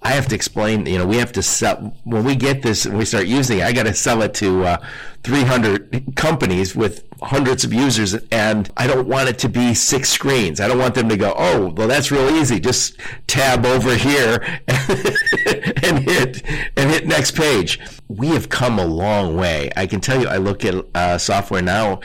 I 0.03 0.11
have 0.11 0.27
to 0.27 0.35
explain, 0.35 0.85
you 0.85 0.97
know, 0.97 1.05
we 1.05 1.17
have 1.17 1.31
to 1.33 1.41
sell, 1.41 1.95
when 2.03 2.25
we 2.25 2.35
get 2.35 2.61
this 2.61 2.85
and 2.85 2.97
we 2.97 3.05
start 3.05 3.25
using 3.25 3.59
it, 3.59 3.63
I 3.63 3.71
got 3.71 3.83
to 3.83 3.93
sell 3.93 4.21
it 4.21 4.33
to 4.35 4.65
uh, 4.65 4.85
300 5.23 6.15
companies 6.15 6.75
with 6.75 7.05
hundreds 7.21 7.63
of 7.63 7.71
users. 7.71 8.13
And 8.29 8.69
I 8.75 8.85
don't 8.85 9.07
want 9.07 9.29
it 9.29 9.39
to 9.39 9.49
be 9.49 9.73
six 9.73 10.09
screens. 10.09 10.59
I 10.59 10.67
don't 10.67 10.77
want 10.77 10.95
them 10.95 11.07
to 11.07 11.15
go, 11.15 11.33
oh, 11.37 11.69
well, 11.69 11.87
that's 11.87 12.11
real 12.11 12.29
easy. 12.31 12.59
Just 12.59 12.97
tab 13.27 13.65
over 13.65 13.95
here 13.95 14.43
and 14.67 15.99
hit, 15.99 16.43
and 16.75 16.91
hit 16.91 17.07
next 17.07 17.31
page. 17.31 17.79
We 18.09 18.27
have 18.29 18.49
come 18.49 18.79
a 18.79 18.85
long 18.85 19.37
way. 19.37 19.71
I 19.77 19.87
can 19.87 20.01
tell 20.01 20.19
you, 20.19 20.27
I 20.27 20.35
look 20.35 20.65
at 20.65 20.75
uh, 20.93 21.17
software 21.17 21.61
now 21.61 22.01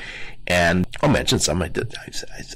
and 0.47 0.87
I'll 1.03 1.11
mention 1.11 1.41
some. 1.41 1.63
I, 1.63 1.69
did, 1.69 1.95
I, 1.99 2.11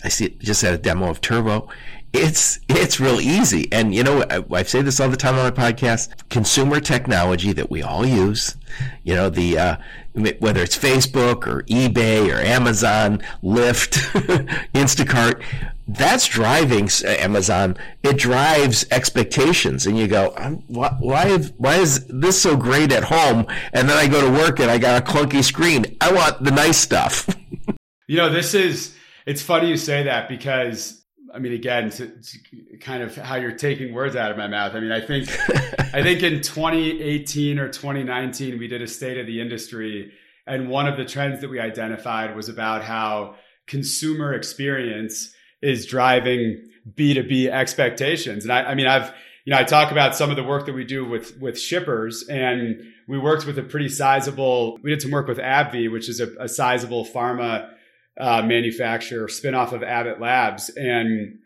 I 0.05 0.09
see, 0.09 0.37
just 0.41 0.63
had 0.63 0.73
a 0.73 0.79
demo 0.79 1.11
of 1.11 1.21
Turvo 1.21 1.69
it's 2.13 2.61
it's 2.69 3.01
real 3.01 3.21
easy. 3.21 3.71
And 3.73 3.95
you 3.95 4.03
know, 4.03 4.25
I, 4.29 4.45
I, 4.51 4.63
say 4.65 4.83
this 4.83 5.01
all 5.01 5.09
the 5.09 5.17
time 5.17 5.35
on 5.37 5.45
my 5.45 5.51
podcast: 5.51 6.29
consumer 6.29 6.81
technology 6.81 7.53
that 7.53 7.71
we 7.71 7.83
all 7.83 8.05
use. 8.05 8.57
You 9.03 9.15
know, 9.15 9.31
the 9.31 9.59
uh, 9.59 9.77
whether 10.15 10.63
it's 10.63 10.77
Facebook 10.77 11.47
or 11.47 11.63
eBay 11.65 12.31
or 12.31 12.39
Amazon, 12.39 13.23
Lyft, 13.43 13.93
Instacart, 14.75 15.43
that's 15.89 16.27
driving 16.27 16.89
Amazon. 17.05 17.77
It 18.03 18.19
drives 18.19 18.85
expectations, 18.91 19.87
and 19.87 19.99
you 19.99 20.07
go, 20.07 20.31
why, 20.69 20.95
why, 21.01 21.39
why 21.39 21.77
is 21.77 22.07
this 22.07 22.41
so 22.41 22.57
great 22.57 22.93
at 22.93 23.05
home? 23.05 23.47
And 23.73 23.89
then 23.89 23.97
I 23.97 24.07
go 24.07 24.21
to 24.21 24.31
work 24.31 24.61
and 24.61 24.71
I 24.71 24.79
got 24.79 25.01
a 25.01 25.05
clunky 25.05 25.43
screen. 25.43 25.97
I 26.01 26.13
want 26.13 26.43
the 26.45 26.51
nice 26.51 26.79
stuff. 26.79 27.29
you 28.07 28.17
know, 28.17 28.31
this 28.31 28.55
is. 28.55 28.97
It's 29.25 29.41
funny 29.41 29.69
you 29.69 29.77
say 29.77 30.03
that 30.03 30.29
because 30.29 31.02
I 31.35 31.39
mean, 31.39 31.53
again, 31.53 31.91
to, 31.91 32.09
to, 32.09 32.77
kind 32.81 33.03
of 33.03 33.17
how 33.17 33.37
you're 33.37 33.53
taking 33.53 33.95
words 33.95 34.17
out 34.17 34.31
of 34.31 34.37
my 34.37 34.49
mouth. 34.49 34.75
I 34.75 34.81
mean, 34.81 34.93
I 34.93 35.01
think, 35.01 35.29
I 35.95 36.03
think 36.03 36.23
in 36.23 36.43
2018 36.43 37.59
or 37.59 37.69
2019, 37.69 38.59
we 38.59 38.69
did 38.69 38.83
a 38.83 38.87
state 38.87 39.19
of 39.19 39.27
the 39.27 39.41
industry, 39.41 40.13
and 40.47 40.69
one 40.69 40.87
of 40.87 40.97
the 40.97 41.05
trends 41.05 41.41
that 41.41 41.49
we 41.49 41.59
identified 41.59 42.37
was 42.37 42.49
about 42.49 42.83
how 42.83 43.37
consumer 43.67 44.35
experience 44.35 45.33
is 45.63 45.87
driving 45.87 46.69
B2B 46.95 47.49
expectations. 47.49 48.45
And 48.45 48.53
I, 48.53 48.65
I 48.65 48.75
mean, 48.75 48.87
I've, 48.87 49.15
you 49.45 49.53
know, 49.53 49.59
I 49.59 49.65
talk 49.65 49.91
about 49.91 50.15
some 50.15 50.31
of 50.31 50.37
the 50.37 50.45
work 50.45 50.67
that 50.67 50.75
we 50.75 50.85
do 50.85 51.05
with 51.05 51.41
with 51.41 51.59
shippers, 51.59 52.25
and 52.29 52.93
we 53.09 53.19
worked 53.19 53.47
with 53.47 53.59
a 53.59 53.63
pretty 53.63 53.89
sizable. 53.89 54.79
We 54.83 54.91
did 54.91 55.03
some 55.03 55.11
work 55.11 55.27
with 55.27 55.39
AbbVie, 55.39 55.91
which 55.91 56.09
is 56.09 56.21
a, 56.21 56.29
a 56.39 56.49
sizable 56.49 57.05
pharma 57.05 57.71
uh, 58.19 58.43
manufacturer, 58.43 59.27
spinoff 59.27 59.73
of 59.73 59.83
Abbott 59.83 60.21
Labs, 60.21 60.69
and 60.71 61.39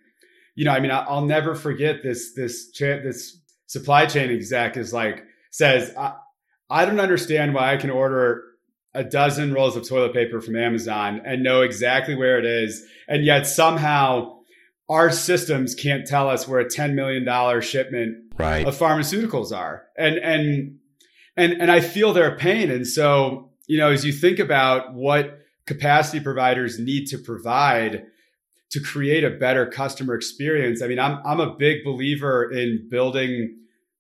you 0.55 0.65
know, 0.65 0.73
I 0.73 0.81
mean, 0.81 0.91
I'll 0.91 1.25
never 1.25 1.55
forget 1.55 2.03
this 2.03 2.33
this 2.35 2.71
cha- 2.71 3.03
this 3.03 3.39
supply 3.67 4.07
chain 4.07 4.31
exec 4.31 4.77
is 4.77 4.93
like 4.93 5.25
says, 5.51 5.93
I, 5.97 6.15
I 6.69 6.85
don't 6.85 7.01
understand 7.01 7.55
why 7.55 7.73
I 7.73 7.77
can 7.77 7.91
order 7.91 8.43
a 8.95 9.05
dozen 9.05 9.53
rolls 9.53 9.77
of 9.77 9.87
toilet 9.87 10.15
paper 10.15 10.41
from 10.41 10.57
Amazon 10.57 11.21
and 11.25 11.43
know 11.43 11.61
exactly 11.61 12.15
where 12.15 12.39
it 12.39 12.47
is, 12.47 12.85
and 13.07 13.25
yet 13.25 13.47
somehow 13.47 14.39
our 14.89 15.11
systems 15.11 15.75
can't 15.75 16.07
tell 16.07 16.29
us 16.29 16.49
where 16.49 16.61
a 16.61 16.69
ten 16.69 16.95
million 16.95 17.25
dollar 17.25 17.61
shipment 17.61 18.17
right. 18.39 18.67
of 18.67 18.77
pharmaceuticals 18.77 19.57
are, 19.57 19.85
and 19.97 20.17
and 20.17 20.79
and 21.37 21.53
and 21.61 21.71
I 21.71 21.81
feel 21.81 22.13
their 22.13 22.37
pain, 22.37 22.71
and 22.71 22.87
so 22.87 23.51
you 23.67 23.79
know, 23.79 23.91
as 23.91 24.05
you 24.05 24.13
think 24.13 24.39
about 24.39 24.95
what 24.95 25.39
capacity 25.67 26.21
providers 26.21 26.79
need 26.79 27.07
to 27.07 27.19
provide 27.19 28.07
to 28.71 28.81
create 28.81 29.25
a 29.25 29.31
better 29.31 29.67
customer 29.67 30.15
experience. 30.15 30.83
I 30.83 30.89
mean, 30.89 30.99
I'm 30.99 31.21
I'm 31.25 31.41
a 31.41 31.55
big 31.57 31.85
believer 31.85 32.51
in 32.51 32.89
building 32.91 33.59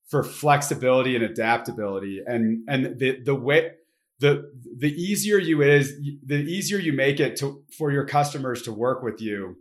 for 0.09 0.23
flexibility 0.23 1.15
and 1.15 1.25
adaptability. 1.25 2.23
And 2.25 2.65
and 2.69 2.99
the 2.99 3.21
the 3.25 3.35
way 3.35 3.73
the 4.19 4.51
the 4.79 4.93
easier 4.93 5.39
you 5.39 5.63
is 5.63 5.93
the 6.25 6.37
easier 6.37 6.79
you 6.79 6.93
make 6.93 7.21
it 7.21 7.37
to 7.37 7.65
for 7.77 7.91
your 7.91 8.07
customers 8.07 8.63
to 8.63 8.73
work 8.73 9.03
with 9.03 9.21
you 9.21 9.57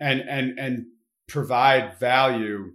and 0.00 0.20
and 0.20 0.58
and 0.58 0.86
provide 1.28 1.98
value. 1.98 2.72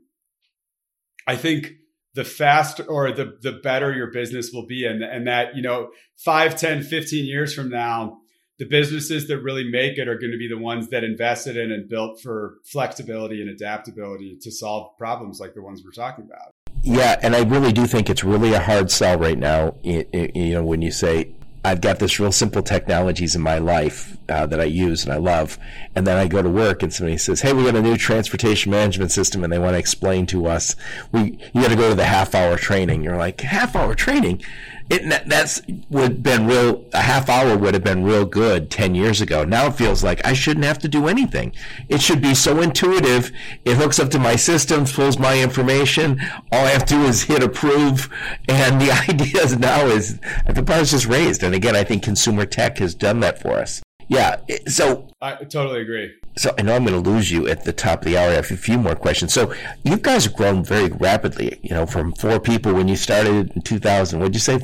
I 1.27 1.35
think 1.35 1.71
the 2.13 2.23
faster 2.23 2.83
or 2.83 3.11
the 3.11 3.37
the 3.41 3.53
better 3.53 3.93
your 3.93 4.11
business 4.11 4.51
will 4.53 4.67
be 4.67 4.85
and 4.85 5.03
and 5.03 5.27
that 5.27 5.55
you 5.55 5.61
know 5.61 5.89
5 6.17 6.55
10 6.55 6.83
15 6.83 7.25
years 7.25 7.55
from 7.55 7.69
now 7.69 8.19
the 8.59 8.65
businesses 8.65 9.27
that 9.27 9.39
really 9.39 9.69
make 9.69 9.97
it 9.97 10.07
are 10.07 10.17
going 10.17 10.31
to 10.31 10.37
be 10.37 10.47
the 10.47 10.57
ones 10.57 10.89
that 10.89 11.03
invested 11.03 11.57
in 11.57 11.71
and 11.71 11.89
built 11.89 12.21
for 12.21 12.59
flexibility 12.63 13.41
and 13.41 13.49
adaptability 13.49 14.37
to 14.41 14.51
solve 14.51 14.97
problems 14.97 15.39
like 15.39 15.53
the 15.53 15.61
ones 15.61 15.81
we're 15.83 15.91
talking 15.91 16.25
about. 16.25 16.53
Yeah, 16.83 17.17
and 17.21 17.35
I 17.35 17.43
really 17.43 17.71
do 17.71 17.87
think 17.87 18.09
it's 18.09 18.23
really 18.23 18.53
a 18.53 18.59
hard 18.59 18.91
sell 18.91 19.17
right 19.17 19.37
now. 19.37 19.75
You 19.83 20.53
know, 20.53 20.63
when 20.63 20.81
you 20.81 20.91
say 20.91 21.33
I've 21.65 21.79
got 21.79 21.99
this 21.99 22.19
real 22.19 22.33
simple 22.33 22.61
technologies 22.61 23.35
in 23.35 23.41
my 23.41 23.57
life 23.57 24.17
uh, 24.27 24.45
that 24.47 24.59
I 24.59 24.65
use 24.65 25.05
and 25.05 25.13
I 25.13 25.17
love. 25.17 25.57
And 25.95 26.05
then 26.05 26.17
I 26.17 26.27
go 26.27 26.41
to 26.41 26.49
work 26.49 26.83
and 26.83 26.93
somebody 26.93 27.17
says, 27.17 27.41
Hey, 27.41 27.53
we 27.53 27.63
got 27.63 27.75
a 27.75 27.81
new 27.81 27.95
transportation 27.95 28.71
management 28.71 29.11
system 29.11 29.43
and 29.43 29.53
they 29.53 29.59
want 29.59 29.75
to 29.75 29.79
explain 29.79 30.25
to 30.27 30.47
us, 30.47 30.75
we, 31.13 31.39
you 31.53 31.61
got 31.61 31.69
to 31.69 31.77
go 31.77 31.89
to 31.89 31.95
the 31.95 32.05
half 32.05 32.35
hour 32.35 32.57
training. 32.57 33.03
You're 33.03 33.17
like, 33.17 33.39
half 33.41 33.77
hour 33.77 33.95
training? 33.95 34.43
It 34.89 35.27
that's 35.27 35.61
would 35.89 36.23
been 36.23 36.47
real 36.47 36.85
a 36.93 37.01
half 37.01 37.29
hour 37.29 37.57
would 37.57 37.73
have 37.73 37.83
been 37.83 38.03
real 38.03 38.25
good 38.25 38.69
10 38.69 38.95
years 38.95 39.21
ago. 39.21 39.43
Now 39.43 39.67
it 39.67 39.75
feels 39.75 40.03
like 40.03 40.25
i 40.25 40.33
shouldn't 40.33 40.65
have 40.65 40.79
to 40.79 40.87
do 40.87 41.07
anything. 41.07 41.53
It 41.89 42.01
should 42.01 42.21
be 42.21 42.35
so 42.35 42.61
intuitive. 42.61 43.31
It 43.65 43.77
hooks 43.77 43.99
up 43.99 44.09
to 44.11 44.19
my 44.19 44.35
system 44.35 44.85
pulls 44.85 45.17
my 45.17 45.41
information. 45.41 46.19
All 46.51 46.65
i 46.65 46.69
have 46.69 46.85
to 46.85 46.95
do 46.95 47.03
is 47.03 47.23
hit 47.23 47.43
approve. 47.43 48.09
And 48.47 48.81
the 48.81 48.91
idea 49.09 49.41
is 49.41 49.57
now 49.57 49.85
is 49.87 50.19
the 50.47 50.61
bar 50.61 50.79
is 50.79 50.91
just 50.91 51.05
raised. 51.05 51.43
And 51.43 51.55
again 51.55 51.75
i 51.75 51.83
think 51.83 52.03
consumer 52.03 52.45
tech 52.45 52.77
has 52.79 52.93
done 52.95 53.19
that 53.21 53.41
for 53.41 53.53
us 53.53 53.81
yeah 54.13 54.37
so 54.67 55.09
i 55.21 55.35
totally 55.43 55.81
agree 55.81 56.13
so 56.37 56.53
I 56.57 56.63
know 56.63 56.75
I'm 56.75 56.85
going 56.85 57.01
to 57.01 57.09
lose 57.09 57.31
you 57.31 57.47
at 57.47 57.63
the 57.63 57.73
top 57.73 57.99
of 57.99 58.05
the 58.05 58.17
hour. 58.17 58.29
I 58.29 58.33
have 58.33 58.49
a 58.49 58.57
few 58.57 58.77
more 58.77 58.95
questions. 58.95 59.33
So 59.33 59.53
you 59.83 59.97
guys 59.97 60.25
have 60.25 60.35
grown 60.35 60.63
very 60.63 60.89
rapidly, 60.89 61.59
you 61.61 61.71
know, 61.71 61.85
from 61.85 62.13
four 62.13 62.39
people 62.39 62.73
when 62.73 62.87
you 62.87 62.95
started 62.95 63.51
in 63.55 63.61
2000. 63.61 64.19
What'd 64.19 64.33
you 64.33 64.39
say? 64.39 64.59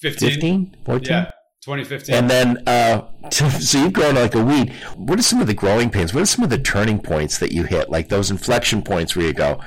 15. 0.00 0.30
15? 0.30 0.76
14? 0.84 1.12
Yeah. 1.12 1.30
2015. 1.62 2.14
And 2.14 2.30
then, 2.30 2.62
uh, 2.66 3.02
so 3.30 3.78
you've 3.78 3.92
grown 3.92 4.14
like 4.14 4.34
a 4.34 4.44
weed. 4.44 4.72
What 4.96 5.18
are 5.18 5.22
some 5.22 5.40
of 5.40 5.46
the 5.46 5.54
growing 5.54 5.90
pains? 5.90 6.14
What 6.14 6.22
are 6.22 6.26
some 6.26 6.44
of 6.44 6.50
the 6.50 6.58
turning 6.58 7.00
points 7.00 7.38
that 7.38 7.52
you 7.52 7.64
hit? 7.64 7.90
Like 7.90 8.08
those 8.08 8.30
inflection 8.30 8.82
points 8.82 9.14
where 9.14 9.26
you 9.26 9.34
go, 9.34 9.60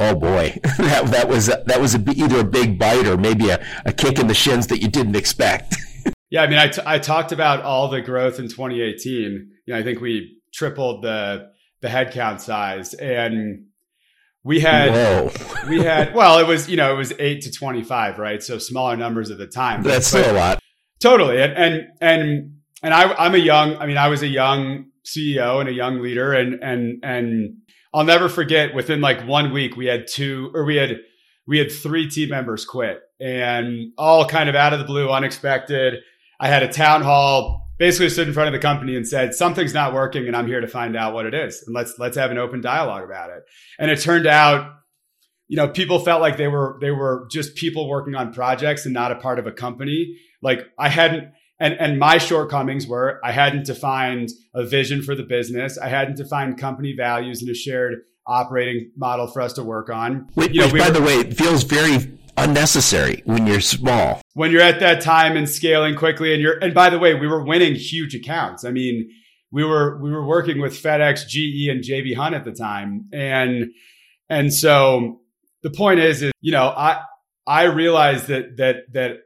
oh 0.00 0.14
boy, 0.14 0.58
that, 0.78 1.06
that 1.06 1.28
was, 1.28 1.46
that 1.46 1.80
was 1.80 1.94
a, 1.94 2.10
either 2.10 2.40
a 2.40 2.44
big 2.44 2.78
bite 2.78 3.06
or 3.06 3.16
maybe 3.16 3.50
a, 3.50 3.64
a 3.84 3.92
kick 3.92 4.18
in 4.18 4.26
the 4.26 4.34
shins 4.34 4.66
that 4.66 4.80
you 4.82 4.88
didn't 4.88 5.16
expect. 5.16 5.76
yeah. 6.34 6.42
I 6.42 6.48
mean, 6.48 6.58
I, 6.58 6.66
t- 6.66 6.82
I 6.84 6.98
talked 6.98 7.30
about 7.30 7.62
all 7.62 7.86
the 7.88 8.00
growth 8.00 8.40
in 8.40 8.48
2018. 8.48 9.52
You 9.66 9.72
know, 9.72 9.78
I 9.78 9.84
think 9.84 10.00
we 10.00 10.40
tripled 10.52 11.02
the, 11.02 11.50
the 11.80 11.86
headcount 11.86 12.40
size 12.40 12.92
and 12.94 13.66
we 14.42 14.58
had 14.58 15.32
we 15.68 15.78
had 15.78 16.14
well 16.14 16.38
it 16.38 16.46
was 16.46 16.68
you 16.68 16.76
know 16.76 16.92
it 16.92 16.96
was 16.96 17.12
8 17.18 17.42
to 17.42 17.50
25 17.50 18.18
right 18.18 18.42
so 18.42 18.58
smaller 18.58 18.94
numbers 18.96 19.30
at 19.30 19.38
the 19.38 19.46
time 19.46 19.82
that's 19.82 20.12
but, 20.12 20.20
still 20.20 20.34
a 20.34 20.36
lot 20.36 20.58
totally 21.00 21.40
and 21.40 21.52
and 21.52 21.88
and, 22.00 22.52
and 22.82 22.94
I, 22.94 23.12
i'm 23.14 23.34
a 23.34 23.38
young 23.38 23.76
i 23.76 23.86
mean 23.86 23.96
i 23.96 24.08
was 24.08 24.22
a 24.22 24.26
young 24.26 24.90
ceo 25.06 25.60
and 25.60 25.68
a 25.68 25.72
young 25.72 26.02
leader 26.02 26.34
and 26.34 26.62
and 26.62 27.02
and 27.02 27.56
i'll 27.94 28.04
never 28.04 28.28
forget 28.28 28.74
within 28.74 29.00
like 29.00 29.26
one 29.26 29.50
week 29.50 29.76
we 29.76 29.86
had 29.86 30.06
two 30.06 30.50
or 30.54 30.66
we 30.66 30.76
had 30.76 31.00
we 31.46 31.58
had 31.58 31.72
three 31.72 32.08
team 32.08 32.28
members 32.28 32.66
quit 32.66 33.00
and 33.20 33.92
all 33.96 34.26
kind 34.26 34.48
of 34.48 34.54
out 34.54 34.74
of 34.74 34.78
the 34.78 34.84
blue 34.84 35.10
unexpected 35.10 36.02
i 36.40 36.48
had 36.48 36.62
a 36.62 36.72
town 36.72 37.02
hall 37.02 37.64
basically 37.78 38.08
stood 38.08 38.28
in 38.28 38.34
front 38.34 38.48
of 38.48 38.52
the 38.52 38.64
company 38.64 38.96
and 38.96 39.06
said 39.06 39.34
something's 39.34 39.74
not 39.74 39.92
working 39.92 40.26
and 40.26 40.36
i'm 40.36 40.46
here 40.46 40.60
to 40.60 40.68
find 40.68 40.96
out 40.96 41.14
what 41.14 41.26
it 41.26 41.34
is. 41.34 41.62
And 41.66 41.74
let's 41.74 41.94
let's 41.98 42.16
have 42.16 42.30
an 42.30 42.38
open 42.38 42.60
dialogue 42.60 43.04
about 43.04 43.30
it. 43.30 43.42
And 43.78 43.90
it 43.90 44.00
turned 44.00 44.26
out 44.26 44.72
you 45.48 45.56
know 45.56 45.68
people 45.68 45.98
felt 45.98 46.20
like 46.20 46.36
they 46.36 46.48
were 46.48 46.78
they 46.80 46.90
were 46.90 47.26
just 47.30 47.54
people 47.56 47.88
working 47.88 48.14
on 48.14 48.32
projects 48.32 48.84
and 48.84 48.94
not 48.94 49.12
a 49.12 49.16
part 49.16 49.38
of 49.38 49.46
a 49.46 49.52
company. 49.52 50.16
Like 50.42 50.66
i 50.78 50.88
hadn't 50.88 51.32
and 51.60 51.74
and 51.74 51.98
my 51.98 52.18
shortcomings 52.18 52.86
were 52.86 53.20
i 53.24 53.32
hadn't 53.32 53.66
defined 53.66 54.30
a 54.54 54.64
vision 54.64 55.02
for 55.02 55.14
the 55.14 55.24
business. 55.24 55.78
I 55.78 55.88
hadn't 55.88 56.16
defined 56.16 56.58
company 56.58 56.94
values 56.96 57.42
and 57.42 57.50
a 57.50 57.54
shared 57.54 57.94
operating 58.26 58.90
model 58.96 59.26
for 59.26 59.42
us 59.42 59.52
to 59.54 59.62
work 59.62 59.90
on. 59.90 60.28
Which, 60.34 60.52
you 60.52 60.60
know, 60.60 60.72
we 60.72 60.78
by 60.78 60.88
were, 60.88 60.94
the 60.94 61.02
way 61.02 61.30
feels 61.30 61.62
very 61.62 62.18
unnecessary 62.36 63.22
when 63.24 63.46
you're 63.46 63.60
small. 63.60 64.20
When 64.34 64.50
you're 64.50 64.62
at 64.62 64.80
that 64.80 65.02
time 65.02 65.36
and 65.36 65.48
scaling 65.48 65.94
quickly 65.94 66.32
and 66.32 66.42
you're 66.42 66.58
and 66.58 66.74
by 66.74 66.90
the 66.90 66.98
way, 66.98 67.14
we 67.14 67.26
were 67.26 67.44
winning 67.44 67.74
huge 67.74 68.14
accounts. 68.14 68.64
I 68.64 68.70
mean, 68.70 69.10
we 69.50 69.64
were 69.64 69.98
we 70.02 70.10
were 70.10 70.26
working 70.26 70.60
with 70.60 70.72
FedEx, 70.74 71.26
GE 71.28 71.68
and 71.68 71.82
JB 71.82 72.16
Hunt 72.16 72.34
at 72.34 72.44
the 72.44 72.52
time. 72.52 73.08
And 73.12 73.72
and 74.28 74.52
so 74.52 75.20
the 75.62 75.70
point 75.70 76.00
is 76.00 76.22
is 76.22 76.32
you 76.40 76.52
know, 76.52 76.68
I 76.68 77.02
I 77.46 77.64
realized 77.64 78.28
that 78.28 78.56
that 78.56 78.76
that 78.92 79.16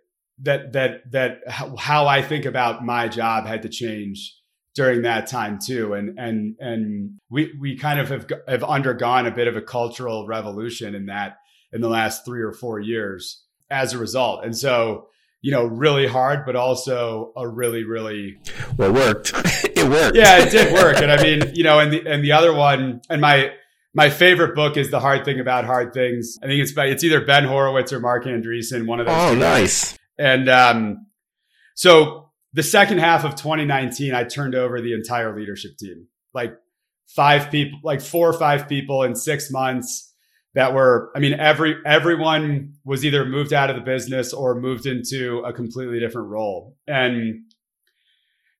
that 0.41 0.73
that 0.73 1.11
that 1.13 1.39
how 1.79 2.07
I 2.07 2.23
think 2.23 2.45
about 2.45 2.85
my 2.85 3.09
job 3.09 3.47
had 3.47 3.63
to 3.63 3.69
change 3.69 4.35
during 4.75 5.03
that 5.03 5.27
time 5.27 5.59
too 5.59 5.93
and 5.95 6.17
and 6.21 6.55
and 6.61 7.19
we 7.29 7.53
we 7.59 7.77
kind 7.77 7.99
of 7.99 8.11
have 8.11 8.31
have 8.47 8.63
undergone 8.63 9.27
a 9.27 9.31
bit 9.31 9.49
of 9.49 9.57
a 9.57 9.61
cultural 9.61 10.25
revolution 10.25 10.95
in 10.95 11.07
that 11.07 11.39
in 11.73 11.81
the 11.81 11.89
last 11.89 12.25
three 12.25 12.43
or 12.43 12.53
four 12.53 12.81
years 12.81 13.43
as 13.71 13.93
a 13.93 13.99
result. 13.99 14.45
And 14.45 14.57
so, 14.57 15.09
you 15.41 15.53
know, 15.53 15.64
really 15.64 16.07
hard, 16.07 16.45
but 16.47 16.57
also 16.57 17.33
a 17.37 17.47
really, 17.47 17.85
really 17.85 18.39
well 18.77 18.93
worked. 18.93 19.33
it 19.64 19.89
worked. 19.89 20.16
Yeah, 20.16 20.45
it 20.45 20.51
did 20.51 20.73
work. 20.73 20.99
and 20.99 21.12
I 21.12 21.23
mean, 21.23 21.53
you 21.55 21.64
know, 21.64 21.79
and 21.79 21.93
the 21.93 22.07
and 22.07 22.25
the 22.25 22.33
other 22.33 22.53
one, 22.53 23.01
and 23.09 23.21
my 23.21 23.53
my 23.95 24.11
favorite 24.11 24.55
book 24.55 24.77
is 24.77 24.91
The 24.91 25.01
Hard 25.01 25.25
Thing 25.25 25.41
About 25.41 25.64
Hard 25.64 25.93
Things. 25.93 26.39
I 26.43 26.47
think 26.47 26.61
it's 26.62 26.73
by 26.73 26.87
it's 26.87 27.05
either 27.05 27.25
Ben 27.25 27.45
Horowitz 27.45 27.93
or 27.93 28.01
Marc 28.01 28.25
Andreessen, 28.25 28.87
one 28.87 29.01
of 29.01 29.07
those. 29.07 29.14
Oh, 29.16 29.35
nice. 29.35 29.97
And 30.19 30.49
um, 30.49 31.07
so 31.75 32.31
the 32.53 32.62
second 32.62 32.99
half 32.99 33.25
of 33.25 33.37
2019, 33.37 34.14
I 34.14 34.25
turned 34.25 34.55
over 34.55 34.81
the 34.81 34.95
entire 34.95 35.37
leadership 35.37 35.77
team, 35.79 36.09
like 36.35 36.55
five 37.07 37.51
people, 37.51 37.79
like 37.85 38.01
four 38.01 38.29
or 38.29 38.33
five 38.33 38.69
people 38.69 39.05
in 39.05 39.14
six 39.14 39.51
months 39.51 40.08
that 40.59 40.75
were 40.75 41.13
i 41.15 41.21
mean 41.21 41.35
every 41.35 41.77
everyone 41.87 42.75
was 42.85 43.05
either 43.05 43.25
moved 43.25 43.53
out 43.53 43.71
of 43.71 43.77
the 43.77 43.83
business 43.83 44.33
or 44.33 44.61
moved 44.61 44.87
into 44.87 45.39
a 45.47 45.53
completely 45.53 46.01
different 46.01 46.27
role. 46.29 46.77
And 46.89 47.45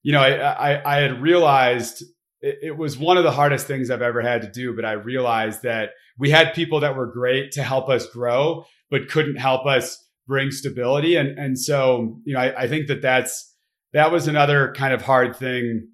you 0.01 0.13
know 0.13 0.21
i 0.21 0.75
i, 0.75 0.95
I 0.95 1.01
had 1.01 1.21
realized 1.21 2.03
it, 2.39 2.59
it, 2.61 2.77
was 2.77 2.97
one 2.97 3.17
of 3.17 3.25
the 3.25 3.31
hardest 3.31 3.67
things 3.67 3.91
i've 3.91 4.01
ever 4.01 4.21
had 4.21 4.43
to 4.43 4.49
do 4.49 4.73
but 4.73 4.85
i 4.85 4.93
realized 4.93 5.63
that 5.63 5.89
we 6.17 6.29
had 6.29 6.53
people 6.53 6.79
that 6.79 6.95
were 6.95 7.05
great 7.05 7.51
to 7.51 7.63
help 7.63 7.89
us 7.89 8.07
grow 8.07 8.63
but 8.89 9.09
couldn't 9.09 9.35
help 9.35 9.65
us 9.65 10.01
bring 10.25 10.51
stability. 10.51 11.17
And 11.17 11.37
and 11.37 11.59
so 11.59 12.21
you 12.23 12.33
know 12.33 12.39
i, 12.39 12.63
I 12.63 12.67
think 12.69 12.87
that 12.87 13.01
that's 13.01 13.53
that 13.91 14.09
was 14.09 14.29
another 14.29 14.71
kind 14.71 14.93
of 14.93 15.01
hard 15.01 15.35
thing 15.35 15.89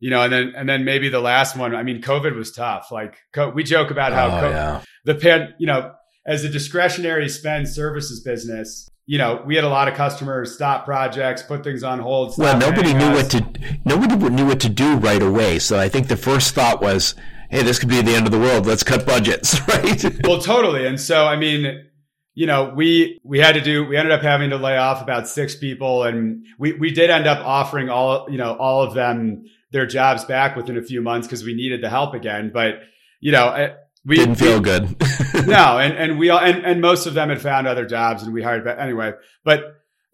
you 0.00 0.10
know, 0.10 0.22
and 0.22 0.32
then 0.32 0.52
and 0.56 0.68
then 0.68 0.84
maybe 0.84 1.08
the 1.08 1.20
last 1.20 1.56
one. 1.56 1.74
I 1.74 1.82
mean, 1.82 2.00
COVID 2.00 2.34
was 2.36 2.52
tough. 2.52 2.90
Like 2.90 3.16
co- 3.32 3.50
we 3.50 3.64
joke 3.64 3.90
about 3.90 4.12
how 4.12 4.26
oh, 4.28 4.42
COVID, 4.42 4.52
yeah. 4.52 4.80
the 5.04 5.14
pan, 5.14 5.54
you 5.58 5.66
know, 5.66 5.92
as 6.26 6.44
a 6.44 6.48
discretionary 6.48 7.28
spend 7.28 7.68
services 7.68 8.20
business, 8.20 8.88
you 9.06 9.18
know, 9.18 9.42
we 9.46 9.54
had 9.54 9.64
a 9.64 9.68
lot 9.68 9.88
of 9.88 9.94
customers 9.94 10.54
stop 10.54 10.84
projects, 10.84 11.42
put 11.42 11.64
things 11.64 11.82
on 11.82 11.98
hold. 11.98 12.34
Well, 12.36 12.58
nobody 12.58 12.92
knew 12.92 13.06
us. 13.06 13.22
what 13.22 13.30
to 13.32 13.78
nobody 13.84 14.16
knew 14.28 14.46
what 14.46 14.60
to 14.60 14.68
do 14.68 14.96
right 14.96 15.22
away. 15.22 15.58
So 15.58 15.78
I 15.78 15.88
think 15.88 16.08
the 16.08 16.16
first 16.16 16.54
thought 16.54 16.80
was, 16.80 17.14
"Hey, 17.50 17.62
this 17.62 17.78
could 17.78 17.88
be 17.88 18.00
the 18.02 18.14
end 18.14 18.26
of 18.26 18.32
the 18.32 18.38
world. 18.38 18.66
Let's 18.66 18.82
cut 18.82 19.06
budgets." 19.06 19.58
Right? 19.68 20.26
well, 20.26 20.40
totally. 20.40 20.86
And 20.86 21.00
so, 21.00 21.26
I 21.26 21.36
mean, 21.36 21.86
you 22.34 22.46
know, 22.46 22.72
we 22.76 23.18
we 23.24 23.38
had 23.38 23.52
to 23.52 23.60
do 23.60 23.84
we 23.84 23.96
ended 23.96 24.12
up 24.12 24.22
having 24.22 24.50
to 24.50 24.56
lay 24.56 24.76
off 24.76 25.02
about 25.02 25.26
six 25.26 25.56
people, 25.56 26.04
and 26.04 26.44
we 26.58 26.74
we 26.74 26.92
did 26.92 27.10
end 27.10 27.26
up 27.26 27.44
offering 27.44 27.88
all 27.88 28.28
you 28.30 28.38
know 28.38 28.54
all 28.54 28.82
of 28.82 28.94
them 28.94 29.46
their 29.70 29.86
jobs 29.86 30.24
back 30.24 30.56
within 30.56 30.78
a 30.78 30.82
few 30.82 31.00
months 31.00 31.26
because 31.26 31.44
we 31.44 31.54
needed 31.54 31.82
the 31.82 31.90
help 31.90 32.14
again. 32.14 32.50
But 32.52 32.80
you 33.20 33.32
know, 33.32 33.50
eh, 33.50 33.74
we 34.04 34.16
didn't 34.16 34.36
feel 34.36 34.58
we, 34.58 34.64
good. 34.64 34.96
no, 35.46 35.78
and 35.78 35.94
and 35.94 36.18
we 36.18 36.30
all 36.30 36.40
and 36.40 36.64
and 36.64 36.80
most 36.80 37.06
of 37.06 37.14
them 37.14 37.28
had 37.28 37.40
found 37.40 37.66
other 37.66 37.86
jobs, 37.86 38.22
and 38.22 38.32
we 38.32 38.42
hired 38.42 38.64
back 38.64 38.78
anyway. 38.78 39.12
But 39.44 39.62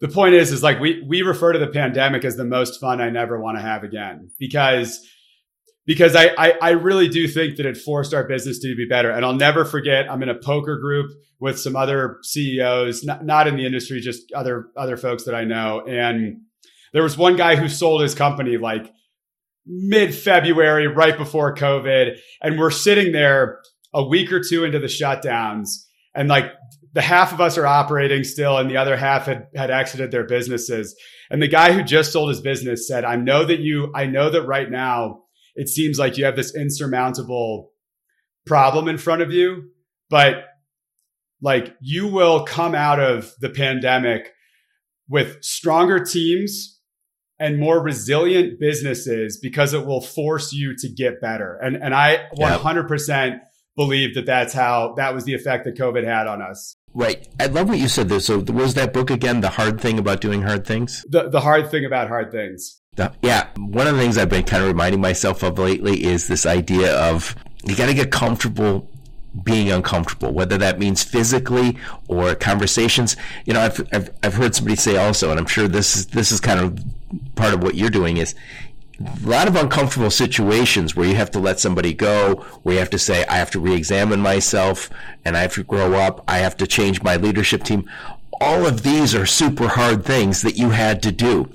the 0.01 0.07
point 0.07 0.35
is, 0.35 0.51
is 0.51 0.63
like 0.63 0.79
we 0.79 1.03
we 1.07 1.21
refer 1.21 1.53
to 1.53 1.59
the 1.59 1.67
pandemic 1.67 2.25
as 2.25 2.35
the 2.35 2.45
most 2.45 2.79
fun 2.79 3.01
I 3.01 3.09
never 3.09 3.39
want 3.39 3.57
to 3.57 3.61
have 3.61 3.83
again 3.83 4.31
because 4.39 5.05
because 5.85 6.15
I, 6.15 6.31
I, 6.37 6.53
I 6.61 6.69
really 6.71 7.07
do 7.07 7.27
think 7.27 7.57
that 7.57 7.65
it 7.65 7.77
forced 7.77 8.13
our 8.13 8.27
business 8.27 8.59
to 8.59 8.75
be 8.75 8.87
better. 8.87 9.11
And 9.11 9.23
I'll 9.23 9.35
never 9.35 9.63
forget. 9.65 10.09
I'm 10.09 10.23
in 10.23 10.29
a 10.29 10.35
poker 10.35 10.79
group 10.79 11.11
with 11.39 11.59
some 11.59 11.75
other 11.75 12.17
CEOs, 12.23 13.03
not, 13.03 13.23
not 13.23 13.47
in 13.47 13.55
the 13.55 13.65
industry, 13.65 13.99
just 13.99 14.31
other 14.33 14.67
other 14.75 14.97
folks 14.97 15.25
that 15.25 15.35
I 15.35 15.43
know, 15.43 15.81
and 15.85 16.41
there 16.93 17.03
was 17.03 17.17
one 17.17 17.35
guy 17.35 17.55
who 17.55 17.67
sold 17.67 18.01
his 18.01 18.15
company 18.15 18.57
like 18.57 18.91
mid 19.65 20.13
February, 20.13 20.87
right 20.87 21.17
before 21.17 21.55
COVID. 21.55 22.17
And 22.41 22.59
we're 22.59 22.71
sitting 22.71 23.11
there 23.11 23.59
a 23.93 24.03
week 24.03 24.31
or 24.31 24.41
two 24.41 24.63
into 24.63 24.79
the 24.79 24.87
shutdowns 24.87 25.67
and 26.15 26.29
like 26.29 26.51
the 26.93 27.01
half 27.01 27.33
of 27.33 27.41
us 27.41 27.57
are 27.57 27.67
operating 27.67 28.23
still 28.23 28.57
and 28.57 28.69
the 28.69 28.77
other 28.77 28.95
half 28.95 29.25
had, 29.25 29.47
had 29.55 29.69
exited 29.69 30.11
their 30.11 30.25
businesses. 30.25 30.95
And 31.29 31.41
the 31.41 31.47
guy 31.47 31.73
who 31.73 31.83
just 31.83 32.13
sold 32.13 32.29
his 32.29 32.39
business 32.39 32.87
said, 32.87 33.03
I 33.03 33.17
know 33.17 33.43
that 33.45 33.59
you, 33.59 33.91
I 33.93 34.05
know 34.05 34.29
that 34.29 34.43
right 34.43 34.69
now 34.69 35.23
it 35.55 35.67
seems 35.67 35.99
like 35.99 36.17
you 36.17 36.25
have 36.25 36.37
this 36.37 36.55
insurmountable 36.55 37.71
problem 38.45 38.87
in 38.87 38.97
front 38.97 39.21
of 39.21 39.31
you, 39.31 39.71
but 40.09 40.45
like 41.41 41.75
you 41.81 42.07
will 42.07 42.45
come 42.45 42.73
out 42.73 42.99
of 42.99 43.33
the 43.41 43.49
pandemic 43.49 44.31
with 45.09 45.43
stronger 45.43 45.99
teams 45.99 46.74
and 47.39 47.59
more 47.59 47.81
resilient 47.81 48.59
businesses 48.59 49.37
because 49.37 49.73
it 49.73 49.85
will 49.85 50.01
force 50.01 50.53
you 50.53 50.75
to 50.77 50.89
get 50.89 51.19
better. 51.21 51.59
And, 51.61 51.75
and 51.75 51.93
I 51.93 52.27
100% 52.37 53.39
believe 53.75 54.15
that 54.15 54.25
that's 54.25 54.53
how 54.53 54.93
that 54.95 55.13
was 55.13 55.25
the 55.25 55.33
effect 55.33 55.65
that 55.65 55.75
COVID 55.77 56.05
had 56.05 56.27
on 56.27 56.41
us. 56.41 56.77
Right. 56.93 57.27
I 57.39 57.47
love 57.47 57.67
what 57.67 57.77
you 57.77 57.89
said 57.89 58.07
there. 58.07 58.21
So 58.21 58.39
was 58.39 58.75
that 58.75 58.93
book 58.93 59.09
again, 59.09 59.41
The 59.41 59.49
Hard 59.49 59.81
Thing 59.81 59.99
About 59.99 60.21
Doing 60.21 60.43
Hard 60.43 60.65
Things? 60.65 61.05
The, 61.09 61.29
the 61.29 61.41
hard 61.41 61.69
thing 61.69 61.83
about 61.83 62.07
hard 62.07 62.31
things. 62.31 62.81
The, 62.95 63.11
yeah. 63.21 63.49
One 63.57 63.85
of 63.85 63.95
the 63.95 64.01
things 64.01 64.17
I've 64.17 64.29
been 64.29 64.45
kind 64.45 64.63
of 64.63 64.69
reminding 64.69 65.01
myself 65.01 65.43
of 65.43 65.59
lately 65.59 66.05
is 66.05 66.29
this 66.29 66.45
idea 66.45 66.97
of 66.97 67.35
you 67.65 67.75
got 67.75 67.87
to 67.87 67.93
get 67.93 68.11
comfortable 68.11 68.89
being 69.43 69.69
uncomfortable, 69.69 70.31
whether 70.31 70.57
that 70.57 70.79
means 70.79 71.03
physically 71.03 71.77
or 72.07 72.35
conversations. 72.35 73.17
You 73.43 73.53
know, 73.53 73.59
I've, 73.59 73.85
I've, 73.91 74.09
I've 74.23 74.33
heard 74.35 74.55
somebody 74.55 74.77
say 74.77 74.95
also, 74.95 75.31
and 75.31 75.39
I'm 75.39 75.45
sure 75.45 75.67
this 75.67 75.97
is, 75.97 76.05
this 76.07 76.31
is 76.31 76.39
kind 76.39 76.61
of 76.61 76.79
part 77.35 77.53
of 77.53 77.63
what 77.63 77.75
you're 77.75 77.89
doing 77.89 78.17
is 78.17 78.35
a 78.99 79.27
lot 79.27 79.47
of 79.47 79.55
uncomfortable 79.55 80.09
situations 80.09 80.95
where 80.95 81.07
you 81.07 81.15
have 81.15 81.31
to 81.31 81.39
let 81.39 81.59
somebody 81.59 81.93
go, 81.93 82.35
where 82.63 82.73
you 82.73 82.79
have 82.79 82.89
to 82.91 82.99
say, 82.99 83.25
I 83.25 83.35
have 83.35 83.51
to 83.51 83.59
re-examine 83.59 84.21
myself 84.21 84.89
and 85.25 85.35
I 85.35 85.41
have 85.41 85.53
to 85.55 85.63
grow 85.63 85.93
up. 85.95 86.23
I 86.27 86.37
have 86.37 86.55
to 86.57 86.67
change 86.67 87.03
my 87.03 87.17
leadership 87.17 87.63
team. 87.63 87.89
All 88.39 88.65
of 88.65 88.83
these 88.83 89.13
are 89.15 89.25
super 89.25 89.69
hard 89.69 90.05
things 90.05 90.41
that 90.41 90.57
you 90.57 90.69
had 90.69 91.01
to 91.03 91.11
do. 91.11 91.49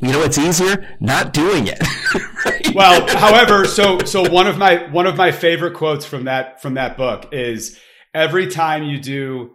You 0.00 0.10
know 0.10 0.18
what's 0.18 0.38
easier? 0.38 0.96
Not 0.98 1.32
doing 1.32 1.68
it. 1.68 1.78
right? 2.44 2.74
Well, 2.74 3.06
however, 3.16 3.64
so 3.66 4.00
so 4.00 4.28
one 4.28 4.48
of 4.48 4.58
my 4.58 4.90
one 4.90 5.06
of 5.06 5.16
my 5.16 5.30
favorite 5.30 5.74
quotes 5.74 6.04
from 6.04 6.24
that 6.24 6.60
from 6.60 6.74
that 6.74 6.96
book 6.96 7.28
is 7.32 7.78
every 8.12 8.48
time 8.48 8.82
you 8.82 8.98
do 8.98 9.52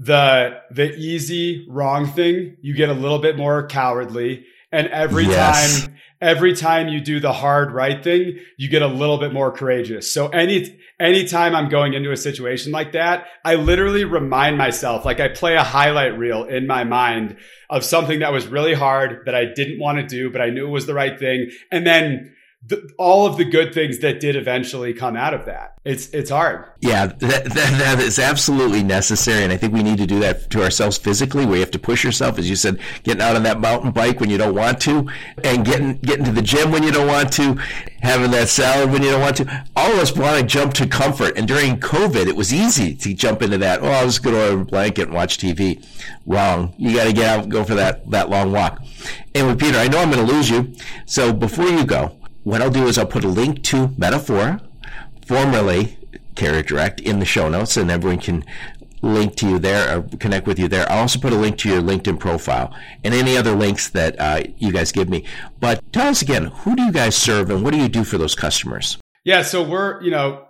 the 0.00 0.60
the 0.72 0.92
easy 0.96 1.64
wrong 1.70 2.06
thing, 2.08 2.56
you 2.60 2.74
get 2.74 2.88
a 2.88 2.94
little 2.94 3.20
bit 3.20 3.36
more 3.36 3.68
cowardly. 3.68 4.44
And 4.70 4.88
every 4.88 5.24
yes. 5.24 5.82
time 5.82 5.94
every 6.20 6.54
time 6.54 6.88
you 6.88 7.00
do 7.00 7.20
the 7.20 7.32
hard 7.32 7.72
right 7.72 8.02
thing, 8.02 8.38
you 8.56 8.68
get 8.68 8.82
a 8.82 8.88
little 8.88 9.18
bit 9.18 9.32
more 9.32 9.52
courageous. 9.52 10.12
So 10.12 10.28
any 10.28 10.78
anytime 10.98 11.54
I'm 11.54 11.68
going 11.68 11.94
into 11.94 12.10
a 12.10 12.16
situation 12.16 12.72
like 12.72 12.92
that, 12.92 13.26
I 13.44 13.54
literally 13.54 14.04
remind 14.04 14.58
myself, 14.58 15.04
like 15.04 15.20
I 15.20 15.28
play 15.28 15.54
a 15.54 15.62
highlight 15.62 16.18
reel 16.18 16.44
in 16.44 16.66
my 16.66 16.84
mind 16.84 17.36
of 17.70 17.84
something 17.84 18.20
that 18.20 18.32
was 18.32 18.46
really 18.46 18.74
hard 18.74 19.26
that 19.26 19.34
I 19.34 19.44
didn't 19.44 19.78
want 19.78 19.98
to 19.98 20.06
do, 20.06 20.30
but 20.30 20.40
I 20.40 20.50
knew 20.50 20.66
it 20.66 20.70
was 20.70 20.86
the 20.86 20.94
right 20.94 21.18
thing. 21.18 21.50
And 21.70 21.86
then 21.86 22.34
all 22.98 23.26
of 23.26 23.36
the 23.36 23.44
good 23.44 23.72
things 23.72 24.00
that 24.00 24.20
did 24.20 24.36
eventually 24.36 24.92
come 24.92 25.16
out 25.16 25.32
of 25.32 25.46
that. 25.46 25.74
It's 25.84 26.08
it's 26.10 26.28
hard. 26.28 26.66
Yeah, 26.80 27.06
that, 27.06 27.44
that, 27.44 27.54
that 27.54 27.98
is 28.00 28.18
absolutely 28.18 28.82
necessary, 28.82 29.42
and 29.42 29.52
I 29.52 29.56
think 29.56 29.72
we 29.72 29.82
need 29.82 29.98
to 29.98 30.06
do 30.06 30.18
that 30.20 30.50
to 30.50 30.62
ourselves 30.62 30.98
physically. 30.98 31.44
You 31.44 31.52
have 31.60 31.70
to 31.70 31.78
push 31.78 32.04
yourself, 32.04 32.38
as 32.38 32.50
you 32.50 32.56
said, 32.56 32.78
getting 33.04 33.22
out 33.22 33.36
on 33.36 33.44
that 33.44 33.60
mountain 33.60 33.92
bike 33.92 34.20
when 34.20 34.28
you 34.28 34.36
don't 34.36 34.54
want 34.54 34.80
to, 34.82 35.08
and 35.44 35.64
getting 35.64 35.96
getting 35.98 36.24
to 36.26 36.32
the 36.32 36.42
gym 36.42 36.70
when 36.70 36.82
you 36.82 36.90
don't 36.90 37.06
want 37.06 37.32
to, 37.34 37.54
having 38.02 38.32
that 38.32 38.48
salad 38.48 38.90
when 38.90 39.02
you 39.02 39.12
don't 39.12 39.22
want 39.22 39.36
to. 39.36 39.66
All 39.76 39.92
of 39.92 39.98
us 39.98 40.14
want 40.14 40.38
to 40.38 40.46
jump 40.46 40.74
to 40.74 40.86
comfort, 40.86 41.38
and 41.38 41.48
during 41.48 41.80
COVID, 41.80 42.26
it 42.26 42.36
was 42.36 42.52
easy 42.52 42.94
to 42.96 43.14
jump 43.14 43.40
into 43.40 43.58
that. 43.58 43.80
Oh, 43.80 43.86
I'll 43.86 44.06
just 44.06 44.22
go 44.22 44.32
to 44.32 44.60
a 44.60 44.64
blanket 44.64 45.02
and 45.06 45.14
watch 45.14 45.38
TV. 45.38 45.82
Wrong. 46.26 46.74
You 46.76 46.94
got 46.94 47.04
to 47.04 47.12
get 47.12 47.26
out 47.26 47.44
and 47.44 47.52
go 47.52 47.64
for 47.64 47.76
that 47.76 48.10
that 48.10 48.28
long 48.28 48.52
walk. 48.52 48.82
And 49.34 49.46
with 49.46 49.60
Peter, 49.60 49.78
I 49.78 49.88
know 49.88 50.00
I'm 50.00 50.10
going 50.10 50.26
to 50.26 50.32
lose 50.32 50.50
you, 50.50 50.74
so 51.06 51.32
before 51.32 51.68
you 51.68 51.86
go 51.86 52.17
what 52.48 52.62
I'll 52.62 52.70
do 52.70 52.86
is 52.86 52.96
I'll 52.96 53.06
put 53.06 53.24
a 53.24 53.28
link 53.28 53.62
to 53.64 53.88
Metafora, 53.88 54.66
formerly 55.26 55.98
Carrier 56.34 56.62
Direct, 56.62 56.98
in 56.98 57.18
the 57.18 57.26
show 57.26 57.50
notes, 57.50 57.76
and 57.76 57.90
everyone 57.90 58.20
can 58.20 58.42
link 59.02 59.36
to 59.36 59.48
you 59.48 59.58
there 59.58 59.98
or 59.98 60.02
connect 60.18 60.46
with 60.46 60.58
you 60.58 60.66
there. 60.66 60.90
I'll 60.90 61.00
also 61.00 61.20
put 61.20 61.34
a 61.34 61.36
link 61.36 61.58
to 61.58 61.68
your 61.68 61.82
LinkedIn 61.82 62.18
profile 62.18 62.74
and 63.04 63.12
any 63.12 63.36
other 63.36 63.54
links 63.54 63.90
that 63.90 64.18
uh, 64.18 64.44
you 64.56 64.72
guys 64.72 64.92
give 64.92 65.10
me. 65.10 65.26
But 65.60 65.82
tell 65.92 66.08
us 66.08 66.22
again, 66.22 66.46
who 66.46 66.74
do 66.74 66.84
you 66.84 66.92
guys 66.92 67.14
serve 67.16 67.50
and 67.50 67.62
what 67.62 67.74
do 67.74 67.78
you 67.78 67.88
do 67.88 68.02
for 68.02 68.16
those 68.16 68.34
customers? 68.34 68.96
Yeah, 69.24 69.42
so 69.42 69.62
we're, 69.62 70.00
you 70.02 70.10
know, 70.10 70.46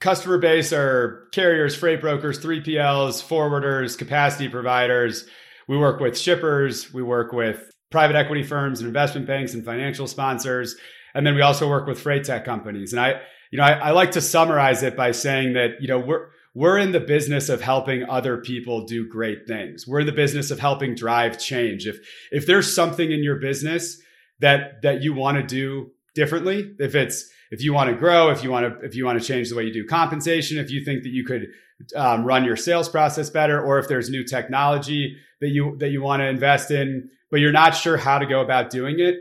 customer 0.00 0.38
base 0.38 0.72
are 0.72 1.28
carriers, 1.32 1.76
freight 1.76 2.00
brokers, 2.00 2.40
3PLs, 2.40 3.22
forwarders, 3.22 3.98
capacity 3.98 4.48
providers. 4.48 5.26
We 5.68 5.76
work 5.76 6.00
with 6.00 6.18
shippers, 6.18 6.94
we 6.94 7.02
work 7.02 7.32
with 7.32 7.70
private 7.90 8.16
equity 8.16 8.42
firms 8.42 8.80
and 8.80 8.86
investment 8.86 9.26
banks 9.26 9.52
and 9.52 9.64
financial 9.64 10.06
sponsors. 10.06 10.76
And 11.16 11.26
then 11.26 11.34
we 11.34 11.40
also 11.40 11.68
work 11.68 11.86
with 11.86 11.98
freight 11.98 12.24
tech 12.24 12.44
companies. 12.44 12.92
And 12.92 13.00
I, 13.00 13.20
you 13.50 13.58
know, 13.58 13.64
I, 13.64 13.72
I 13.72 13.90
like 13.92 14.12
to 14.12 14.20
summarize 14.20 14.82
it 14.82 14.96
by 14.96 15.12
saying 15.12 15.54
that, 15.54 15.80
you 15.80 15.88
know, 15.88 15.98
we're, 15.98 16.28
we're 16.54 16.78
in 16.78 16.92
the 16.92 17.00
business 17.00 17.48
of 17.48 17.60
helping 17.60 18.08
other 18.08 18.38
people 18.38 18.84
do 18.86 19.08
great 19.08 19.46
things. 19.46 19.86
We're 19.86 20.00
in 20.00 20.06
the 20.06 20.12
business 20.12 20.50
of 20.50 20.58
helping 20.58 20.94
drive 20.94 21.38
change. 21.38 21.86
If, 21.86 21.98
if 22.30 22.46
there's 22.46 22.74
something 22.74 23.10
in 23.10 23.22
your 23.22 23.36
business 23.36 24.00
that, 24.40 24.82
that 24.82 25.02
you 25.02 25.14
want 25.14 25.36
to 25.38 25.42
do 25.42 25.92
differently, 26.14 26.74
if 26.78 26.94
it's, 26.94 27.28
if 27.50 27.62
you 27.62 27.72
want 27.72 27.90
to 27.90 27.96
grow, 27.96 28.30
if 28.30 28.42
you 28.42 28.50
want 28.50 28.80
to, 28.80 28.86
if 28.86 28.94
you 28.94 29.04
want 29.04 29.20
to 29.20 29.26
change 29.26 29.48
the 29.48 29.56
way 29.56 29.64
you 29.64 29.72
do 29.72 29.86
compensation, 29.86 30.58
if 30.58 30.70
you 30.70 30.84
think 30.84 31.02
that 31.04 31.12
you 31.12 31.24
could 31.24 31.46
um, 31.94 32.24
run 32.24 32.44
your 32.44 32.56
sales 32.56 32.88
process 32.88 33.30
better, 33.30 33.62
or 33.62 33.78
if 33.78 33.86
there's 33.86 34.10
new 34.10 34.24
technology 34.24 35.16
that 35.40 35.48
you, 35.48 35.76
that 35.78 35.90
you 35.90 36.02
want 36.02 36.20
to 36.20 36.26
invest 36.26 36.70
in, 36.70 37.10
but 37.30 37.40
you're 37.40 37.52
not 37.52 37.74
sure 37.74 37.96
how 37.96 38.18
to 38.18 38.26
go 38.26 38.40
about 38.40 38.70
doing 38.70 38.96
it, 38.98 39.16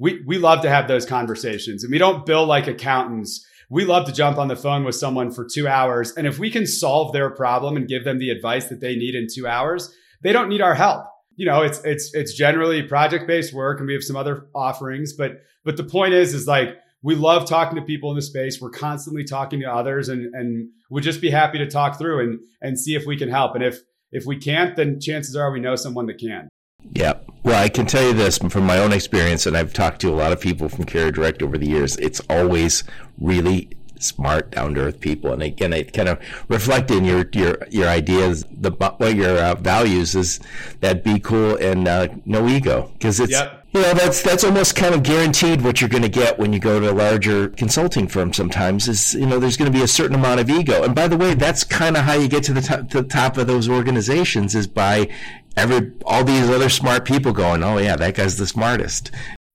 we 0.00 0.22
we 0.26 0.38
love 0.38 0.62
to 0.62 0.68
have 0.68 0.88
those 0.88 1.06
conversations 1.06 1.84
and 1.84 1.92
we 1.92 1.98
don't 1.98 2.26
bill 2.26 2.46
like 2.46 2.66
accountants. 2.66 3.46
We 3.68 3.84
love 3.84 4.06
to 4.06 4.12
jump 4.12 4.38
on 4.38 4.48
the 4.48 4.56
phone 4.56 4.82
with 4.82 4.96
someone 4.96 5.30
for 5.30 5.46
two 5.46 5.68
hours 5.68 6.12
and 6.16 6.26
if 6.26 6.40
we 6.40 6.50
can 6.50 6.66
solve 6.66 7.12
their 7.12 7.30
problem 7.30 7.76
and 7.76 7.86
give 7.86 8.04
them 8.04 8.18
the 8.18 8.30
advice 8.30 8.66
that 8.66 8.80
they 8.80 8.96
need 8.96 9.14
in 9.14 9.28
two 9.32 9.46
hours 9.46 9.94
they 10.22 10.32
don't 10.32 10.48
need 10.48 10.60
our 10.60 10.74
help. 10.74 11.04
You 11.36 11.46
know 11.46 11.62
it's 11.62 11.80
it's 11.84 12.12
it's 12.14 12.34
generally 12.34 12.82
project 12.82 13.28
based 13.28 13.52
work 13.52 13.78
and 13.78 13.86
we 13.86 13.92
have 13.92 14.02
some 14.02 14.16
other 14.16 14.46
offerings 14.54 15.12
but 15.12 15.42
but 15.64 15.76
the 15.76 15.84
point 15.84 16.14
is 16.14 16.34
is 16.34 16.48
like 16.48 16.76
we 17.02 17.14
love 17.14 17.48
talking 17.48 17.76
to 17.76 17.82
people 17.82 18.10
in 18.10 18.16
the 18.16 18.22
space. 18.22 18.60
We're 18.60 18.70
constantly 18.70 19.24
talking 19.24 19.60
to 19.60 19.66
others 19.66 20.08
and 20.08 20.34
and 20.34 20.70
we'd 20.90 21.04
just 21.04 21.20
be 21.20 21.30
happy 21.30 21.58
to 21.58 21.68
talk 21.68 21.98
through 21.98 22.20
and 22.20 22.40
and 22.62 22.80
see 22.80 22.94
if 22.94 23.04
we 23.06 23.16
can 23.16 23.28
help. 23.28 23.54
And 23.54 23.62
if 23.62 23.80
if 24.12 24.24
we 24.24 24.38
can't 24.38 24.76
then 24.76 24.98
chances 24.98 25.36
are 25.36 25.52
we 25.52 25.60
know 25.60 25.76
someone 25.76 26.06
that 26.06 26.18
can. 26.18 26.48
Yeah. 26.94 27.14
Well, 27.42 27.62
I 27.62 27.68
can 27.68 27.86
tell 27.86 28.02
you 28.06 28.12
this 28.12 28.38
from 28.38 28.64
my 28.64 28.78
own 28.78 28.92
experience, 28.92 29.46
and 29.46 29.56
I've 29.56 29.72
talked 29.72 30.00
to 30.02 30.10
a 30.10 30.14
lot 30.14 30.32
of 30.32 30.40
people 30.40 30.68
from 30.68 30.84
Carrier 30.84 31.10
Direct 31.10 31.42
over 31.42 31.56
the 31.56 31.66
years. 31.66 31.96
It's 31.96 32.20
always 32.28 32.84
really 33.18 33.70
smart, 33.98 34.50
down 34.50 34.74
to 34.74 34.82
earth 34.82 35.00
people, 35.00 35.32
and 35.32 35.42
again, 35.42 35.72
it 35.72 35.92
kind 35.92 36.08
of 36.08 36.18
reflect 36.48 36.90
in 36.90 37.04
your 37.04 37.26
your 37.32 37.58
your 37.70 37.88
ideas. 37.88 38.44
The 38.50 38.70
what 38.72 39.14
your 39.14 39.38
uh, 39.38 39.54
values 39.54 40.14
is 40.14 40.40
that 40.80 41.02
be 41.02 41.18
cool 41.18 41.56
and 41.56 41.88
uh, 41.88 42.08
no 42.26 42.46
ego, 42.48 42.90
because 42.94 43.20
it's. 43.20 43.32
Yep. 43.32 43.56
You 43.72 43.82
know 43.82 43.94
that's 43.94 44.20
that's 44.20 44.42
almost 44.42 44.74
kind 44.74 44.96
of 44.96 45.04
guaranteed 45.04 45.62
what 45.62 45.80
you're 45.80 45.88
going 45.88 46.02
to 46.02 46.08
get 46.08 46.40
when 46.40 46.52
you 46.52 46.58
go 46.58 46.80
to 46.80 46.90
a 46.90 46.92
larger 46.92 47.50
consulting 47.50 48.08
firm. 48.08 48.32
Sometimes 48.32 48.88
is 48.88 49.14
you 49.14 49.26
know 49.26 49.38
there's 49.38 49.56
going 49.56 49.70
to 49.70 49.78
be 49.78 49.84
a 49.84 49.88
certain 49.88 50.16
amount 50.16 50.40
of 50.40 50.50
ego, 50.50 50.82
and 50.82 50.92
by 50.92 51.06
the 51.06 51.16
way, 51.16 51.34
that's 51.34 51.62
kind 51.62 51.96
of 51.96 52.02
how 52.02 52.14
you 52.14 52.26
get 52.26 52.42
to 52.44 52.52
the 52.52 52.62
top, 52.62 52.88
to 52.88 53.02
the 53.02 53.06
top 53.08 53.36
of 53.36 53.46
those 53.46 53.68
organizations 53.68 54.56
is 54.56 54.66
by 54.66 55.08
every 55.56 55.92
all 56.04 56.24
these 56.24 56.48
other 56.48 56.68
smart 56.68 57.04
people 57.04 57.32
going, 57.32 57.62
oh 57.62 57.78
yeah, 57.78 57.96
that 57.96 58.14
guy's 58.14 58.36
the 58.36 58.46
smartest. 58.46 59.10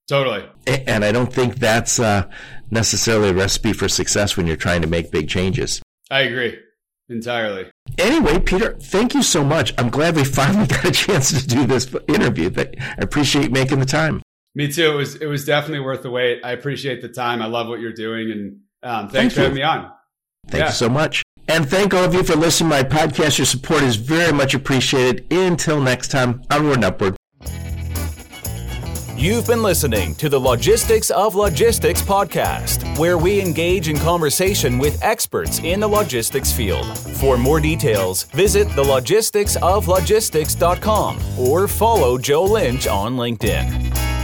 Totally. 0.08 0.44
And 0.66 1.04
I 1.04 1.10
don't 1.10 1.32
think 1.32 1.56
that's 1.56 1.98
uh, 1.98 2.30
necessarily 2.70 3.30
a 3.30 3.34
recipe 3.34 3.72
for 3.72 3.88
success 3.88 4.36
when 4.36 4.46
you're 4.46 4.56
trying 4.56 4.82
to 4.82 4.88
make 4.88 5.10
big 5.10 5.28
changes. 5.28 5.82
I 6.10 6.20
agree 6.20 6.58
entirely. 7.08 7.70
Anyway, 7.98 8.38
Peter, 8.40 8.74
thank 8.74 9.14
you 9.14 9.22
so 9.22 9.44
much. 9.44 9.72
I'm 9.78 9.90
glad 9.90 10.16
we 10.16 10.24
finally 10.24 10.66
got 10.68 10.84
a 10.84 10.90
chance 10.90 11.40
to 11.40 11.46
do 11.46 11.66
this 11.66 11.92
interview. 12.08 12.50
I 12.56 12.94
appreciate 12.98 13.52
making 13.52 13.80
the 13.80 13.86
time. 13.86 14.22
Me 14.54 14.70
too. 14.72 14.92
It 14.92 14.96
was 14.96 15.14
it 15.16 15.26
was 15.26 15.44
definitely 15.44 15.80
worth 15.80 16.02
the 16.02 16.10
wait. 16.10 16.40
I 16.42 16.52
appreciate 16.52 17.02
the 17.02 17.08
time. 17.08 17.42
I 17.42 17.46
love 17.46 17.68
what 17.68 17.80
you're 17.80 17.92
doing, 17.92 18.30
and 18.30 18.60
um, 18.82 19.08
thanks 19.08 19.12
thank 19.12 19.32
for 19.34 19.40
having 19.42 19.56
me 19.56 19.62
on. 19.62 19.92
Thank 20.48 20.62
yeah. 20.62 20.66
you 20.68 20.72
so 20.72 20.88
much. 20.88 21.22
And 21.48 21.68
thank 21.68 21.94
all 21.94 22.04
of 22.04 22.14
you 22.14 22.22
for 22.22 22.36
listening. 22.36 22.70
My 22.70 22.82
podcast, 22.82 23.38
your 23.38 23.46
support 23.46 23.82
is 23.82 23.96
very 23.96 24.32
much 24.32 24.54
appreciated. 24.54 25.30
Until 25.32 25.80
next 25.80 26.08
time, 26.08 26.42
onward 26.50 26.76
and 26.76 26.84
upward. 26.84 27.16
You've 29.16 29.46
been 29.46 29.62
listening 29.62 30.14
to 30.16 30.28
the 30.28 30.38
Logistics 30.38 31.08
of 31.08 31.34
Logistics 31.34 32.02
podcast, 32.02 32.98
where 32.98 33.16
we 33.16 33.40
engage 33.40 33.88
in 33.88 33.96
conversation 33.96 34.76
with 34.76 35.02
experts 35.02 35.58
in 35.60 35.80
the 35.80 35.88
logistics 35.88 36.52
field. 36.52 36.98
For 36.98 37.38
more 37.38 37.58
details, 37.58 38.24
visit 38.24 38.68
thelogisticsoflogistics.com 38.68 41.18
or 41.38 41.66
follow 41.66 42.18
Joe 42.18 42.44
Lynch 42.44 42.86
on 42.86 43.16
LinkedIn. 43.16 44.15